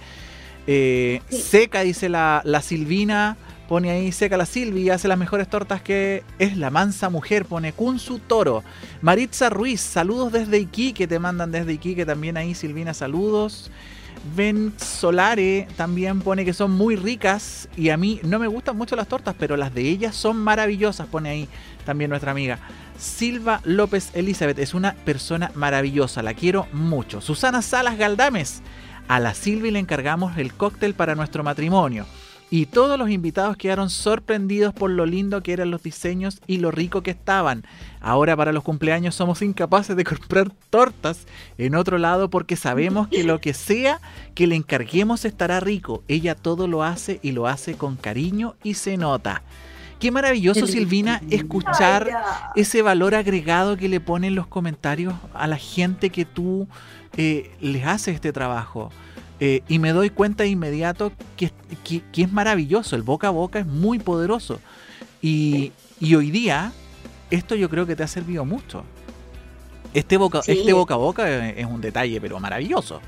Eh, 0.68 1.22
seca, 1.30 1.82
dice 1.82 2.10
la, 2.10 2.42
la, 2.44 2.62
Silvina. 2.62 3.38
Pone 3.68 3.90
ahí 3.90 4.12
Seca 4.12 4.38
la 4.38 4.46
Silvi 4.46 4.92
hace 4.92 5.08
las 5.08 5.18
mejores 5.18 5.50
tortas 5.50 5.82
que 5.82 6.24
es 6.38 6.58
la 6.58 6.70
mansa 6.70 7.10
mujer. 7.10 7.46
Pone 7.46 7.74
Kunsu 7.74 8.20
Toro. 8.20 8.64
Maritza 9.02 9.50
Ruiz, 9.50 9.82
saludos 9.82 10.32
desde 10.32 10.60
Iquique. 10.60 11.08
Te 11.08 11.20
mandan 11.20 11.52
desde 11.52 11.74
Iquique 11.74 12.06
también 12.06 12.38
ahí, 12.38 12.54
Silvina, 12.54 12.94
saludos. 12.94 13.72
Ben 14.36 14.74
Solare 14.78 15.68
también 15.76 16.22
pone 16.22 16.46
que 16.46 16.54
son 16.54 16.72
muy 16.72 16.96
ricas 16.96 17.70
y 17.78 17.90
a 17.90 17.98
mí 17.98 18.20
no 18.24 18.40
me 18.40 18.48
gustan 18.48 18.78
mucho 18.78 18.96
las 18.96 19.08
tortas, 19.08 19.36
pero 19.38 19.58
las 19.58 19.74
de 19.74 19.82
ellas 19.84 20.16
son 20.16 20.38
maravillosas, 20.38 21.08
pone 21.08 21.30
ahí 21.30 21.50
también 21.86 22.10
nuestra 22.10 22.32
amiga. 22.32 22.60
Silva 22.98 23.62
López 23.64 24.10
Elizabeth 24.14 24.60
es 24.60 24.74
una 24.74 24.94
persona 24.94 25.52
maravillosa, 25.54 26.24
la 26.24 26.34
quiero 26.34 26.68
mucho. 26.72 27.22
Susana 27.22 27.62
Salas 27.62 27.98
Galdames, 27.98 28.62
a 29.08 29.20
la 29.20 29.34
Silvi 29.34 29.70
le 29.70 29.80
encargamos 29.80 30.38
el 30.38 30.54
cóctel 30.54 30.96
para 30.96 31.16
nuestro 31.16 31.44
matrimonio 31.44 32.06
y 32.50 32.68
todos 32.68 32.98
los 33.00 33.10
invitados 33.10 33.58
quedaron 33.58 33.90
sorprendidos 33.90 34.74
por 34.74 34.92
lo 34.92 35.06
lindo 35.06 35.42
que 35.42 35.54
eran 35.54 35.72
los 35.72 35.84
diseños 35.84 36.42
y 36.48 36.58
lo 36.58 36.72
rico 36.72 37.02
que 37.02 37.12
estaban. 37.12 37.64
Ahora 38.02 38.38
para 38.38 38.54
los 38.54 38.64
cumpleaños 38.64 39.16
somos 39.16 39.42
incapaces 39.42 39.96
de 39.96 40.04
comprar 40.04 40.52
tortas 40.70 41.26
en 41.58 41.76
otro 41.76 41.98
lado 41.98 42.30
porque 42.30 42.56
sabemos 42.56 43.08
que 43.08 43.24
lo 43.24 43.42
que 43.42 43.54
sea 43.54 44.00
que 44.36 44.48
le 44.48 44.56
encarguemos 44.56 45.26
estará 45.26 45.60
rico. 45.60 46.04
Ella 46.08 46.36
todo 46.36 46.68
lo 46.68 46.84
hace 46.84 47.20
y 47.24 47.32
lo 47.32 47.48
hace 47.48 47.76
con 47.76 47.96
cariño 47.96 48.56
y 48.64 48.76
se 48.76 48.98
nota. 48.98 49.42
Qué 50.00 50.12
maravilloso, 50.12 50.68
Silvina, 50.68 51.22
escuchar 51.30 52.10
ese 52.56 52.82
valor 52.82 53.16
agregado 53.16 53.78
que 53.78 53.88
le 53.88 54.02
ponen 54.02 54.36
los 54.36 54.46
comentarios 54.46 55.14
a 55.34 55.48
la 55.48 55.58
gente 55.58 56.10
que 56.10 56.26
tú 56.26 56.68
eh, 57.18 57.52
les 57.62 57.86
haces 57.86 58.16
este 58.16 58.34
trabajo. 58.34 58.92
Eh, 59.40 59.62
y 59.68 59.80
me 59.80 59.92
doy 59.92 60.10
cuenta 60.10 60.44
de 60.44 60.50
inmediato 60.50 61.12
que, 61.36 61.52
es 62.16 62.32
maravilloso, 62.32 62.96
el 62.96 63.04
boca 63.04 63.28
a 63.28 63.32
boca 63.32 63.60
es 63.60 63.66
muy 63.66 64.00
poderoso. 64.00 64.60
Y, 65.22 65.74
hoy 66.02 66.32
día, 66.32 66.72
esto 67.32 67.56
yo 67.56 67.70
creo 67.70 67.86
que 67.86 67.96
te 67.96 68.04
ha 68.04 68.08
servido 68.08 68.46
mucho. 68.46 68.84
Este 69.94 70.18
boca, 70.18 70.42
este 70.46 70.74
boca 70.74 70.94
a 70.94 70.98
boca 70.98 71.50
es, 71.50 71.66
un 71.66 71.82
detalle, 71.82 72.20
pero 72.22 72.40
maravilloso. 72.40 73.02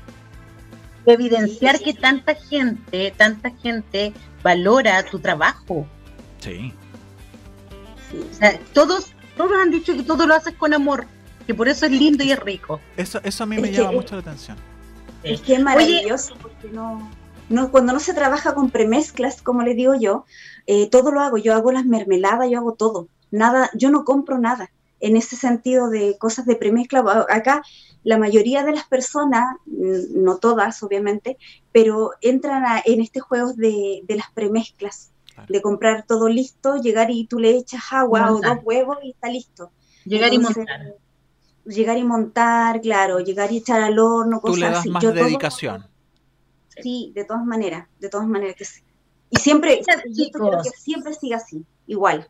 Evidenciar 1.06 1.78
que 1.78 1.94
tanta 1.94 2.34
gente, 2.34 3.12
tanta 3.16 3.50
gente 3.62 4.12
valora 4.42 5.02
tu 5.04 5.18
trabajo. 5.18 5.86
Sí. 6.40 6.72
todos, 8.72 9.12
todos 9.36 9.52
han 9.60 9.70
dicho 9.70 9.94
que 9.94 10.02
todo 10.02 10.26
lo 10.26 10.34
haces 10.34 10.54
con 10.54 10.74
amor, 10.74 11.06
que 11.46 11.54
por 11.54 11.68
eso 11.68 11.86
es 11.86 11.92
lindo 11.92 12.24
y 12.24 12.32
es 12.32 12.40
rico. 12.40 12.80
Eso, 12.96 13.20
eso 13.22 13.44
a 13.44 13.46
mí 13.46 13.58
me 13.58 13.70
llama 13.70 13.92
mucho 13.92 14.14
la 14.14 14.20
atención 14.20 14.56
es 15.22 15.40
que 15.40 15.54
es 15.54 15.62
maravilloso 15.62 16.34
porque 16.40 16.68
no, 16.68 17.08
no, 17.48 17.70
cuando 17.70 17.92
no 17.92 18.00
se 18.00 18.14
trabaja 18.14 18.54
con 18.54 18.70
premezclas, 18.70 19.42
como 19.42 19.62
le 19.62 19.74
digo 19.74 19.94
yo, 19.94 20.24
eh, 20.66 20.88
todo 20.90 21.10
lo 21.10 21.20
hago. 21.20 21.38
Yo 21.38 21.54
hago 21.54 21.72
las 21.72 21.84
mermeladas, 21.84 22.50
yo 22.50 22.58
hago 22.58 22.74
todo. 22.74 23.08
Nada, 23.30 23.70
yo 23.74 23.90
no 23.90 24.04
compro 24.04 24.38
nada. 24.38 24.70
En 25.00 25.16
ese 25.16 25.36
sentido 25.36 25.88
de 25.90 26.16
cosas 26.18 26.44
de 26.46 26.56
premezcla, 26.56 27.26
acá 27.30 27.62
la 28.04 28.18
mayoría 28.18 28.64
de 28.64 28.72
las 28.72 28.84
personas, 28.84 29.56
mm, 29.66 30.22
no 30.22 30.38
todas 30.38 30.82
obviamente, 30.82 31.38
pero 31.72 32.12
entran 32.20 32.64
en 32.84 33.00
este 33.00 33.20
juego 33.20 33.52
de, 33.54 34.02
las 34.08 34.30
premezclas, 34.32 35.10
de 35.48 35.62
comprar 35.62 36.04
todo 36.06 36.28
listo, 36.28 36.76
llegar 36.76 37.10
y 37.10 37.26
tú 37.26 37.38
le 37.38 37.50
echas 37.50 37.82
agua 37.92 38.32
o 38.32 38.40
dos 38.40 38.58
huevos 38.64 38.98
y 39.02 39.10
está 39.10 39.28
listo. 39.28 39.70
Llegar 40.04 40.32
y 40.32 40.38
montar 40.38 40.96
llegar 41.68 41.98
y 41.98 42.04
montar, 42.04 42.80
claro, 42.80 43.20
llegar 43.20 43.52
y 43.52 43.58
echar 43.58 43.82
al 43.82 43.98
horno, 43.98 44.40
cosas 44.40 44.54
Tú 44.54 44.60
le 44.60 44.70
das 44.70 44.86
más 44.86 45.02
dedicación. 45.14 45.86
sí, 46.82 47.12
de 47.14 47.24
todas 47.24 47.44
maneras, 47.44 47.86
de 47.98 48.08
todas 48.08 48.26
maneras 48.26 48.56
que 48.56 48.64
sí. 48.64 48.82
Y 49.30 49.36
siempre, 49.38 49.80
que 49.84 50.70
siempre 50.76 51.12
siga 51.14 51.36
así, 51.36 51.64
igual. 51.86 52.28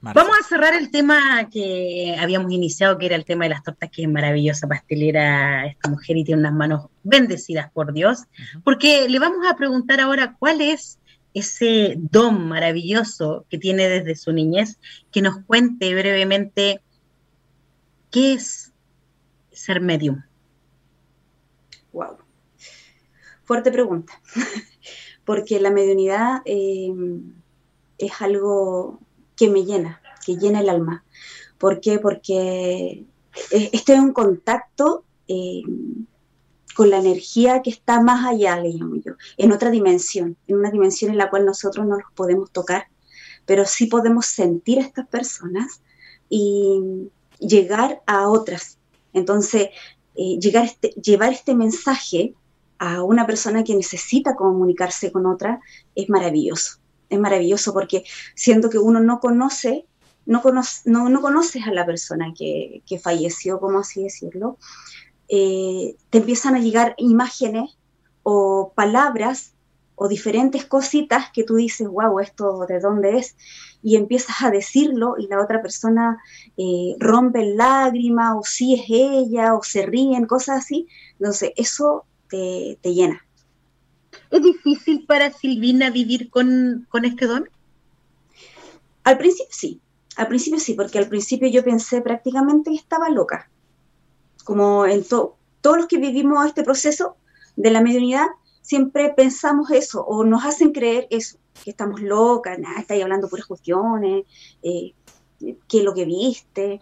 Vamos 0.00 0.32
a 0.40 0.48
cerrar 0.48 0.74
el 0.74 0.90
tema 0.90 1.48
que 1.48 2.16
habíamos 2.18 2.50
iniciado, 2.50 2.98
que 2.98 3.06
era 3.06 3.14
el 3.14 3.24
tema 3.24 3.44
de 3.44 3.50
las 3.50 3.62
tortas, 3.62 3.88
que 3.88 4.02
es 4.02 4.08
maravillosa 4.08 4.66
pastelera 4.66 5.66
esta 5.66 5.88
mujer 5.88 6.16
y 6.16 6.24
tiene 6.24 6.40
unas 6.40 6.54
manos 6.54 6.86
bendecidas 7.04 7.70
por 7.70 7.92
Dios, 7.92 8.24
porque 8.64 9.08
le 9.08 9.20
vamos 9.20 9.46
a 9.48 9.54
preguntar 9.54 10.00
ahora 10.00 10.34
cuál 10.40 10.60
es 10.60 10.98
ese 11.34 11.94
don 11.96 12.48
maravilloso 12.48 13.46
que 13.48 13.58
tiene 13.58 13.88
desde 13.88 14.16
su 14.16 14.32
niñez, 14.32 14.80
que 15.12 15.22
nos 15.22 15.38
cuente 15.46 15.94
brevemente 15.94 16.80
¿Qué 18.12 18.34
es 18.34 18.72
ser 19.52 19.80
medium? 19.80 20.22
Wow. 21.92 22.18
Fuerte 23.42 23.72
pregunta. 23.72 24.12
Porque 25.24 25.58
la 25.58 25.70
mediunidad 25.70 26.42
eh, 26.44 26.92
es 27.96 28.12
algo 28.20 29.00
que 29.34 29.48
me 29.48 29.64
llena, 29.64 30.02
que 30.26 30.36
llena 30.36 30.60
el 30.60 30.68
alma. 30.68 31.04
¿Por 31.56 31.80
qué? 31.80 31.98
Porque 31.98 33.06
estoy 33.50 33.96
en 33.96 34.12
contacto 34.12 35.04
eh, 35.26 35.62
con 36.76 36.90
la 36.90 36.98
energía 36.98 37.62
que 37.62 37.70
está 37.70 38.02
más 38.02 38.26
allá, 38.26 38.60
le 38.60 38.74
llamo 38.74 38.96
yo, 38.96 39.12
en 39.38 39.52
otra 39.52 39.70
dimensión, 39.70 40.36
en 40.46 40.56
una 40.56 40.70
dimensión 40.70 41.12
en 41.12 41.18
la 41.18 41.30
cual 41.30 41.46
nosotros 41.46 41.86
no 41.86 41.96
los 41.96 42.12
podemos 42.14 42.50
tocar, 42.50 42.88
pero 43.46 43.64
sí 43.64 43.86
podemos 43.86 44.26
sentir 44.26 44.80
a 44.80 44.82
estas 44.82 45.06
personas 45.06 45.82
y, 46.28 47.10
llegar 47.46 48.02
a 48.06 48.28
otras. 48.28 48.78
Entonces, 49.12 49.68
eh, 50.14 50.38
llegar 50.40 50.64
este, 50.64 50.88
llevar 50.90 51.32
este 51.32 51.54
mensaje 51.54 52.34
a 52.78 53.02
una 53.02 53.26
persona 53.26 53.64
que 53.64 53.74
necesita 53.74 54.34
comunicarse 54.34 55.12
con 55.12 55.26
otra 55.26 55.60
es 55.94 56.08
maravilloso. 56.08 56.78
Es 57.08 57.18
maravilloso 57.18 57.72
porque 57.72 58.04
siento 58.34 58.70
que 58.70 58.78
uno 58.78 59.00
no 59.00 59.20
conoce, 59.20 59.86
no, 60.26 60.42
conoce, 60.42 60.90
no, 60.90 61.20
conoces 61.20 61.66
a 61.66 61.72
la 61.72 61.86
persona 61.86 62.32
que, 62.36 62.82
falleció, 63.02 63.60
como 63.60 63.80
así 63.80 64.02
decirlo, 64.02 64.58
eh, 65.28 65.96
te 66.10 66.18
empiezan 66.18 66.54
a 66.54 66.60
llegar 66.60 66.94
imágenes 66.98 67.78
o 68.22 68.72
palabras 68.74 69.54
o 69.94 70.08
diferentes 70.08 70.64
cositas 70.64 71.30
que 71.32 71.44
tú 71.44 71.56
dices, 71.56 71.86
wow, 71.86 72.18
esto 72.20 72.66
de 72.66 72.80
dónde 72.80 73.18
es, 73.18 73.36
y 73.82 73.96
empiezas 73.96 74.42
a 74.42 74.50
decirlo 74.50 75.16
y 75.18 75.26
la 75.26 75.42
otra 75.42 75.60
persona 75.60 76.18
eh, 76.56 76.94
rompe 76.98 77.54
lágrima, 77.54 78.36
o 78.36 78.42
sí 78.44 78.74
es 78.74 78.84
ella, 78.88 79.54
o 79.54 79.62
se 79.62 79.84
ríen, 79.84 80.26
cosas 80.26 80.64
así. 80.64 80.86
Entonces, 81.18 81.52
eso 81.56 82.04
te, 82.28 82.78
llena. 82.82 83.24
¿Es 84.30 84.42
difícil 84.42 85.04
para 85.06 85.30
Silvina 85.32 85.90
vivir 85.90 86.30
con, 86.30 86.86
este 87.04 87.26
don? 87.26 87.48
Al 89.04 89.18
principio 89.18 89.52
sí, 89.52 89.80
al 90.16 90.28
principio 90.28 90.60
sí, 90.60 90.74
porque 90.74 90.98
al 90.98 91.08
principio 91.08 91.48
yo 91.48 91.64
pensé 91.64 92.00
prácticamente 92.00 92.70
que 92.70 92.76
estaba 92.76 93.08
loca. 93.08 93.50
Como 94.44 94.86
en 94.86 95.04
todos 95.04 95.76
los 95.76 95.86
que 95.86 95.98
vivimos 95.98 96.46
este 96.46 96.62
proceso 96.62 97.16
de 97.56 97.70
la 97.70 97.80
mediunidad, 97.80 98.26
siempre 98.62 99.12
pensamos 99.14 99.70
eso 99.70 100.02
o 100.04 100.24
nos 100.24 100.44
hacen 100.44 100.72
creer 100.72 101.06
eso, 101.10 101.36
que 101.62 101.70
estamos 101.70 102.00
locas, 102.00 102.58
nada, 102.58 102.80
estáis 102.80 103.02
hablando 103.02 103.28
puras 103.28 103.46
cuestiones, 103.46 104.24
eh, 104.62 104.94
qué 105.68 105.78
es 105.78 105.84
lo 105.84 105.92
que 105.92 106.04
viste. 106.04 106.80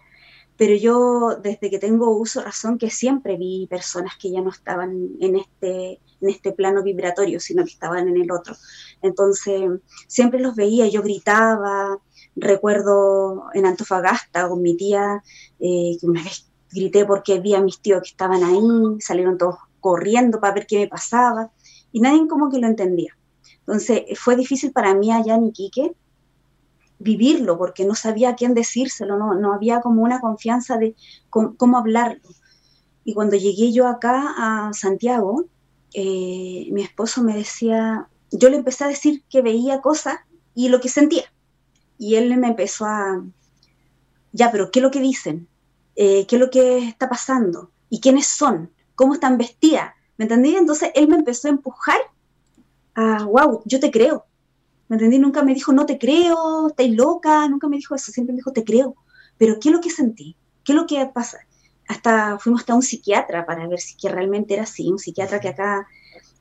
Pero 0.57 0.74
yo 0.74 1.37
desde 1.43 1.70
que 1.70 1.78
tengo 1.78 2.11
uso 2.11 2.43
razón 2.43 2.76
que 2.76 2.91
siempre 2.91 3.39
vi 3.39 3.66
personas 3.66 4.12
que 4.20 4.31
ya 4.31 4.43
no 4.43 4.51
estaban 4.51 5.09
en 5.18 5.37
este, 5.37 6.01
en 6.20 6.28
este 6.28 6.53
plano 6.53 6.83
vibratorio, 6.83 7.41
sino 7.41 7.64
que 7.64 7.70
estaban 7.70 8.09
en 8.09 8.20
el 8.20 8.31
otro. 8.31 8.55
Entonces 9.01 9.62
siempre 10.07 10.39
los 10.39 10.55
veía, 10.55 10.87
yo 10.87 11.03
gritaba, 11.03 11.99
recuerdo 12.37 13.45
en 13.55 13.64
Antofagasta 13.64 14.49
con 14.51 14.61
mi 14.61 14.76
tía, 14.76 15.22
eh, 15.59 15.97
que 15.99 16.07
una 16.07 16.22
vez 16.22 16.47
grité 16.70 17.07
porque 17.07 17.41
vi 17.41 17.55
a 17.55 17.62
mis 17.62 17.81
tíos 17.81 18.03
que 18.03 18.11
estaban 18.11 18.45
ahí, 18.45 19.01
salieron 19.01 19.39
todos 19.39 19.57
corriendo 19.81 20.41
para 20.41 20.55
ver 20.55 20.66
qué 20.66 20.81
me 20.81 20.89
pasaba 20.89 21.51
y 21.93 22.01
nadie 22.01 22.26
como 22.28 22.51
que 22.51 22.59
lo 22.59 22.66
entendía. 22.66 23.16
Entonces 23.61 24.18
fue 24.18 24.36
difícil 24.36 24.72
para 24.72 24.95
mí 24.95 25.12
allá 25.12 25.34
en 25.34 25.47
Iquique 25.47 25.95
vivirlo 26.99 27.57
porque 27.57 27.84
no 27.84 27.95
sabía 27.95 28.30
a 28.30 28.36
quién 28.36 28.55
decírselo, 28.55 29.18
no, 29.18 29.34
no 29.34 29.55
había 29.55 29.80
como 29.80 30.03
una 30.03 30.20
confianza 30.20 30.76
de 30.76 30.95
cómo, 31.30 31.78
hablarlo. 31.78 32.28
Y 33.05 33.14
cuando 33.14 33.36
llegué 33.36 33.72
yo 33.72 33.88
acá 33.88 34.34
a 34.36 34.72
Santiago, 34.74 35.47
eh, 35.95 36.68
mi 36.70 36.82
esposo 36.82 37.22
me 37.22 37.34
decía, 37.34 38.09
yo 38.30 38.51
le 38.51 38.57
empecé 38.57 38.84
a 38.84 38.88
decir 38.88 39.24
que 39.30 39.41
veía 39.41 39.80
cosas 39.80 40.16
y 40.55 40.68
lo 40.68 40.80
que 40.80 40.88
sentía. 40.91 41.24
Y 41.99 42.16
él 42.16 42.36
me 42.36 42.49
empezó 42.49 42.84
a, 42.84 43.24
ya, 44.32 44.53
pero 44.53 44.70
¿qué 44.70 44.78
es 44.78 44.82
lo 44.82 44.91
que 44.91 45.01
dicen? 45.01 45.49
Eh, 45.97 46.26
¿Qué 46.26 46.36
es 46.36 46.41
lo 46.41 46.51
que 46.51 46.78
está 46.86 47.09
pasando? 47.09 47.70
¿Y 47.88 48.01
quiénes 48.01 48.26
son? 48.26 48.70
¿Cómo 48.95 49.14
están 49.14 49.38
vestidas? 49.38 49.95
¿Me 50.21 50.25
entendí? 50.25 50.55
Entonces 50.55 50.91
él 50.95 51.09
me 51.09 51.16
empezó 51.16 51.49
a 51.49 51.53
empujar 51.53 51.99
a, 52.95 53.25
wow, 53.25 53.62
yo 53.64 53.81
te 53.81 53.91
creo. 53.91 54.27
¿Me 54.89 54.97
entendí? 54.97 55.18
Nunca 55.18 55.43
me 55.43 55.55
dijo, 55.55 55.73
no 55.73 55.87
te 55.87 55.99
creo, 55.99 56.68
estás 56.68 56.91
loca, 56.91 57.49
nunca 57.49 57.68
me 57.68 57.79
dijo 57.79 57.95
eso, 57.95 58.12
siempre 58.12 58.35
me 58.35 58.41
dijo, 58.41 58.53
te 58.53 58.62
creo. 58.62 58.97
Pero 59.39 59.59
¿qué 59.59 59.71
es 59.71 59.75
lo 59.75 59.81
que 59.81 59.89
sentí? 59.89 60.37
¿Qué 60.62 60.73
es 60.73 60.77
lo 60.77 60.87
que 60.87 61.07
pasa? 61.07 61.39
Hasta 61.89 62.39
fuimos 62.39 62.61
hasta 62.61 62.75
un 62.75 62.83
psiquiatra 62.83 63.47
para 63.47 63.66
ver 63.66 63.81
si 63.81 63.97
que 63.97 64.11
realmente 64.11 64.53
era 64.53 64.64
así, 64.64 64.91
un 64.91 64.99
psiquiatra 64.99 65.41
que 65.41 65.49
acá, 65.49 65.89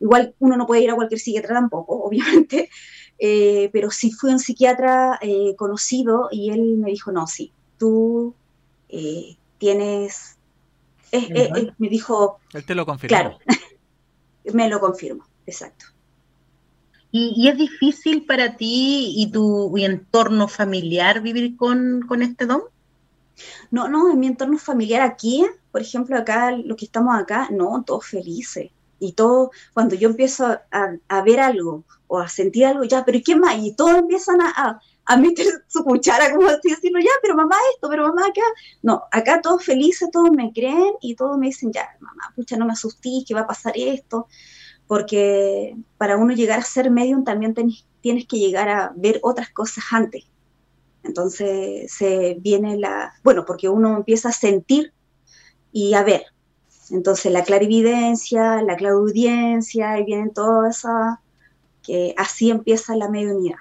igual 0.01 0.35
uno 0.39 0.57
no 0.57 0.67
puede 0.67 0.81
ir 0.81 0.91
a 0.91 0.95
cualquier 0.95 1.21
psiquiatra 1.21 1.55
tampoco, 1.55 2.03
obviamente, 2.03 2.69
eh, 3.17 3.69
pero 3.71 3.91
sí 3.91 4.11
fue 4.11 4.31
un 4.31 4.39
psiquiatra 4.39 5.19
eh, 5.21 5.55
conocido 5.55 6.27
y 6.33 6.49
él 6.49 6.75
me 6.79 6.91
dijo, 6.91 7.13
no, 7.13 7.27
sí, 7.27 7.53
tú 7.77 8.35
eh, 8.89 9.37
tienes, 9.57 10.35
me 11.13 11.87
dijo... 11.87 12.39
Él 12.51 12.65
te 12.65 12.75
lo 12.75 12.85
confirmó. 12.85 13.07
Claro, 13.07 13.39
Me 14.45 14.69
lo 14.69 14.79
confirmo, 14.79 15.25
exacto. 15.45 15.85
¿Y, 17.11 17.47
es 17.47 17.57
difícil 17.57 18.25
para 18.25 18.55
ti 18.55 19.13
y 19.17 19.31
tu 19.31 19.75
entorno 19.77 20.47
familiar 20.47 21.21
vivir 21.21 21.57
con, 21.57 22.05
este 22.21 22.45
don? 22.45 22.61
No, 23.71 23.87
no, 23.87 24.11
en 24.11 24.19
mi 24.19 24.27
entorno 24.27 24.57
familiar 24.57 25.01
aquí, 25.01 25.45
por 25.71 25.81
ejemplo, 25.81 26.17
acá, 26.17 26.51
los 26.51 26.77
que 26.77 26.85
estamos 26.85 27.19
acá, 27.19 27.47
no, 27.51 27.83
todos 27.83 28.05
felices. 28.05 28.69
Y 28.99 29.13
todo, 29.13 29.51
cuando 29.73 29.95
yo 29.95 30.09
empiezo 30.09 30.59
a, 30.71 31.21
ver 31.23 31.39
algo 31.39 31.83
o 32.07 32.19
a 32.19 32.27
sentir 32.27 32.65
algo, 32.65 32.83
ya, 32.83 33.03
pero 33.05 33.19
¿qué 33.25 33.35
más? 33.35 33.57
Y 33.57 33.73
todos 33.73 33.97
empiezan 33.97 34.41
a, 34.41 34.49
a, 34.55 34.81
meter 35.17 35.47
su 35.67 35.83
cuchara, 35.83 36.33
como 36.33 36.47
así, 36.47 36.69
decirlo, 36.69 36.99
ya, 36.99 37.11
pero 37.21 37.35
mamá 37.35 37.55
esto, 37.73 37.89
pero 37.89 38.07
mamá 38.07 38.27
acá. 38.27 38.41
No, 38.81 39.03
acá 39.11 39.41
todos 39.41 39.63
felices, 39.63 40.09
todos 40.11 40.31
me 40.31 40.51
creen 40.53 40.93
y 41.01 41.15
todos 41.15 41.37
me 41.37 41.47
dicen, 41.47 41.71
ya, 41.71 41.87
mamá, 41.99 42.33
pucha, 42.35 42.57
no 42.57 42.65
me 42.65 42.73
asustís, 42.73 43.25
que 43.25 43.33
va 43.33 43.41
a 43.41 43.47
pasar 43.47 43.73
esto 43.75 44.27
porque 44.89 45.77
para 45.99 46.17
uno 46.17 46.33
llegar 46.33 46.57
a 46.57 46.63
ser 46.63 46.89
medium 46.89 47.23
también 47.23 47.53
tienes 48.01 48.25
que 48.25 48.39
llegar 48.39 48.69
a 48.69 48.91
ver 48.95 49.19
otras 49.21 49.51
cosas 49.51 49.83
antes. 49.91 50.23
Entonces 51.03 51.91
se 51.91 52.37
viene 52.41 52.75
la, 52.75 53.13
bueno, 53.23 53.45
porque 53.45 53.69
uno 53.69 53.97
empieza 53.97 54.29
a 54.29 54.31
sentir 54.31 54.91
y 55.71 55.93
a 55.93 56.01
ver. 56.01 56.23
Entonces 56.89 57.31
la 57.31 57.43
clarividencia, 57.43 58.63
la 58.63 58.75
clariaudiencia, 58.77 59.99
y 59.99 60.05
vienen 60.05 60.33
todas 60.33 60.79
esas, 60.79 61.19
que 61.83 62.15
así 62.17 62.49
empieza 62.49 62.95
la 62.95 63.09
mediunidad. 63.09 63.59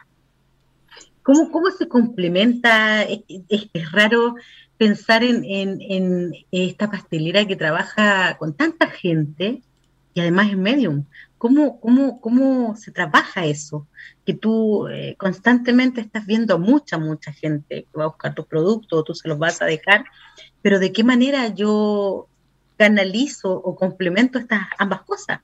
¿Cómo, 1.29 1.51
cómo 1.51 1.71
se 1.71 1.89
complementa? 1.89 3.03
Es, 3.03 3.69
raro 3.93 4.37
pensar 4.79 5.23
en, 5.23 5.45
en, 5.45 6.33
esta 6.51 6.91
pastelera 6.91 7.47
que 7.47 7.55
trabaja 7.55 8.39
con 8.39 8.55
tanta 8.55 8.87
gente 8.87 9.61
y 10.15 10.21
además 10.21 10.49
es 10.49 10.57
medium. 10.57 11.05
¿Cómo, 11.37 11.81
cómo, 11.81 12.19
cómo 12.23 12.77
se 12.77 12.93
trabaja 12.93 13.45
eso? 13.45 13.87
Que 14.25 14.33
tú 14.33 14.89
eh, 14.89 15.17
constantemente 15.19 16.01
estás 16.01 16.25
viendo 16.25 16.59
mucha, 16.59 16.97
mucha 16.97 17.31
gente 17.31 17.83
que 17.93 17.99
va 17.99 18.05
a 18.05 18.09
buscar 18.09 18.35
tus 18.35 18.47
productos, 18.47 19.05
tú 19.05 19.15
se 19.15 19.29
los 19.29 19.39
vas 19.39 19.61
a 19.61 19.67
dejar, 19.67 20.07
pero 20.63 20.79
¿de 20.79 20.95
qué 20.95 21.05
manera 21.05 21.49
yo 21.49 22.27
canalizo 22.79 23.53
o 23.53 23.77
complemento 23.77 24.39
estas 24.39 24.63
ambas 24.79 25.03
cosas? 25.03 25.41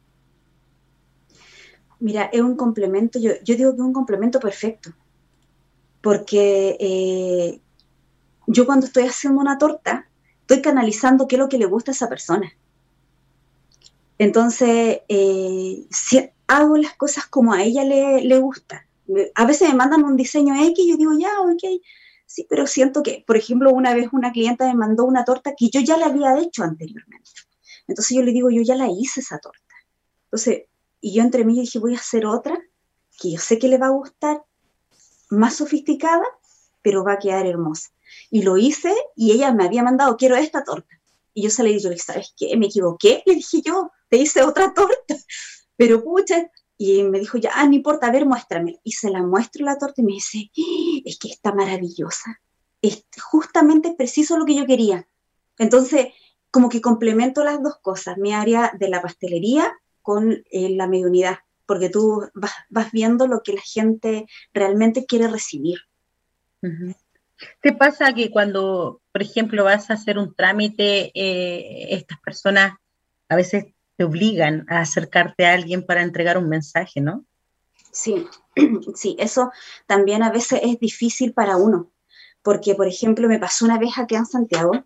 Mira, 2.00 2.30
es 2.32 2.40
un 2.40 2.56
complemento, 2.56 3.18
yo, 3.18 3.32
yo 3.44 3.54
digo 3.54 3.72
que 3.72 3.82
es 3.82 3.86
un 3.86 3.92
complemento 3.92 4.40
perfecto, 4.40 4.90
porque 6.04 6.76
eh, 6.78 7.60
yo 8.46 8.66
cuando 8.66 8.84
estoy 8.84 9.04
haciendo 9.04 9.40
una 9.40 9.56
torta, 9.56 10.06
estoy 10.42 10.60
canalizando 10.60 11.26
qué 11.26 11.36
es 11.36 11.40
lo 11.40 11.48
que 11.48 11.56
le 11.56 11.64
gusta 11.64 11.92
a 11.92 11.94
esa 11.94 12.10
persona. 12.10 12.52
Entonces, 14.18 15.00
eh, 15.08 15.86
si 15.90 16.30
hago 16.46 16.76
las 16.76 16.92
cosas 16.94 17.26
como 17.26 17.54
a 17.54 17.62
ella 17.62 17.84
le, 17.84 18.20
le, 18.20 18.38
gusta. 18.38 18.86
A 19.34 19.46
veces 19.46 19.70
me 19.70 19.76
mandan 19.76 20.04
un 20.04 20.14
diseño 20.14 20.54
X 20.54 20.78
y 20.78 20.90
yo 20.90 20.98
digo, 20.98 21.12
ya, 21.18 21.40
ok, 21.40 21.80
sí, 22.26 22.46
pero 22.50 22.66
siento 22.66 23.02
que, 23.02 23.24
por 23.26 23.38
ejemplo, 23.38 23.72
una 23.72 23.94
vez 23.94 24.08
una 24.12 24.30
clienta 24.30 24.66
me 24.66 24.74
mandó 24.74 25.06
una 25.06 25.24
torta 25.24 25.54
que 25.56 25.70
yo 25.70 25.80
ya 25.80 25.96
la 25.96 26.06
había 26.06 26.38
hecho 26.38 26.64
anteriormente. 26.64 27.30
Entonces 27.88 28.14
yo 28.14 28.22
le 28.22 28.32
digo, 28.32 28.50
yo 28.50 28.60
ya 28.60 28.76
la 28.76 28.90
hice 28.90 29.20
esa 29.20 29.38
torta. 29.38 29.74
Entonces, 30.24 30.64
y 31.00 31.14
yo 31.14 31.22
entre 31.22 31.46
mí 31.46 31.58
dije, 31.58 31.78
voy 31.78 31.94
a 31.94 31.98
hacer 31.98 32.26
otra 32.26 32.58
que 33.18 33.32
yo 33.32 33.38
sé 33.38 33.58
que 33.58 33.68
le 33.68 33.78
va 33.78 33.86
a 33.86 33.90
gustar, 33.90 34.42
más 35.34 35.56
sofisticada, 35.56 36.24
pero 36.82 37.04
va 37.04 37.14
a 37.14 37.18
quedar 37.18 37.46
hermosa. 37.46 37.90
Y 38.30 38.42
lo 38.42 38.56
hice 38.56 38.94
y 39.16 39.32
ella 39.32 39.52
me 39.52 39.64
había 39.64 39.82
mandado, 39.82 40.16
quiero 40.16 40.36
esta 40.36 40.64
torta. 40.64 40.94
Y 41.32 41.42
yo 41.42 41.50
se 41.50 41.64
le 41.64 41.72
dije, 41.72 41.98
¿sabes 41.98 42.34
qué? 42.36 42.56
Me 42.56 42.66
equivoqué, 42.66 43.22
le 43.26 43.34
dije 43.34 43.62
yo, 43.62 43.90
te 44.08 44.18
hice 44.18 44.42
otra 44.42 44.72
torta, 44.72 44.94
pero 45.76 46.02
pucha, 46.02 46.50
y 46.76 47.02
me 47.04 47.20
dijo, 47.20 47.38
ya, 47.38 47.52
ah, 47.54 47.66
no 47.66 47.74
importa, 47.74 48.08
a 48.08 48.12
ver, 48.12 48.26
muéstrame. 48.26 48.80
Y 48.82 48.92
se 48.92 49.10
la 49.10 49.22
muestro 49.22 49.64
la 49.64 49.78
torta 49.78 50.00
y 50.00 50.04
me 50.04 50.12
dice, 50.12 50.50
¡Ah! 50.56 51.00
es 51.04 51.18
que 51.18 51.28
está 51.28 51.52
maravillosa, 51.52 52.40
es 52.82 53.06
justamente 53.22 53.94
preciso 53.96 54.36
lo 54.36 54.44
que 54.44 54.56
yo 54.56 54.66
quería. 54.66 55.08
Entonces, 55.58 56.08
como 56.50 56.68
que 56.68 56.80
complemento 56.80 57.42
las 57.44 57.62
dos 57.62 57.78
cosas, 57.80 58.18
mi 58.18 58.32
área 58.32 58.72
de 58.78 58.88
la 58.88 59.02
pastelería 59.02 59.72
con 60.02 60.44
eh, 60.50 60.70
la 60.70 60.86
mediunidad, 60.86 61.38
porque 61.66 61.88
tú 61.88 62.28
vas, 62.34 62.92
viendo 62.92 63.26
lo 63.26 63.42
que 63.42 63.54
la 63.54 63.62
gente 63.62 64.26
realmente 64.52 65.06
quiere 65.06 65.28
recibir. 65.28 65.78
¿Te 67.60 67.72
pasa 67.72 68.14
que 68.14 68.30
cuando, 68.30 69.02
por 69.12 69.22
ejemplo, 69.22 69.64
vas 69.64 69.90
a 69.90 69.94
hacer 69.94 70.18
un 70.18 70.34
trámite, 70.34 71.10
eh, 71.14 71.94
estas 71.94 72.18
personas 72.20 72.74
a 73.28 73.36
veces 73.36 73.66
te 73.96 74.04
obligan 74.04 74.66
a 74.68 74.80
acercarte 74.80 75.46
a 75.46 75.52
alguien 75.52 75.84
para 75.84 76.02
entregar 76.02 76.38
un 76.38 76.48
mensaje, 76.48 77.00
¿no? 77.00 77.24
Sí, 77.92 78.26
sí, 78.94 79.16
eso 79.18 79.52
también 79.86 80.22
a 80.22 80.30
veces 80.30 80.60
es 80.62 80.78
difícil 80.80 81.32
para 81.32 81.56
uno, 81.56 81.90
porque, 82.42 82.74
por 82.74 82.88
ejemplo, 82.88 83.28
me 83.28 83.38
pasó 83.38 83.64
una 83.64 83.78
vez 83.78 83.92
aquí 83.96 84.16
en 84.16 84.26
Santiago, 84.26 84.84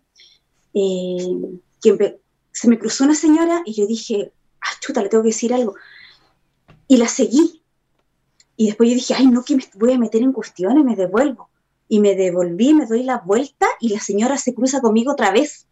eh, 0.73 1.59
que 1.81 2.19
se 2.51 2.67
me 2.67 2.77
cruzó 2.77 3.05
una 3.05 3.15
señora 3.15 3.61
y 3.65 3.73
yo 3.73 3.87
dije, 3.87 4.31
ah, 4.61 4.79
chuta, 4.79 5.01
le 5.01 5.09
tengo 5.09 5.23
que 5.23 5.29
decir 5.29 5.53
algo. 5.53 5.75
Y 6.89 6.97
la 6.97 7.07
seguí. 7.07 7.63
Y 8.57 8.65
después 8.65 8.89
yo 8.89 8.95
dije, 8.95 9.13
ay, 9.13 9.27
no, 9.27 9.45
que 9.45 9.55
me 9.55 9.63
voy 9.75 9.93
a 9.93 9.99
meter 9.99 10.21
en 10.21 10.33
cuestiones, 10.33 10.83
me 10.83 10.97
devuelvo. 10.97 11.49
Y 11.87 11.99
me 11.99 12.15
devolví, 12.15 12.73
me 12.73 12.87
doy 12.87 13.03
la 13.03 13.19
vuelta 13.19 13.67
y 13.79 13.89
la 13.89 13.99
señora 14.01 14.37
se 14.37 14.53
cruza 14.53 14.81
conmigo 14.81 15.13
otra 15.13 15.31
vez. 15.31 15.67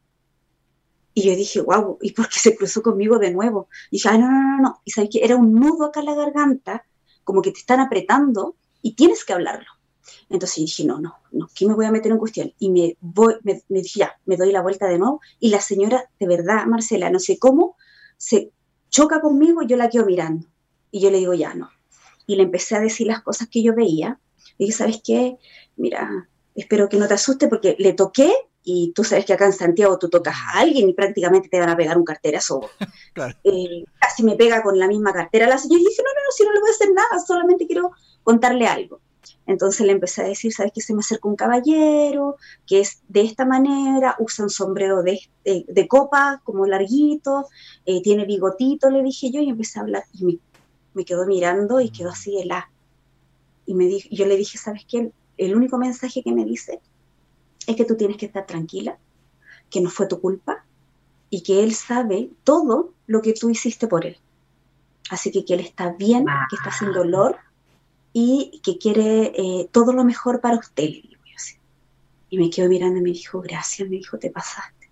Y 1.14 1.24
yo 1.24 1.36
dije, 1.36 1.62
wow, 1.62 1.98
¿y 2.02 2.12
por 2.14 2.30
qué 2.30 2.40
se 2.40 2.56
cruzó 2.56 2.84
conmigo 2.84 3.18
de 3.18 3.32
nuevo? 3.32 3.68
Y 3.90 3.98
dije, 3.98 4.10
ay, 4.10 4.20
no, 4.20 4.30
no, 4.30 4.42
no, 4.42 4.62
no. 4.62 4.82
Y 4.86 4.92
sabes 4.92 5.10
que 5.12 5.26
era 5.26 5.36
un 5.36 5.54
nudo 5.54 5.86
acá 5.86 6.02
en 6.02 6.06
la 6.06 6.16
garganta 6.16 6.86
como 7.24 7.42
que 7.42 7.52
te 7.52 7.60
están 7.60 7.80
apretando 7.80 8.56
y 8.84 8.94
tienes 8.94 9.26
que 9.26 9.34
hablarlo. 9.34 9.68
Entonces 10.30 10.58
dije, 10.58 10.86
no, 10.86 11.00
no, 11.00 11.16
no, 11.32 11.50
¿qué 11.56 11.66
me 11.66 11.74
voy 11.74 11.86
a 11.86 11.92
meter 11.92 12.12
en 12.12 12.20
cuestión? 12.20 12.54
Y 12.60 12.70
me, 12.70 12.96
voy, 13.02 13.36
me, 13.44 13.62
dije, 13.70 14.00
ya, 14.02 14.20
me 14.26 14.38
doy 14.38 14.52
la 14.52 14.62
vuelta 14.62 14.88
de 14.88 15.00
nuevo. 15.00 15.20
Y 15.40 15.50
la 15.50 15.62
señora, 15.62 16.10
de 16.20 16.28
verdad, 16.28 16.68
Marcela, 16.68 17.10
no 17.10 17.20
sé 17.20 17.40
cómo, 17.40 17.76
se 18.18 18.52
choca 18.90 19.20
conmigo 19.20 19.64
y 19.64 19.68
yo 19.68 19.78
la 19.78 19.90
quedo 19.90 20.06
mirando. 20.06 20.48
Y 20.92 21.02
yo 21.02 21.12
le 21.12 21.18
digo, 21.18 21.34
ya, 21.34 21.54
no. 21.54 21.70
Y 22.26 22.36
le 22.36 22.44
empecé 22.44 22.76
a 22.76 22.80
decir 22.80 23.08
las 23.08 23.22
cosas 23.22 23.48
que 23.50 23.64
yo 23.64 23.74
veía. 23.76 24.20
Y 24.58 24.66
dije, 24.66 24.78
¿sabes 24.78 25.02
qué? 25.04 25.38
Mira, 25.76 26.30
espero 26.56 26.90
que 26.90 26.98
no 26.98 27.08
te 27.08 27.14
asuste 27.14 27.48
porque 27.48 27.76
le 27.80 27.94
toqué 27.94 28.32
y 28.70 28.92
tú 28.92 29.06
sabes 29.06 29.24
que 29.24 29.32
acá 29.32 29.46
en 29.46 29.54
Santiago 29.54 29.98
tú 29.98 30.10
tocas 30.10 30.36
a 30.36 30.60
alguien 30.60 30.90
y 30.90 30.94
prácticamente 30.94 31.48
te 31.48 31.58
van 31.58 31.70
a 31.70 31.78
pegar 31.78 31.98
un 31.98 32.04
carterazo. 32.04 32.62
Eh, 33.44 33.84
casi 34.00 34.22
me 34.22 34.36
pega 34.36 34.62
con 34.62 34.78
la 34.78 34.88
misma 34.88 35.12
cartera 35.12 35.48
la 35.48 35.58
señora 35.58 35.82
y 35.82 35.86
dije, 35.86 36.04
no, 36.04 36.10
no, 36.14 36.22
no, 36.24 36.32
si 36.32 36.44
no 36.44 36.54
le 36.54 36.60
voy 36.60 36.70
a 36.70 36.72
hacer 36.72 36.90
nada, 36.94 37.26
solamente 37.26 37.66
quiero 37.66 37.92
contarle 38.24 38.68
algo. 38.68 39.02
Entonces 39.48 39.88
le 39.88 39.94
empecé 39.94 40.22
a 40.22 40.28
decir, 40.28 40.54
¿sabes 40.54 40.72
que 40.72 40.82
se 40.82 40.94
me 40.94 41.00
acerca 41.00 41.28
un 41.28 41.36
caballero, 41.36 42.36
que 42.68 42.82
es 42.82 43.02
de 43.08 43.22
esta 43.22 43.44
manera, 43.44 44.16
usa 44.20 44.44
un 44.44 44.52
sombrero 44.52 45.02
de, 45.02 45.20
de, 45.44 45.88
copa, 45.88 46.42
como 46.44 46.68
larguito, 46.68 47.48
eh, 47.86 48.02
tiene 48.04 48.26
bigotito, 48.26 48.92
le 48.92 49.02
dije 49.02 49.32
yo, 49.32 49.42
y 49.42 49.50
empecé 49.50 49.80
a 49.80 49.84
hablar, 49.84 50.04
y 50.14 50.40
me, 50.98 51.06
quedó 51.06 51.26
mirando 51.26 51.80
y 51.80 51.90
quedó 51.90 52.10
así 52.10 52.38
el 52.38 52.52
Y 53.66 53.74
me 53.74 53.86
dije, 53.86 54.10
yo 54.12 54.26
le 54.26 54.36
dije, 54.36 54.58
¿sabes 54.58 54.86
qué? 54.88 55.12
El 55.38 55.56
único 55.56 55.78
mensaje 55.78 56.24
que 56.24 56.32
me 56.32 56.44
dice 56.44 56.82
es 57.68 57.76
que 57.76 57.86
tú 57.86 57.96
tienes 57.96 58.18
que 58.18 58.26
estar 58.26 58.46
tranquila, 58.46 58.98
que 59.70 59.82
no 59.82 59.90
fue 59.90 60.08
tu 60.08 60.20
culpa 60.20 60.66
y 61.30 61.44
que 61.44 61.64
él 61.64 61.74
sabe 61.74 62.30
todo 62.44 62.94
lo 63.06 63.22
que 63.22 63.34
tú 63.34 63.50
hiciste 63.50 63.88
por 63.88 64.06
él. 64.06 64.18
Así 65.10 65.32
que 65.32 65.46
que 65.46 65.54
él 65.54 65.60
está 65.62 65.92
bien, 65.92 66.26
que 66.50 66.56
está 66.56 66.72
sin 66.72 66.92
dolor 66.92 67.38
y 68.14 68.60
que 68.64 68.78
quiere 68.78 69.34
eh, 69.36 69.70
todo 69.72 69.94
lo 69.94 70.04
mejor 70.04 70.42
para 70.42 70.58
usted. 70.58 70.90
Y 72.30 72.38
me 72.38 72.50
quedo 72.50 72.68
mirando 72.68 73.00
y 73.00 73.02
me 73.02 73.12
dijo, 73.12 73.42
gracias, 73.42 73.88
me 73.88 73.98
dijo, 73.98 74.18
te 74.18 74.30
pasaste. 74.30 74.90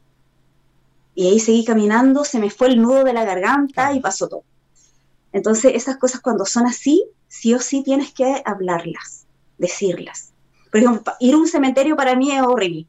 Y 1.15 1.27
ahí 1.27 1.39
seguí 1.39 1.65
caminando, 1.65 2.23
se 2.23 2.39
me 2.39 2.49
fue 2.49 2.67
el 2.67 2.81
nudo 2.81 3.03
de 3.03 3.13
la 3.13 3.25
garganta 3.25 3.93
y 3.93 3.99
pasó 3.99 4.29
todo. 4.29 4.43
Entonces, 5.35 5.73
esas 5.75 5.97
cosas 5.97 6.21
cuando 6.21 6.45
son 6.45 6.65
así, 6.65 7.03
sí 7.27 7.53
o 7.53 7.59
sí 7.59 7.83
tienes 7.83 8.13
que 8.13 8.41
hablarlas, 8.45 9.27
decirlas. 9.57 10.31
Por 10.71 10.79
ejemplo, 10.79 11.13
ir 11.19 11.33
a 11.33 11.37
un 11.37 11.47
cementerio 11.49 11.97
para 11.97 12.15
mí 12.15 12.31
es 12.31 12.41
horrible. 12.41 12.87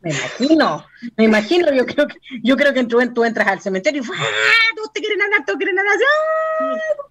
Me 0.00 0.10
imagino, 0.10 0.84
me 1.16 1.24
imagino, 1.24 1.72
yo 1.72 1.86
creo 1.86 2.08
que, 2.08 2.16
yo 2.42 2.56
creo 2.56 2.74
que 2.74 2.82
tú, 2.84 3.22
entras 3.22 3.46
al 3.46 3.60
cementerio 3.60 4.02
y 4.02 4.06
¡ah! 4.06 4.74
todos 4.74 4.92
te 4.92 5.00
quieren 5.02 5.22
hablar, 5.22 5.44
todos 5.44 5.58
quieren 5.58 5.78
hablar, 5.78 5.94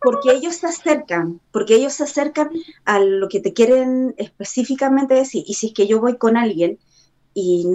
porque 0.01 0.31
ellos 0.31 0.55
se 0.55 0.67
acercan, 0.67 1.39
porque 1.53 1.75
ellos 1.75 1.93
se 1.93 2.03
acercan 2.03 2.49
a 2.83 2.99
lo 2.99 3.29
que 3.29 3.39
te 3.39 3.53
quieren 3.53 4.15
específicamente 4.17 5.13
decir. 5.13 5.45
Y 5.47 5.53
si 5.53 5.67
es 5.67 5.73
que 5.73 5.87
yo 5.87 6.01
voy 6.01 6.17
con 6.17 6.35
alguien 6.35 6.77
y 7.33 7.65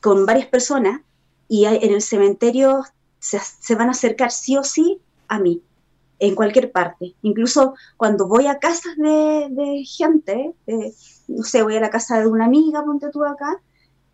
con 0.00 0.26
varias 0.26 0.46
personas 0.46 1.02
y 1.46 1.66
en 1.66 1.92
el 1.92 2.02
cementerio 2.02 2.82
se, 3.20 3.38
se 3.38 3.76
van 3.76 3.86
a 3.86 3.92
acercar 3.92 4.32
sí 4.32 4.56
o 4.56 4.64
sí 4.64 5.00
a 5.32 5.38
mí, 5.38 5.62
en 6.18 6.34
cualquier 6.34 6.70
parte. 6.70 7.14
Incluso 7.22 7.74
cuando 7.96 8.28
voy 8.28 8.46
a 8.46 8.58
casas 8.58 8.96
de, 8.96 9.48
de 9.50 9.84
gente, 9.84 10.52
no 11.26 11.42
sé, 11.42 11.62
voy 11.62 11.76
a 11.76 11.80
la 11.80 11.90
casa 11.90 12.20
de 12.20 12.26
una 12.26 12.44
amiga, 12.44 12.84
ponte 12.84 13.08
tú 13.10 13.24
acá, 13.24 13.60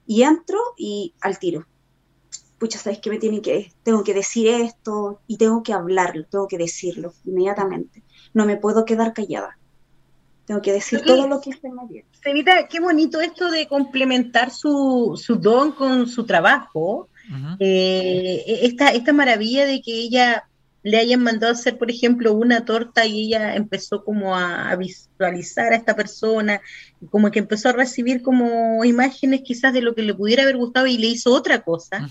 y 0.06 0.22
entro 0.22 0.58
y 0.76 1.12
al 1.20 1.38
tiro. 1.40 1.66
Pucha, 2.58 2.78
¿sabes 2.78 3.00
qué 3.00 3.10
me 3.10 3.18
tienen 3.18 3.42
que, 3.42 3.72
tengo 3.82 4.04
que 4.04 4.14
decir 4.14 4.46
esto 4.46 5.20
y 5.26 5.38
tengo 5.38 5.62
que 5.64 5.72
hablarlo, 5.72 6.24
tengo 6.24 6.46
que 6.46 6.58
decirlo 6.58 7.12
inmediatamente. 7.24 8.02
No 8.32 8.46
me 8.46 8.56
puedo 8.56 8.84
quedar 8.84 9.12
callada. 9.12 9.58
Tengo 10.46 10.62
que 10.62 10.72
decir 10.72 11.02
todo 11.04 11.26
lo 11.26 11.40
que 11.40 11.50
esté 11.50 11.68
bien. 11.90 12.06
Sevita, 12.22 12.68
qué 12.68 12.80
bonito 12.80 13.20
esto 13.20 13.50
de 13.50 13.66
complementar 13.66 14.50
su, 14.50 15.20
su 15.22 15.36
don 15.36 15.72
con 15.72 16.06
su 16.06 16.24
trabajo. 16.24 17.08
Eh, 17.60 18.44
esta, 18.62 18.88
esta 18.88 19.12
maravilla 19.12 19.66
de 19.66 19.82
que 19.82 19.92
ella 19.92 20.47
le 20.88 20.98
hayan 20.98 21.22
mandado 21.22 21.52
a 21.52 21.54
hacer, 21.54 21.76
por 21.76 21.90
ejemplo, 21.90 22.32
una 22.32 22.64
torta 22.64 23.06
y 23.06 23.26
ella 23.26 23.56
empezó 23.56 24.04
como 24.04 24.36
a, 24.36 24.74
visualizar 24.76 25.72
a 25.72 25.76
esta 25.76 25.94
persona, 25.94 26.60
como 27.10 27.30
que 27.30 27.40
empezó 27.40 27.68
a 27.68 27.72
recibir 27.72 28.22
como 28.22 28.84
imágenes 28.84 29.42
quizás 29.44 29.72
de 29.72 29.82
lo 29.82 29.94
que 29.94 30.02
le 30.02 30.14
pudiera 30.14 30.44
haber 30.44 30.56
gustado 30.56 30.86
y 30.86 30.96
le 30.96 31.08
hizo 31.08 31.32
otra 31.32 31.62
cosa. 31.62 32.08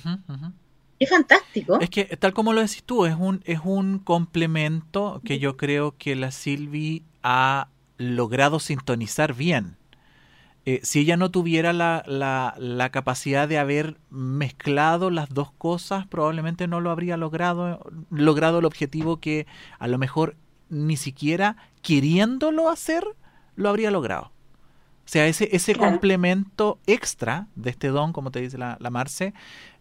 Es 1.00 1.10
fantástico. 1.10 1.80
Es 1.80 1.90
que 1.90 2.06
tal 2.06 2.34
como 2.34 2.54
lo 2.54 2.62
decís 2.62 2.84
tú, 2.84 3.06
es 3.06 3.16
un, 3.18 3.42
es 3.46 3.60
un 3.64 4.00
complemento 4.00 5.22
que 5.24 5.40
yo 5.40 5.58
creo 5.58 5.96
que 5.98 6.16
la 6.16 6.32
Silvi 6.32 7.04
ha 7.24 7.70
logrado 7.98 8.60
sintonizar 8.60 9.34
bien. 9.34 9.77
Eh, 10.70 10.82
si 10.84 11.00
ella 11.00 11.16
no 11.16 11.32
tuviera 11.32 11.72
la, 11.72 12.04
la, 12.06 12.90
capacidad 12.90 13.48
de 13.48 13.58
haber 13.58 13.96
mezclado 14.10 15.10
las 15.10 15.30
dos 15.30 15.50
cosas, 15.54 16.06
probablemente 16.08 16.68
no 16.68 16.82
lo 16.82 16.92
habría 16.92 17.16
logrado, 17.16 17.90
logrado 18.12 18.60
el 18.60 18.66
objetivo 18.66 19.22
que 19.22 19.48
a 19.80 19.88
lo 19.88 19.98
mejor 19.98 20.36
ni 20.68 20.98
siquiera 20.98 21.56
queriéndolo 21.82 22.70
hacer, 22.70 23.06
lo 23.56 23.70
habría 23.70 23.92
logrado. 23.92 24.26
O 24.26 25.10
sea, 25.10 25.28
ese, 25.28 25.48
ese 25.56 25.74
complemento 25.74 26.80
extra 26.86 27.48
de 27.56 27.70
este 27.70 27.88
don, 27.88 28.12
como 28.12 28.32
te 28.32 28.42
dice 28.42 28.58
la, 28.58 28.76
la 28.82 28.90
Marce, 28.90 29.34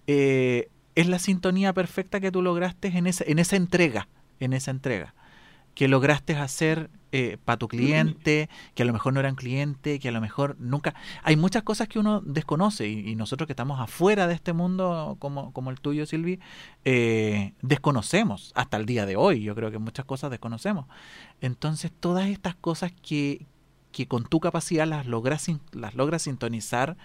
eh, 0.06 0.68
es 0.94 1.08
la 1.08 1.18
sintonía 1.18 1.72
perfecta 1.72 2.20
que 2.20 2.30
tú 2.30 2.42
lograste 2.42 2.96
en 2.96 3.08
esa, 3.08 3.24
en 3.26 3.40
esa 3.40 3.56
entrega, 3.56 4.06
en 4.38 4.52
esa 4.52 4.70
entrega 4.70 5.16
que 5.76 5.88
lograste 5.88 6.34
hacer 6.34 6.90
eh, 7.12 7.36
para 7.44 7.58
tu 7.58 7.68
cliente, 7.68 8.48
que 8.74 8.82
a 8.82 8.86
lo 8.86 8.94
mejor 8.94 9.12
no 9.12 9.20
eran 9.20 9.36
cliente, 9.36 9.98
que 9.98 10.08
a 10.08 10.10
lo 10.12 10.22
mejor 10.22 10.56
nunca... 10.58 10.94
Hay 11.22 11.36
muchas 11.36 11.64
cosas 11.64 11.86
que 11.86 11.98
uno 11.98 12.22
desconoce 12.22 12.88
y, 12.88 13.14
nosotros 13.14 13.46
que 13.46 13.52
estamos 13.52 13.78
afuera 13.78 14.26
de 14.26 14.34
este 14.34 14.54
mundo 14.54 15.16
como, 15.18 15.52
como 15.52 15.70
el 15.70 15.78
tuyo, 15.78 16.06
Silvi, 16.06 16.40
eh, 16.86 17.52
desconocemos 17.60 18.52
hasta 18.54 18.78
el 18.78 18.86
día 18.86 19.04
de 19.04 19.16
hoy. 19.16 19.42
Yo 19.42 19.54
creo 19.54 19.70
que 19.70 19.78
muchas 19.78 20.06
cosas 20.06 20.30
desconocemos. 20.30 20.86
Entonces, 21.42 21.92
todas 22.00 22.28
estas 22.28 22.54
cosas 22.54 22.90
que, 23.02 23.44
que 23.92 24.08
con 24.08 24.24
tu 24.24 24.40
capacidad 24.40 24.86
las 24.86 25.06
logras, 25.06 25.46
las 25.72 25.94
logras 25.94 26.22
sintonizar 26.22 26.96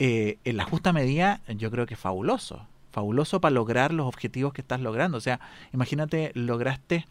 eh, 0.00 0.38
en 0.44 0.56
la 0.56 0.64
justa 0.64 0.92
medida, 0.92 1.40
yo 1.56 1.70
creo 1.70 1.86
que 1.86 1.94
es 1.94 2.00
fabuloso. 2.00 2.66
Fabuloso 2.90 3.40
para 3.40 3.54
lograr 3.54 3.92
los 3.92 4.08
objetivos 4.08 4.52
que 4.52 4.60
estás 4.60 4.80
logrando. 4.80 5.18
O 5.18 5.20
sea, 5.20 5.38
imagínate, 5.72 6.32
lograste 6.34 7.06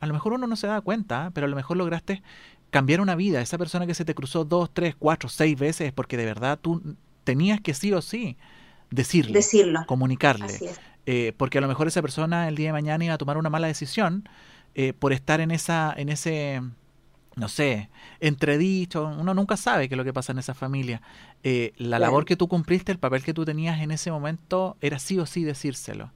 a 0.00 0.06
lo 0.06 0.12
mejor 0.12 0.32
uno 0.32 0.46
no 0.46 0.56
se 0.56 0.66
da 0.66 0.80
cuenta, 0.80 1.30
pero 1.34 1.46
a 1.46 1.50
lo 1.50 1.56
mejor 1.56 1.76
lograste 1.76 2.22
cambiar 2.70 3.00
una 3.00 3.14
vida. 3.14 3.40
Esa 3.40 3.58
persona 3.58 3.86
que 3.86 3.94
se 3.94 4.04
te 4.04 4.14
cruzó 4.14 4.44
dos, 4.44 4.70
tres, 4.72 4.94
cuatro, 4.98 5.28
seis 5.28 5.58
veces 5.58 5.88
es 5.88 5.92
porque 5.92 6.16
de 6.16 6.24
verdad 6.24 6.58
tú 6.60 6.96
tenías 7.24 7.60
que 7.60 7.74
sí 7.74 7.92
o 7.92 8.00
sí 8.00 8.36
decirle, 8.90 9.34
Decirlo. 9.34 9.84
comunicarle. 9.86 10.46
Eh, 11.06 11.32
porque 11.36 11.58
a 11.58 11.60
lo 11.60 11.68
mejor 11.68 11.88
esa 11.88 12.02
persona 12.02 12.48
el 12.48 12.56
día 12.56 12.68
de 12.68 12.72
mañana 12.72 13.04
iba 13.04 13.14
a 13.14 13.18
tomar 13.18 13.38
una 13.38 13.50
mala 13.50 13.66
decisión 13.66 14.28
eh, 14.74 14.92
por 14.92 15.12
estar 15.12 15.40
en 15.40 15.50
esa, 15.50 15.92
en 15.96 16.08
ese, 16.08 16.62
no 17.36 17.48
sé, 17.48 17.90
entredicho. 18.20 19.06
Uno 19.06 19.34
nunca 19.34 19.56
sabe 19.56 19.88
qué 19.88 19.94
es 19.94 19.98
lo 19.98 20.04
que 20.04 20.12
pasa 20.12 20.32
en 20.32 20.38
esa 20.38 20.54
familia. 20.54 21.02
Eh, 21.42 21.72
la 21.76 21.98
labor 21.98 22.24
que 22.24 22.36
tú 22.36 22.48
cumpliste, 22.48 22.92
el 22.92 22.98
papel 22.98 23.22
que 23.24 23.34
tú 23.34 23.44
tenías 23.44 23.80
en 23.80 23.90
ese 23.90 24.10
momento, 24.10 24.76
era 24.80 24.98
sí 24.98 25.18
o 25.18 25.26
sí 25.26 25.44
decírselo. 25.44 26.12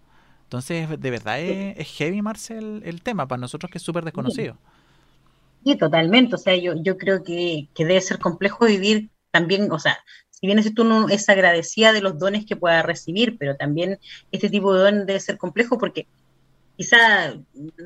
Entonces, 0.54 0.88
de 1.00 1.10
verdad 1.10 1.40
es, 1.40 1.88
heavy, 1.96 2.22
Marcel, 2.22 2.80
el, 2.84 3.02
tema, 3.02 3.26
para 3.26 3.40
nosotros 3.40 3.72
que 3.72 3.78
es 3.78 3.82
súper 3.82 4.04
desconocido. 4.04 4.56
Sí, 5.64 5.74
totalmente. 5.74 6.36
O 6.36 6.38
sea, 6.38 6.54
yo, 6.54 6.74
yo 6.80 6.96
creo 6.96 7.24
que, 7.24 7.68
debe 7.76 8.00
ser 8.00 8.20
complejo 8.20 8.66
vivir 8.66 9.10
también, 9.32 9.72
o 9.72 9.80
sea, 9.80 9.98
si 10.30 10.46
bien 10.46 10.60
ese 10.60 10.70
tú 10.70 10.84
no 10.84 11.08
es 11.08 11.28
agradecida 11.28 11.92
de 11.92 12.02
los 12.02 12.20
dones 12.20 12.46
que 12.46 12.54
pueda 12.54 12.82
recibir, 12.82 13.36
pero 13.36 13.56
también 13.56 13.98
este 14.30 14.48
tipo 14.48 14.72
de 14.72 14.84
don 14.84 15.06
debe 15.06 15.18
ser 15.18 15.38
complejo 15.38 15.76
porque 15.76 16.06
quizá 16.76 17.34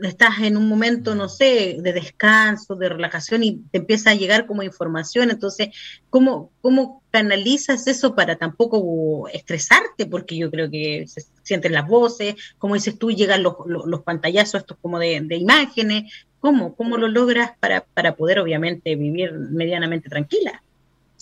estás 0.03 0.41
en 0.41 0.59
un 0.59 0.69
momento, 0.69 1.15
no 1.15 1.31
sé, 1.31 1.79
de 1.81 1.93
descanso, 1.95 2.75
de 2.75 2.91
relajación 2.91 3.45
y 3.45 3.63
te 3.71 3.79
empieza 3.79 4.11
a 4.11 4.15
llegar 4.15 4.47
como 4.47 4.63
información, 4.63 5.31
entonces, 5.31 5.69
¿cómo, 6.11 6.53
cómo 6.61 6.98
canalizas 7.11 7.87
eso 7.87 8.15
para 8.15 8.37
tampoco 8.37 9.29
estresarte? 9.29 10.07
Porque 10.07 10.37
yo 10.37 10.51
creo 10.51 10.71
que 10.71 11.07
se 11.07 11.23
sienten 11.43 11.73
las 11.73 11.87
voces, 11.87 12.35
como 12.59 12.75
dices 12.75 12.99
tú, 12.99 13.11
llegan 13.11 13.43
los, 13.43 13.55
los, 13.67 14.03
pantallazos 14.03 14.63
estos 14.63 14.79
como 14.81 14.99
de, 14.99 15.25
imágenes, 15.31 16.13
¿cómo? 16.41 16.75
¿Cómo 16.75 16.97
lo 16.97 17.09
logras 17.09 17.53
para, 17.59 17.85
para 17.85 18.15
poder 18.17 18.39
obviamente 18.39 18.95
vivir 18.97 19.33
medianamente 19.33 20.09
tranquila? 20.09 20.63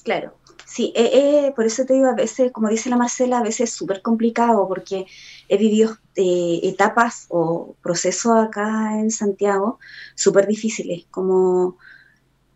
Claro, 0.02 0.34
sí, 0.64 0.92
eh, 0.94 1.10
eh, 1.12 1.52
por 1.56 1.66
eso 1.66 1.84
te 1.84 1.94
digo, 1.94 2.06
a 2.06 2.14
veces, 2.14 2.52
como 2.52 2.68
dice 2.68 2.90
la 2.90 2.96
Marcela, 2.96 3.38
a 3.38 3.42
veces 3.42 3.70
es 3.70 3.74
súper 3.74 4.02
complicado 4.02 4.68
porque 4.68 5.06
he 5.48 5.56
vivido 5.56 5.96
eh, 6.14 6.60
etapas 6.62 7.26
o 7.28 7.74
procesos 7.82 8.32
acá 8.36 9.00
en 9.00 9.10
Santiago 9.10 9.80
súper 10.14 10.46
difíciles, 10.46 11.06
como, 11.10 11.76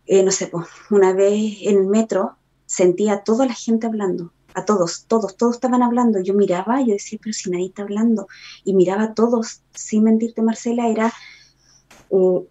no 0.07 0.31
sé, 0.31 0.47
pues, 0.47 0.67
una 0.89 1.13
vez 1.13 1.57
en 1.63 1.77
el 1.79 1.87
metro 1.87 2.37
sentía 2.71 3.13
a 3.13 3.23
toda 3.23 3.45
la 3.45 3.53
gente 3.53 3.85
hablando, 3.85 4.31
a 4.53 4.63
todos, 4.63 5.05
todos, 5.07 5.35
todos 5.35 5.55
estaban 5.55 5.83
hablando. 5.83 6.21
Yo 6.21 6.33
miraba, 6.33 6.79
yo 6.81 6.93
decía, 6.93 7.19
pero 7.21 7.33
si 7.33 7.49
nadie 7.49 7.65
está 7.65 7.81
hablando. 7.83 8.27
Y 8.63 8.73
miraba 8.73 9.03
a 9.03 9.13
todos, 9.13 9.61
sin 9.75 10.03
mentirte, 10.03 10.41
Marcela, 10.41 10.87
era 10.87 11.13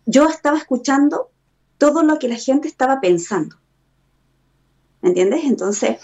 yo 0.06 0.28
estaba 0.28 0.58
escuchando 0.58 1.30
todo 1.78 2.02
lo 2.02 2.18
que 2.18 2.28
la 2.28 2.36
gente 2.36 2.68
estaba 2.68 3.00
pensando. 3.00 3.56
¿Me 5.02 5.10
entiendes? 5.10 5.44
Entonces, 5.44 5.98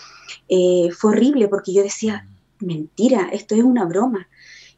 eh, 0.49 0.89
fue 0.97 1.13
horrible 1.13 1.49
porque 1.49 1.73
yo 1.73 1.83
decía, 1.83 2.29
mentira, 2.61 3.29
esto 3.33 3.55
es 3.55 3.63
una 3.63 3.85
broma. 3.85 4.29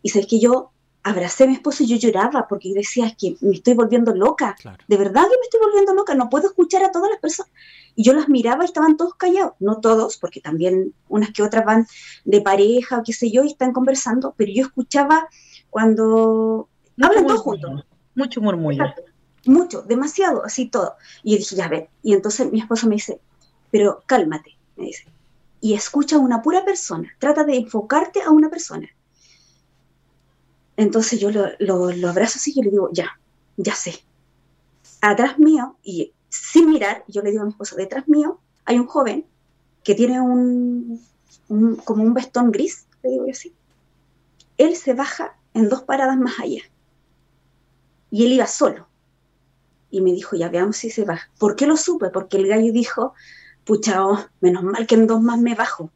Y 0.03 0.11
sabes 0.11 0.27
que 0.27 0.41
yo 0.41 0.73
abracé 1.03 1.45
a 1.45 1.47
mi 1.47 1.55
esposo 1.55 1.83
y 1.83 1.87
yo 1.87 1.97
lloraba 1.97 2.47
porque 2.49 2.71
yo 2.71 2.75
decía, 2.75 3.07
es 3.07 3.17
que 3.17 3.37
me 3.41 3.55
estoy 3.55 3.75
volviendo 3.75 4.15
loca. 4.15 4.57
De 4.87 4.97
verdad 4.97 5.23
que 5.23 5.39
me 5.39 5.45
estoy 5.45 5.61
volviendo 5.61 5.95
loca, 5.95 6.15
no 6.15 6.29
puedo 6.29 6.49
escuchar 6.49 6.85
a 6.85 6.93
todas 6.93 7.11
las 7.11 7.21
personas. 7.21 7.53
Y 7.99 8.05
yo 8.05 8.13
las 8.13 8.29
miraba 8.29 8.63
y 8.63 8.67
estaban 8.67 8.97
todos 8.97 9.17
callados. 9.17 9.55
No 9.59 9.81
todos, 9.81 10.19
porque 10.19 10.41
también 10.41 10.95
unas 11.09 11.33
que 11.33 11.43
otras 11.43 11.65
van 11.65 11.85
de 12.25 12.41
pareja 12.41 12.99
o 12.99 13.03
qué 13.03 13.13
sé 13.13 13.33
yo 13.33 13.43
y 13.43 13.49
están 13.49 13.73
conversando, 13.73 14.35
pero 14.37 14.53
yo 14.55 14.63
escuchaba 14.63 15.29
cuando 15.69 16.69
hablan 17.03 17.27
todos 17.27 17.41
juntos. 17.41 17.85
Mucho 18.15 18.41
murmullo. 18.41 18.85
Mucho, 19.47 19.83
demasiado, 19.83 20.45
así 20.45 20.69
todo. 20.69 20.95
Y 21.25 21.33
yo 21.33 21.39
dije, 21.39 21.57
ya 21.57 21.67
ver. 21.67 21.89
Y 22.05 22.13
entonces 22.13 22.53
mi 22.53 22.61
esposo 22.61 22.87
me 22.87 22.95
dice, 22.95 23.21
pero 23.73 24.05
cálmate, 24.07 24.57
me 24.77 24.85
dice. 24.85 25.05
Y 25.61 25.75
escucha 25.75 26.15
a 26.15 26.21
una 26.21 26.41
pura 26.41 26.65
persona. 26.65 27.13
Trata 27.19 27.43
de 27.43 27.57
enfocarte 27.57 28.23
a 28.23 28.31
una 28.31 28.49
persona. 28.49 28.89
Entonces 30.77 31.19
yo 31.19 31.33
lo, 31.33 31.91
lo, 31.91 32.09
abrazo 32.09 32.39
así 32.39 32.53
y 32.55 32.63
le 32.63 32.71
digo, 32.71 32.91
ya, 32.93 33.19
ya 33.57 33.75
sé. 33.75 34.05
Atrás 35.01 35.41
mío, 35.41 35.77
y 35.83 36.13
sin 36.29 36.71
mirar, 36.71 37.05
yo 37.09 37.23
le 37.23 37.31
digo 37.31 37.43
a 37.43 37.47
mi 37.47 37.51
esposo, 37.51 37.77
detrás 37.77 38.09
mío 38.09 38.41
hay 38.65 38.79
un 38.79 38.87
joven 38.87 39.27
que 39.83 39.95
tiene 39.95 40.21
un, 40.21 41.03
como 41.85 42.03
un 42.03 42.15
vestón 42.15 42.51
gris, 42.53 42.87
le 43.03 43.11
digo 43.11 43.27
así. 43.31 43.55
Él 44.57 44.77
se 44.77 44.95
baja 44.95 45.37
en 45.55 45.69
dos 45.69 45.83
paradas 45.83 46.19
más 46.19 46.39
allá. 46.41 46.63
Y 48.11 48.27
él 48.27 48.33
iba 48.33 48.47
solo. 48.47 48.89
Y 49.91 50.01
me 50.01 50.13
dijo, 50.13 50.37
ya 50.37 50.49
veamos 50.49 50.77
si 50.77 50.91
se 50.91 51.05
baja. 51.05 51.31
¿Por 51.39 51.57
qué 51.57 51.67
lo 51.67 51.77
supe? 51.77 52.11
Porque 52.11 52.37
el 52.37 52.49
gallo 52.49 52.73
dijo, 52.73 53.15
pucha, 53.65 54.05
oh, 54.05 54.19
menos 54.41 54.63
mal 54.65 54.87
que 54.87 54.97
en 54.97 55.07
dos 55.07 55.23
más 55.23 55.39
me 55.39 55.55
bajo 55.55 55.91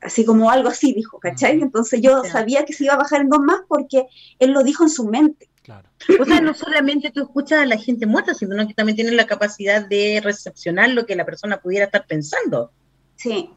así 0.00 0.24
como 0.24 0.50
algo 0.50 0.68
así 0.68 0.92
dijo, 0.92 1.18
¿cachai? 1.18 1.60
Entonces 1.60 2.00
yo 2.00 2.22
sabía 2.24 2.64
que 2.64 2.72
se 2.72 2.84
iba 2.84 2.94
a 2.94 2.98
bajar 2.98 3.20
en 3.20 3.28
dos 3.28 3.40
más 3.40 3.60
porque 3.68 4.06
él 4.38 4.52
lo 4.52 4.62
dijo 4.62 4.84
en 4.84 4.90
su 4.90 5.04
mente. 5.04 5.47
Claro. 5.68 5.90
O 6.18 6.24
sea, 6.24 6.40
no 6.40 6.54
solamente 6.54 7.10
tú 7.10 7.20
escuchas 7.20 7.60
a 7.60 7.66
la 7.66 7.76
gente 7.76 8.06
muerta, 8.06 8.32
sino 8.32 8.66
que 8.66 8.72
también 8.72 8.96
tienes 8.96 9.12
la 9.12 9.26
capacidad 9.26 9.86
de 9.86 10.18
recepcionar 10.24 10.88
lo 10.88 11.04
que 11.04 11.14
la 11.14 11.26
persona 11.26 11.60
pudiera 11.60 11.84
estar 11.84 12.06
pensando. 12.06 12.72
Sí. 13.16 13.50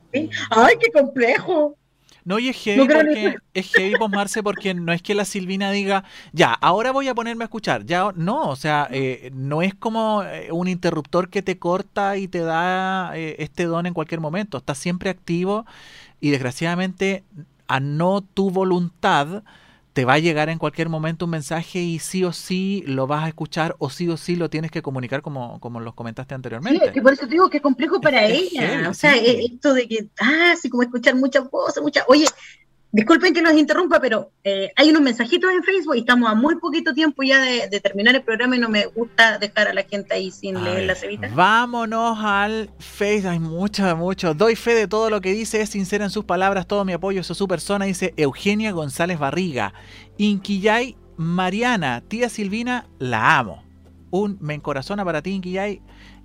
¡Ay, 0.49 0.75
qué 0.77 0.91
complejo! 0.91 1.77
No, 2.25 2.37
y 2.37 2.49
es 2.49 2.57
heavy, 2.57 2.85
porque, 2.85 3.37
es 3.53 3.71
heavy 3.71 3.93
Marce, 4.09 4.43
porque 4.43 4.73
no 4.73 4.91
es 4.91 5.01
que 5.01 5.15
la 5.15 5.23
Silvina 5.23 5.71
diga, 5.71 6.03
ya, 6.33 6.51
ahora 6.51 6.91
voy 6.91 7.07
a 7.07 7.15
ponerme 7.15 7.45
a 7.45 7.47
escuchar. 7.47 7.85
Ya, 7.85 8.11
no, 8.13 8.49
o 8.49 8.57
sea, 8.57 8.89
eh, 8.91 9.31
no 9.33 9.61
es 9.61 9.73
como 9.73 10.21
eh, 10.23 10.51
un 10.51 10.67
interruptor 10.67 11.29
que 11.29 11.41
te 11.41 11.59
corta 11.59 12.17
y 12.17 12.27
te 12.27 12.39
da 12.39 13.17
eh, 13.17 13.37
este 13.39 13.63
don 13.63 13.85
en 13.85 13.93
cualquier 13.93 14.19
momento. 14.19 14.57
Está 14.57 14.75
siempre 14.75 15.09
activo 15.09 15.65
y 16.19 16.31
desgraciadamente, 16.31 17.23
a 17.69 17.79
no 17.79 18.19
tu 18.19 18.51
voluntad, 18.51 19.43
te 19.93 20.05
va 20.05 20.13
a 20.13 20.19
llegar 20.19 20.49
en 20.49 20.57
cualquier 20.57 20.87
momento 20.87 21.25
un 21.25 21.31
mensaje 21.31 21.79
y 21.79 21.99
sí 21.99 22.23
o 22.23 22.31
sí 22.31 22.83
lo 22.87 23.07
vas 23.07 23.25
a 23.25 23.27
escuchar 23.27 23.75
o 23.77 23.89
sí 23.89 24.07
o 24.07 24.15
sí 24.15 24.35
lo 24.35 24.49
tienes 24.49 24.71
que 24.71 24.81
comunicar 24.81 25.21
como, 25.21 25.59
como 25.59 25.79
los 25.79 25.93
comentaste 25.93 26.33
anteriormente. 26.33 26.85
Sí, 26.85 26.91
que 26.93 27.01
por 27.01 27.13
eso 27.13 27.25
te 27.25 27.33
digo 27.33 27.49
que 27.49 27.57
es 27.57 27.63
complejo 27.63 27.99
para 27.99 28.25
ella. 28.25 28.89
o 28.89 28.93
sea, 28.93 29.17
e-, 29.17 29.45
esto 29.45 29.73
de 29.73 29.87
que, 29.87 30.07
ah, 30.19 30.53
sí, 30.61 30.69
como 30.69 30.83
escuchar 30.83 31.15
muchas 31.15 31.49
cosas, 31.49 31.83
muchas... 31.83 32.05
Oye, 32.07 32.25
Disculpen 32.93 33.33
que 33.33 33.41
los 33.41 33.53
interrumpa, 33.53 34.01
pero 34.01 34.31
eh, 34.43 34.71
hay 34.75 34.89
unos 34.89 35.01
mensajitos 35.01 35.49
en 35.51 35.63
Facebook 35.63 35.95
y 35.95 35.99
estamos 35.99 36.29
a 36.29 36.35
muy 36.35 36.57
poquito 36.57 36.93
tiempo 36.93 37.23
ya 37.23 37.39
de, 37.39 37.79
terminar 37.79 38.15
el 38.15 38.21
programa 38.21 38.57
y 38.57 38.59
no 38.59 38.67
me 38.67 38.85
gusta 38.85 39.37
dejar 39.37 39.69
a 39.69 39.73
la 39.73 39.83
gente 39.83 40.13
ahí 40.13 40.29
sin 40.29 40.61
leer 40.61 40.87
la 40.87 40.95
cevita. 40.95 41.29
Vámonos 41.33 42.19
al 42.21 42.69
Facebook, 42.79 43.31
hay 43.31 43.39
mucho, 43.39 43.95
mucho. 43.95 44.33
Doy 44.33 44.57
fe 44.57 44.73
de 44.73 44.87
todo 44.87 45.09
lo 45.09 45.21
que 45.21 45.31
dice, 45.31 45.61
es 45.61 45.69
sincera 45.69 46.03
en 46.03 46.11
sus 46.11 46.25
palabras, 46.25 46.67
todo 46.67 46.83
mi 46.83 46.91
apoyo, 46.91 47.21
es 47.21 47.27
su 47.27 47.47
persona, 47.47 47.85
dice 47.85 48.13
Eugenia 48.17 48.71
González 48.73 49.17
Barriga. 49.17 49.73
Inquillay 50.17 50.97
Mariana, 51.15 52.03
tía 52.05 52.27
Silvina, 52.27 52.89
la 52.99 53.37
amo. 53.39 53.63
Un 54.09 54.37
me 54.41 54.53
encorazona 54.53 55.05
para 55.05 55.21
ti, 55.21 55.31
Inquillay. 55.31 55.81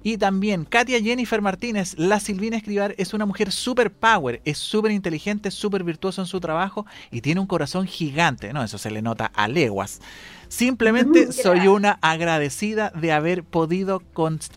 Y 0.07 0.19
también 0.19 0.67
Katia 0.67 1.03
Jennifer 1.03 1.43
Martínez, 1.43 1.99
la 1.99 2.21
Silvina 2.21 2.57
Escribar, 2.57 2.95
es 2.97 3.13
una 3.13 3.27
mujer 3.27 3.51
super 3.51 3.93
power, 3.93 4.41
es 4.45 4.57
súper 4.57 4.93
inteligente, 4.93 5.51
súper 5.51 5.83
virtuosa 5.83 6.23
en 6.23 6.29
su 6.29 6.39
trabajo 6.39 6.87
y 7.11 7.23
tiene 7.23 7.41
un 7.41 7.49
corazón 7.49 7.89
gigante. 7.89 8.53
No, 8.53 8.63
eso 8.63 8.79
se 8.79 8.93
le 8.93 9.03
nota 9.03 9.33
a 9.35 9.49
leguas. 9.49 10.01
Simplemente 10.49 11.32
soy 11.32 11.68
una 11.68 11.99
agradecida 12.01 12.90
de 12.94 13.12
haber 13.12 13.44
podido 13.44 14.03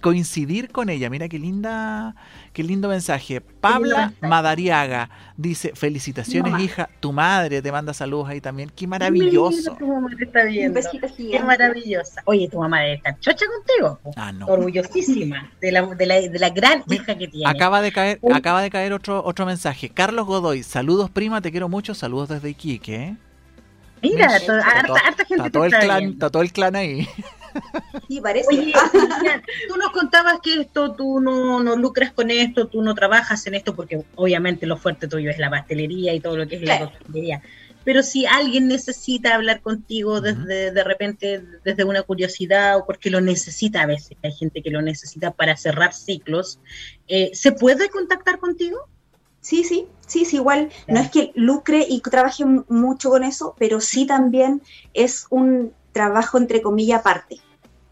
coincidir 0.01 0.71
con 0.71 0.89
ella. 0.89 1.09
Mira 1.09 1.27
qué 1.27 1.39
linda, 1.39 2.15
qué 2.53 2.63
lindo 2.63 2.89
mensaje. 2.89 3.41
Pabla 3.41 4.13
Madariaga 4.21 5.09
dice, 5.35 5.71
felicitaciones 5.75 6.59
hija, 6.59 6.89
tu 6.99 7.11
madre 7.11 7.61
te 7.61 7.71
manda 7.71 7.93
saludos 7.93 8.29
ahí 8.29 8.41
también. 8.41 8.71
Qué 8.75 8.87
maravilloso. 8.87 9.75
tu 9.75 9.87
mamá 9.87 10.09
te 10.17 10.25
está 10.25 10.43
viendo. 10.43 10.79
Qué 11.17 11.39
maravillosa. 11.39 12.21
Oye, 12.25 12.47
tu 12.49 12.59
mamá 12.59 12.81
debe 12.81 12.93
estar 12.95 13.19
chocha 13.19 13.45
contigo. 13.47 13.99
Ah, 14.15 14.31
no. 14.31 14.45
Orgullosísima 14.47 15.51
de 15.61 15.71
la, 15.71 15.85
de 15.85 16.05
la, 16.05 16.15
de 16.15 16.39
la 16.39 16.49
gran 16.49 16.83
hija 16.89 17.17
que 17.17 17.27
tiene. 17.27 17.49
Acaba 17.49 17.81
de 17.81 17.91
caer, 17.91 18.19
acaba 18.33 18.61
de 18.61 18.69
caer 18.69 18.93
otro, 18.93 19.23
otro 19.23 19.45
mensaje. 19.45 19.89
Carlos 19.89 20.25
Godoy, 20.25 20.63
saludos 20.63 21.09
prima, 21.09 21.41
te 21.41 21.51
quiero 21.51 21.69
mucho, 21.69 21.93
saludos 21.93 22.29
desde 22.29 22.49
Iquique. 22.49 23.15
Mira, 24.01 24.27
harta, 24.27 25.25
gente 25.25 25.35
está 25.35 25.49
todo, 25.51 25.65
el 25.65 25.71
clan, 25.71 26.03
está 26.03 26.29
todo 26.29 26.41
el 26.41 26.51
clan 26.51 26.75
ahí. 26.75 27.07
Sí, 28.07 28.21
parece. 28.21 28.47
Oye, 28.49 28.73
tú 29.67 29.77
nos 29.77 29.91
contabas 29.91 30.39
que 30.41 30.61
esto, 30.61 30.93
tú 30.93 31.19
no, 31.19 31.61
no, 31.61 31.75
lucras 31.75 32.11
con 32.11 32.31
esto, 32.31 32.67
tú 32.67 32.81
no 32.81 32.95
trabajas 32.95 33.45
en 33.47 33.55
esto, 33.55 33.75
porque 33.75 34.03
obviamente 34.15 34.65
lo 34.65 34.77
fuerte 34.77 35.07
tuyo 35.07 35.29
es 35.29 35.39
la 35.39 35.49
pastelería 35.49 36.13
y 36.13 36.19
todo 36.19 36.37
lo 36.37 36.47
que 36.47 36.57
es 36.57 36.61
la 36.61 36.79
pastelería. 36.79 37.41
Pero 37.83 38.03
si 38.03 38.25
alguien 38.25 38.67
necesita 38.67 39.35
hablar 39.35 39.61
contigo 39.61 40.21
desde 40.21 40.71
de 40.71 40.83
repente 40.83 41.41
desde 41.63 41.83
una 41.85 42.03
curiosidad 42.03 42.77
o 42.77 42.85
porque 42.85 43.09
lo 43.09 43.21
necesita 43.21 43.81
a 43.81 43.85
veces, 43.85 44.17
hay 44.21 44.33
gente 44.33 44.61
que 44.61 44.69
lo 44.69 44.81
necesita 44.81 45.31
para 45.31 45.55
cerrar 45.55 45.93
ciclos, 45.93 46.59
eh, 47.07 47.31
¿se 47.33 47.51
puede 47.51 47.89
contactar 47.89 48.39
contigo? 48.39 48.87
Sí, 49.41 49.63
sí, 49.63 49.87
sí, 50.05 50.25
sí, 50.25 50.37
igual 50.37 50.69
no 50.87 50.99
es 50.99 51.09
que 51.11 51.31
lucre 51.35 51.85
y 51.87 52.01
trabaje 52.01 52.45
mucho 52.45 53.09
con 53.09 53.23
eso, 53.23 53.55
pero 53.57 53.79
sí 53.79 54.05
también 54.05 54.61
es 54.93 55.27
un 55.29 55.73
trabajo 55.91 56.37
entre 56.37 56.61
comillas 56.61 56.99
aparte. 56.99 57.37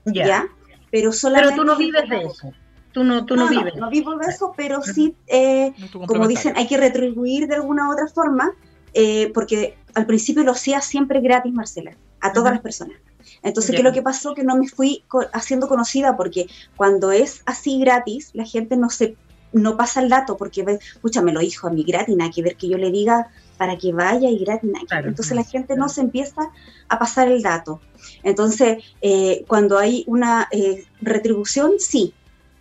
¿Ya? 0.05 0.47
Pero 0.91 1.11
solamente... 1.11 1.55
Pero 1.55 1.61
tú 1.61 1.67
no 1.67 1.77
vives 1.77 2.09
de 2.09 2.17
eso. 2.23 2.51
Tú 2.91 3.03
no, 3.03 3.25
tú 3.25 3.35
no, 3.35 3.47
vives. 3.47 3.75
No, 3.75 3.89
vivo 3.89 4.15
de 4.17 4.25
eso, 4.27 4.53
pero 4.57 4.81
sí, 4.81 5.15
eh, 5.27 5.73
como 6.07 6.27
dicen, 6.27 6.53
hay 6.55 6.67
que 6.67 6.77
retribuir 6.77 7.47
de 7.47 7.55
alguna 7.55 7.89
u 7.89 7.91
otra 7.91 8.07
forma, 8.07 8.53
eh, 8.93 9.31
porque 9.33 9.77
al 9.93 10.05
principio 10.05 10.43
lo 10.43 10.53
hacía 10.53 10.81
siempre 10.81 11.21
gratis, 11.21 11.53
Marcela, 11.53 11.91
a 12.21 12.33
todas 12.33 12.53
las 12.53 12.61
personas. 12.61 12.97
Entonces, 13.43 13.71
¿qué 13.71 13.77
es 13.77 13.83
lo 13.83 13.93
que 13.93 14.01
pasó? 14.01 14.33
Que 14.33 14.43
no 14.43 14.55
me 14.55 14.67
fui 14.67 15.03
haciendo 15.33 15.67
conocida, 15.67 16.17
porque 16.17 16.47
cuando 16.75 17.11
es 17.11 17.43
así 17.45 17.79
gratis, 17.79 18.31
la 18.33 18.45
gente 18.45 18.77
no 18.77 18.89
se 18.89 19.15
no 19.53 19.77
pasa 19.77 20.01
el 20.01 20.09
dato 20.09 20.37
porque, 20.37 20.65
escucha, 20.79 21.21
me 21.21 21.33
lo 21.33 21.39
dijo 21.39 21.67
a 21.67 21.71
mi 21.71 21.83
gratis, 21.83 22.15
hay 22.19 22.31
que 22.31 22.41
ver 22.41 22.55
que 22.55 22.67
yo 22.69 22.77
le 22.77 22.91
diga 22.91 23.29
para 23.57 23.77
que 23.77 23.93
vaya 23.93 24.29
y 24.29 24.37
gratis. 24.39 24.71
Entonces 24.91 25.35
la 25.35 25.43
gente 25.43 25.75
no 25.75 25.89
se 25.89 26.01
empieza 26.01 26.41
a 26.87 26.99
pasar 26.99 27.29
el 27.29 27.41
dato. 27.41 27.81
Entonces, 28.23 28.83
eh, 29.01 29.43
cuando 29.47 29.77
hay 29.77 30.03
una 30.07 30.47
eh, 30.51 30.85
retribución, 31.01 31.73
sí. 31.79 32.13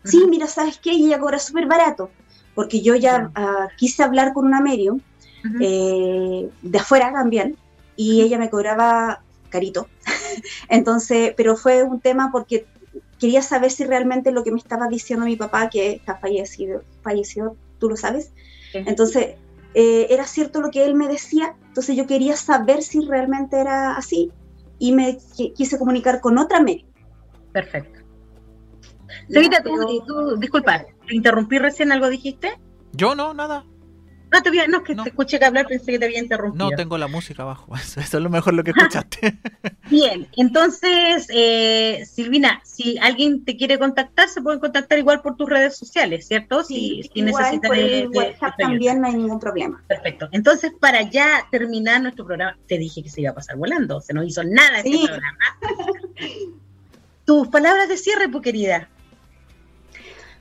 Sí, 0.05 0.24
mira, 0.28 0.47
¿sabes 0.47 0.78
qué? 0.78 0.93
ella 0.93 1.18
cobra 1.18 1.39
súper 1.39 1.66
barato, 1.66 2.11
porque 2.55 2.80
yo 2.80 2.95
ya 2.95 3.30
ah, 3.34 3.68
quise 3.76 4.05
hablar 4.05 4.32
con 4.32 4.47
una 4.47 4.61
medium 4.61 5.01
eh, 5.61 6.49
de 6.62 6.78
afuera 6.78 7.12
también, 7.12 7.57
y 7.97 8.22
ella 8.22 8.39
me 8.39 8.49
cobraba 8.49 9.20
carito. 9.51 9.89
Entonces, 10.68 11.34
pero 11.37 11.57
fue 11.57 11.82
un 11.82 12.01
tema 12.01 12.30
porque 12.30 12.66
quería 13.19 13.43
saber 13.43 13.71
si 13.71 13.85
realmente 13.85 14.33
lo 14.33 14.45
que 14.45 14.53
me 14.53 14.59
estaba 14.59 14.89
diciendo 14.89 15.27
mi 15.27 15.37
papá, 15.37 15.69
que 15.71 15.93
está 15.93 16.17
fallecido, 16.17 16.83
falleció, 17.03 17.57
tú 17.79 17.89
lo 17.89 17.97
sabes. 17.97 18.33
Entonces, 18.73 19.37
eh, 19.75 20.07
era 20.11 20.27
cierto 20.27 20.61
lo 20.61 20.71
que 20.71 20.85
él 20.85 20.95
me 20.95 21.09
decía, 21.09 21.55
entonces 21.69 21.97
yo 21.97 22.07
quería 22.07 22.37
saber 22.37 22.83
si 22.83 23.07
realmente 23.07 23.59
era 23.59 23.97
así 23.97 24.31
y 24.79 24.93
me 24.93 25.19
quise 25.55 25.79
comunicar 25.79 26.21
con 26.21 26.39
otra 26.39 26.61
médica. 26.61 26.89
Perfecto. 27.53 28.01
Sevita, 29.29 29.62
tú, 29.62 30.37
disculpa, 30.39 30.85
¿te 31.07 31.17
interrumpí 31.17 31.59
recién 31.59 31.93
algo 31.93 32.09
dijiste? 32.09 32.59
Yo 32.93 33.14
no, 33.14 33.35
nada. 33.35 33.64
No, 34.33 34.43
te 34.43 34.51
no, 34.68 34.79
es 34.79 34.83
que 34.83 34.95
te 34.95 35.09
escuché 35.09 35.39
que 35.39 35.45
hablar, 35.45 35.66
pensé 35.66 35.93
que 35.93 35.99
te 35.99 36.05
había 36.05 36.18
interrumpido. 36.18 36.70
No, 36.70 36.77
tengo 36.77 36.99
la 36.99 37.07
música 37.07 37.43
abajo. 37.43 37.74
Eso, 37.77 38.01
es 38.01 38.12
lo 38.14 38.29
mejor 38.29 38.55
lo 38.55 38.64
que 38.64 38.70
escuchaste. 38.70 39.39
Bien, 39.91 40.27
entonces, 40.37 41.29
eh, 41.31 42.05
Silvina, 42.11 42.61
si 42.64 42.99
alguien 42.99 43.45
te 43.45 43.57
quiere 43.57 43.79
contactar, 43.79 44.29
se 44.29 44.43
puede 44.43 44.59
contactar 44.59 44.99
igual 44.99 45.22
por 45.22 45.37
tus 45.37 45.49
redes 45.49 45.77
sociales, 45.77 46.27
¿cierto? 46.27 46.64
Sí, 46.64 47.03
si, 47.12 47.20
igual 47.20 47.61
por 47.61 47.77
el 47.77 48.09
WhatsApp 48.09 48.55
también 48.59 49.01
no 49.01 49.07
hay 49.07 49.14
ningún 49.14 49.39
problema. 49.39 49.83
Perfecto. 49.87 50.29
Entonces, 50.33 50.72
para 50.79 51.03
ya 51.03 51.47
terminar 51.51 52.03
nuestro 52.03 52.27
programa, 52.27 52.59
te 52.66 52.79
dije 52.79 53.03
que 53.03 53.11
se 53.11 53.20
iba 53.20 53.31
a 53.31 53.35
pasar 53.35 53.57
volando, 53.57 54.01
se 54.01 54.12
no 54.12 54.24
hizo 54.24 54.43
nada 54.43 54.79
este 54.79 55.07
programa. 55.07 55.39
tus 57.24 57.49
palabras 57.49 57.89
de 57.89 57.97
cierre, 57.97 58.29
pues 58.29 58.43
querida. 58.43 58.89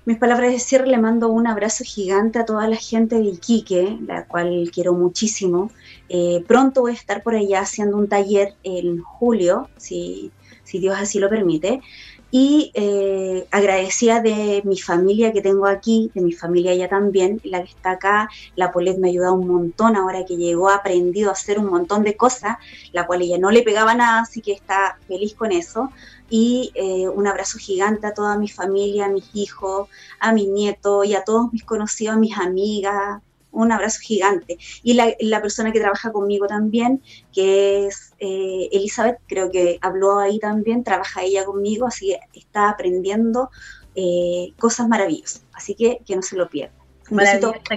Mis 0.05 0.19
palabras 0.19 0.51
de 0.51 0.59
cierre 0.59 0.85
le 0.85 0.99
mando 0.99 1.29
un 1.29 1.47
abrazo 1.47 1.83
gigante 1.83 2.37
a 2.37 2.45
toda 2.45 2.67
la 2.67 2.75
gente 2.75 3.15
de 3.15 3.23
Iquique, 3.23 3.97
la 4.05 4.25
cual 4.27 4.69
quiero 4.71 4.93
muchísimo. 4.93 5.71
Eh, 6.09 6.43
pronto 6.47 6.81
voy 6.81 6.91
a 6.91 6.95
estar 6.95 7.23
por 7.23 7.33
allá 7.33 7.61
haciendo 7.61 7.97
un 7.97 8.07
taller 8.07 8.53
en 8.61 9.01
julio, 9.01 9.67
si, 9.77 10.31
si 10.63 10.77
Dios 10.77 10.95
así 10.99 11.17
lo 11.17 11.27
permite. 11.27 11.81
Y 12.29 12.71
eh, 12.75 13.47
agradecida 13.49 14.21
de 14.21 14.61
mi 14.63 14.77
familia 14.77 15.33
que 15.33 15.41
tengo 15.41 15.65
aquí, 15.65 16.11
de 16.13 16.21
mi 16.21 16.33
familia 16.33 16.75
ya 16.75 16.87
también, 16.87 17.41
la 17.43 17.63
que 17.63 17.69
está 17.69 17.91
acá. 17.91 18.29
La 18.55 18.71
Polet 18.71 18.99
me 18.99 19.07
ha 19.07 19.09
ayudado 19.09 19.33
un 19.33 19.47
montón 19.47 19.95
ahora 19.95 20.23
que 20.23 20.37
llegó, 20.37 20.69
ha 20.69 20.75
aprendido 20.75 21.29
a 21.29 21.33
hacer 21.33 21.57
un 21.57 21.65
montón 21.65 22.03
de 22.03 22.15
cosas, 22.15 22.57
la 22.93 23.07
cual 23.07 23.23
ella 23.23 23.39
no 23.39 23.49
le 23.49 23.63
pegaba 23.63 23.95
nada, 23.95 24.21
así 24.21 24.41
que 24.41 24.51
está 24.51 24.99
feliz 25.07 25.33
con 25.33 25.51
eso 25.51 25.89
y 26.37 26.71
eh, 26.75 27.07
un 27.07 27.27
abrazo 27.27 27.57
gigante 27.57 28.07
a 28.07 28.13
toda 28.13 28.37
mi 28.37 28.49
familia, 28.49 29.05
a 29.05 29.09
mis 29.09 29.33
hijos, 29.33 29.87
a 30.19 30.33
mi 30.33 30.47
nieto 30.47 31.05
y 31.05 31.15
a 31.15 31.23
todos 31.23 31.53
mis 31.53 31.63
conocidos, 31.63 32.15
a 32.15 32.19
mis 32.19 32.37
amigas. 32.37 33.21
Un 33.51 33.71
abrazo 33.71 33.99
gigante. 34.01 34.57
Y 34.83 34.95
la, 34.95 35.41
persona 35.41 35.71
que 35.71 35.79
trabaja 35.79 36.11
conmigo 36.11 36.45
también, 36.45 37.01
que 37.31 37.87
es 37.87 38.13
eh, 38.19 38.67
Elizabeth, 38.73 39.19
creo 39.27 39.49
que 39.49 39.79
habló 39.79 40.19
ahí 40.19 40.37
también, 40.39 40.83
trabaja 40.83 41.23
ella 41.23 41.45
conmigo, 41.45 41.85
así 41.87 42.07
que 42.07 42.19
está 42.37 42.67
aprendiendo 42.67 43.49
eh, 43.95 44.51
cosas 44.59 44.89
maravillosas. 44.89 45.45
Así 45.53 45.73
que 45.73 46.01
que 46.05 46.17
no 46.17 46.21
se 46.21 46.35
lo 46.35 46.49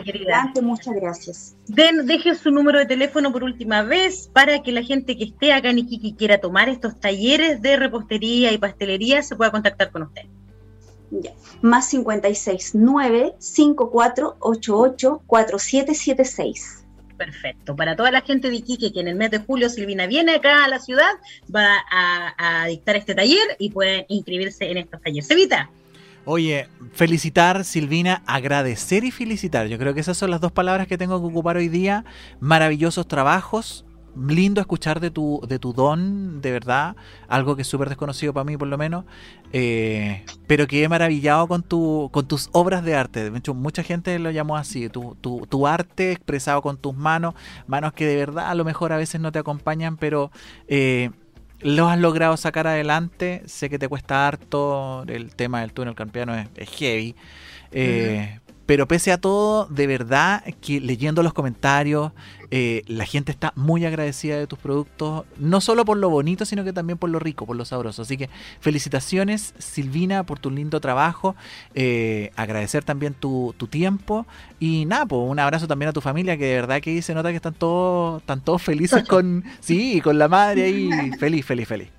querida. 0.05 0.53
muchas 0.63 0.95
gracias. 0.95 1.57
Den, 1.67 2.07
deje 2.07 2.35
su 2.35 2.51
número 2.51 2.79
de 2.79 2.87
teléfono 2.87 3.33
por 3.33 3.45
última 3.45 3.83
vez 3.83 4.31
para 4.33 4.63
que 4.63 4.73
la 4.73 4.83
gente 4.83 5.17
que 5.17 5.25
esté 5.25 5.53
acá 5.53 5.71
en 5.71 5.79
Iquique 5.79 6.09
y 6.09 6.15
quiera 6.15 6.39
tomar 6.39 6.69
estos 6.69 6.99
talleres 6.99 7.61
de 7.63 7.77
repostería 7.77 8.53
y 8.53 8.59
pastelería 8.59 9.23
se 9.23 9.37
pueda 9.37 9.51
contactar 9.51 9.91
con 9.91 10.03
usted. 10.03 10.23
Ya. 11.11 11.33
Más 11.63 11.89
569 11.89 13.35
5488 13.39 15.23
4776. 15.27 16.85
Perfecto. 17.17 17.75
Para 17.75 17.97
toda 17.97 18.11
la 18.11 18.21
gente 18.21 18.49
de 18.49 18.57
Iquique 18.57 18.93
que 18.93 19.01
en 19.01 19.09
el 19.09 19.17
mes 19.17 19.31
de 19.31 19.39
julio 19.41 19.69
Silvina 19.69 20.07
viene 20.07 20.37
acá 20.37 20.65
a 20.65 20.69
la 20.69 20.79
ciudad, 20.79 21.11
va 21.55 21.77
a, 21.91 22.63
a 22.63 22.67
dictar 22.67 22.97
este 22.97 23.15
taller 23.15 23.57
y 23.59 23.71
pueden 23.71 24.07
inscribirse 24.09 24.71
en 24.71 24.79
estos 24.79 25.03
talleres. 25.03 25.31
Evita. 25.31 25.69
Oye, 26.31 26.69
felicitar, 26.93 27.65
Silvina, 27.65 28.23
agradecer 28.27 29.03
y 29.03 29.11
felicitar. 29.11 29.67
Yo 29.67 29.79
creo 29.79 29.95
que 29.95 30.01
esas 30.01 30.19
son 30.19 30.31
las 30.31 30.43
dos 30.43 30.53
palabras 30.53 30.87
que 30.87 30.99
tengo 30.99 31.19
que 31.19 31.27
ocupar 31.27 31.57
hoy 31.57 31.69
día. 31.69 32.05
Maravillosos 32.39 33.09
trabajos. 33.09 33.87
Lindo 34.15 34.61
escuchar 34.61 35.01
de 35.01 35.11
tu, 35.11 35.41
de 35.49 35.59
tu 35.59 35.73
don, 35.73 36.43
de 36.43 36.53
verdad. 36.53 36.97
Algo 37.29 37.57
que 37.57 37.63
es 37.63 37.69
súper 37.69 37.89
desconocido 37.89 38.35
para 38.35 38.45
mí, 38.45 38.59
por 38.59 38.69
lo 38.69 38.77
menos. 38.77 39.07
Eh, 39.55 40.27
pero 40.47 40.67
que 40.67 40.83
he 40.83 40.89
maravillado 40.91 41.49
con, 41.49 41.63
tu, 41.63 42.11
con 42.13 42.29
tus 42.29 42.51
obras 42.53 42.85
de 42.85 42.95
arte. 42.95 43.31
De 43.31 43.39
hecho, 43.39 43.55
mucha 43.55 43.83
gente 43.83 44.19
lo 44.19 44.31
llamó 44.31 44.59
así. 44.59 44.91
Tu, 44.91 45.17
tu, 45.23 45.47
tu 45.47 45.67
arte 45.67 46.13
expresado 46.13 46.61
con 46.61 46.77
tus 46.77 46.95
manos. 46.95 47.37
Manos 47.67 47.95
que 47.95 48.05
de 48.05 48.17
verdad 48.17 48.51
a 48.51 48.55
lo 48.55 48.67
mejor 48.67 48.93
a 48.93 48.99
veces 48.99 49.19
no 49.19 49.33
te 49.33 49.39
acompañan, 49.39 49.97
pero... 49.97 50.31
Eh, 50.67 51.11
lo 51.61 51.89
has 51.89 51.99
logrado 51.99 52.37
sacar 52.37 52.67
adelante. 52.67 53.43
Sé 53.47 53.71
que 53.71 53.79
te 53.79 53.89
cuesta 53.89 54.27
harto. 54.27 55.05
El 55.07 55.35
tema 55.35 55.61
del 55.61 55.73
túnel 55.73 55.95
campeano 55.95 56.35
es, 56.35 56.71
heavy. 56.71 57.15
Eh, 57.73 58.39
pero 58.69 58.87
pese 58.87 59.13
a 59.13 59.19
todo, 59.19 59.65
de 59.71 59.87
verdad 59.87 60.45
que 60.61 60.79
leyendo 60.79 61.23
los 61.23 61.33
comentarios, 61.33 62.13
eh, 62.51 62.83
la 62.87 63.07
gente 63.07 63.33
está 63.33 63.55
muy 63.57 63.87
agradecida 63.87 64.37
de 64.37 64.47
tus 64.47 64.59
productos, 64.59 65.25
no 65.39 65.63
solo 65.63 65.87
por 65.87 65.97
lo 65.97 66.11
bonito, 66.11 66.45
sino 66.45 66.65
que 66.65 66.75
también 66.75 66.99
por 66.99 67.09
lo 67.09 67.19
rico, 67.19 67.47
por 67.47 67.57
lo 67.57 67.65
sabroso. 67.65 68.03
Así 68.03 68.19
que 68.19 68.29
felicitaciones, 68.61 69.55
Silvina, 69.57 70.25
por 70.25 70.39
tu 70.39 70.51
lindo 70.51 70.83
trabajo. 70.83 71.35
Eh, 71.75 72.31
agradecer 72.37 72.85
también 72.85 73.15
tu, 73.15 73.55
tiempo. 73.71 74.27
Y 74.61 74.85
nada, 74.85 75.07
pues 75.07 75.23
un 75.25 75.39
abrazo 75.39 75.67
también 75.67 75.89
a 75.89 75.95
tu 75.95 76.03
familia, 76.03 76.37
que 76.37 76.45
de 76.45 76.55
verdad 76.57 76.83
que 76.83 77.01
se 77.01 77.15
nota 77.15 77.31
que 77.31 77.37
están 77.37 77.55
todos, 77.55 78.21
están 78.21 78.43
todos 78.43 78.61
felices 78.61 79.03
con, 79.09 79.45
sí, 79.61 80.03
con 80.03 80.19
la 80.19 80.29
madre 80.29 80.65
ahí. 80.65 80.91
Feliz, 81.19 81.47
feliz, 81.47 81.67
feliz. 81.67 81.98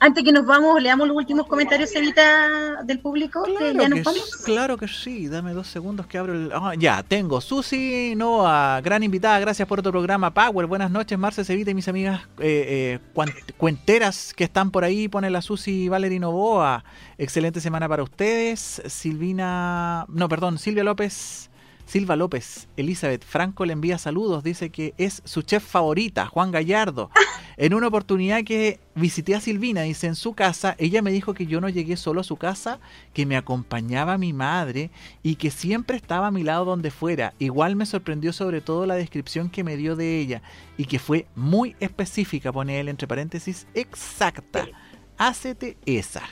Antes 0.00 0.22
que 0.22 0.30
nos 0.30 0.46
vamos, 0.46 0.80
leamos 0.80 1.08
los 1.08 1.16
últimos 1.16 1.46
comentarios, 1.46 1.94
Evita, 1.94 2.82
del 2.84 3.00
público. 3.00 3.42
Claro 3.42 3.96
que, 3.96 4.02
ya 4.04 4.12
Claro 4.44 4.76
que 4.76 4.86
sí, 4.86 5.26
dame 5.26 5.52
dos 5.52 5.66
segundos 5.66 6.06
que 6.06 6.18
abro 6.18 6.34
el. 6.34 6.52
Ah, 6.54 6.74
ya, 6.78 7.02
tengo 7.02 7.40
Susi 7.40 8.14
Noa, 8.16 8.80
gran 8.80 9.02
invitada, 9.02 9.40
gracias 9.40 9.66
por 9.66 9.80
otro 9.80 9.90
programa. 9.90 10.32
Power, 10.32 10.66
buenas 10.66 10.90
noches, 10.90 11.18
Marce 11.18 11.44
Sevita 11.44 11.72
y 11.72 11.74
mis 11.74 11.88
amigas 11.88 12.22
eh, 12.38 12.98
eh, 13.18 13.50
cuenteras 13.56 14.32
que 14.34 14.44
están 14.44 14.70
por 14.70 14.84
ahí. 14.84 15.08
Pone 15.08 15.30
la 15.30 15.42
Susi 15.42 15.88
Valerie 15.88 16.20
Novoa. 16.20 16.84
Excelente 17.16 17.60
semana 17.60 17.88
para 17.88 18.04
ustedes. 18.04 18.80
Silvina. 18.86 20.06
No, 20.08 20.28
perdón, 20.28 20.58
Silvia 20.58 20.84
López. 20.84 21.47
Silva 21.88 22.16
López, 22.16 22.68
Elizabeth 22.76 23.24
Franco 23.24 23.64
le 23.64 23.72
envía 23.72 23.96
saludos, 23.96 24.44
dice 24.44 24.68
que 24.68 24.92
es 24.98 25.22
su 25.24 25.40
chef 25.40 25.64
favorita, 25.64 26.26
Juan 26.26 26.52
Gallardo. 26.52 27.10
En 27.60 27.74
una 27.74 27.88
oportunidad 27.88 28.44
que 28.44 28.78
visité 28.94 29.34
a 29.34 29.40
Silvina, 29.40 29.82
dice, 29.82 30.06
en 30.06 30.14
su 30.14 30.32
casa, 30.32 30.76
ella 30.78 31.02
me 31.02 31.10
dijo 31.10 31.34
que 31.34 31.46
yo 31.46 31.60
no 31.60 31.68
llegué 31.68 31.96
solo 31.96 32.20
a 32.20 32.24
su 32.24 32.36
casa, 32.36 32.78
que 33.12 33.26
me 33.26 33.36
acompañaba 33.36 34.16
mi 34.16 34.32
madre 34.32 34.92
y 35.24 35.34
que 35.34 35.50
siempre 35.50 35.96
estaba 35.96 36.28
a 36.28 36.30
mi 36.30 36.44
lado 36.44 36.64
donde 36.64 36.92
fuera. 36.92 37.34
Igual 37.40 37.74
me 37.74 37.84
sorprendió 37.84 38.32
sobre 38.32 38.60
todo 38.60 38.86
la 38.86 38.94
descripción 38.94 39.50
que 39.50 39.64
me 39.64 39.76
dio 39.76 39.96
de 39.96 40.20
ella 40.20 40.40
y 40.76 40.84
que 40.84 41.00
fue 41.00 41.26
muy 41.34 41.74
específica, 41.80 42.52
pone 42.52 42.78
él 42.78 42.88
entre 42.88 43.08
paréntesis, 43.08 43.66
exacta. 43.74 44.68
Hácete 45.16 45.76
esa. 45.84 46.22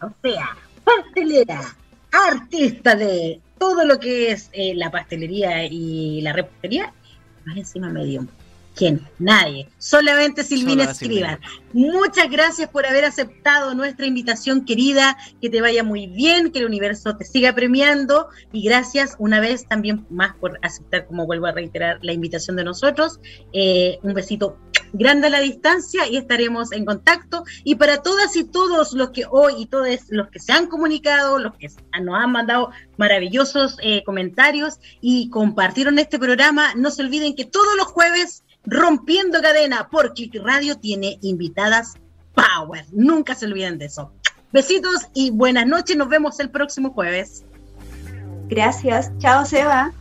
O 0.00 0.10
sea, 0.22 0.56
pastelera, 0.84 1.76
artista 2.10 2.96
de 2.96 3.42
todo 3.60 3.84
lo 3.84 4.00
que 4.00 4.32
es 4.32 4.48
eh, 4.54 4.74
la 4.74 4.90
pastelería 4.90 5.66
y 5.66 6.22
la 6.22 6.32
repostería, 6.32 6.94
más 7.44 7.58
encima 7.58 7.90
medio. 7.90 8.26
¿Quién? 8.74 9.06
Nadie. 9.18 9.68
Solamente 9.76 10.42
Silvina 10.44 10.84
Escriban. 10.84 11.38
Muchas 11.74 12.30
gracias 12.30 12.70
por 12.70 12.86
haber 12.86 13.04
aceptado 13.04 13.74
nuestra 13.74 14.06
invitación, 14.06 14.64
querida. 14.64 15.18
Que 15.42 15.50
te 15.50 15.60
vaya 15.60 15.84
muy 15.84 16.06
bien, 16.06 16.50
que 16.50 16.60
el 16.60 16.64
universo 16.64 17.16
te 17.16 17.26
siga 17.26 17.52
premiando. 17.54 18.28
Y 18.52 18.62
gracias 18.62 19.16
una 19.18 19.40
vez 19.40 19.66
también 19.66 20.06
más 20.08 20.34
por 20.36 20.58
aceptar, 20.62 21.06
como 21.06 21.26
vuelvo 21.26 21.46
a 21.46 21.52
reiterar, 21.52 21.98
la 22.00 22.14
invitación 22.14 22.56
de 22.56 22.64
nosotros. 22.64 23.20
Eh, 23.52 23.98
un 24.02 24.14
besito 24.14 24.56
grande 24.92 25.30
la 25.30 25.40
distancia 25.40 26.06
y 26.08 26.16
estaremos 26.16 26.72
en 26.72 26.84
contacto. 26.84 27.44
Y 27.64 27.76
para 27.76 28.02
todas 28.02 28.36
y 28.36 28.44
todos 28.44 28.92
los 28.92 29.10
que 29.10 29.24
hoy 29.30 29.54
y 29.58 29.66
todos 29.66 29.88
los 30.08 30.28
que 30.28 30.40
se 30.40 30.52
han 30.52 30.66
comunicado, 30.66 31.38
los 31.38 31.54
que 31.56 31.68
nos 32.00 32.14
han 32.14 32.32
mandado 32.32 32.70
maravillosos 32.96 33.76
eh, 33.82 34.02
comentarios 34.04 34.78
y 35.00 35.30
compartieron 35.30 35.98
este 35.98 36.18
programa, 36.18 36.74
no 36.74 36.90
se 36.90 37.02
olviden 37.02 37.34
que 37.34 37.44
todos 37.44 37.76
los 37.76 37.86
jueves, 37.86 38.44
rompiendo 38.64 39.40
cadena 39.40 39.88
por 39.90 40.14
Click 40.14 40.34
Radio, 40.42 40.76
tiene 40.76 41.18
invitadas 41.22 41.94
Power. 42.34 42.84
Nunca 42.92 43.34
se 43.34 43.46
olviden 43.46 43.78
de 43.78 43.86
eso. 43.86 44.12
Besitos 44.52 45.08
y 45.14 45.30
buenas 45.30 45.66
noches. 45.66 45.96
Nos 45.96 46.08
vemos 46.08 46.40
el 46.40 46.50
próximo 46.50 46.90
jueves. 46.90 47.44
Gracias. 48.48 49.12
Chao, 49.18 49.44
Seba. 49.44 49.92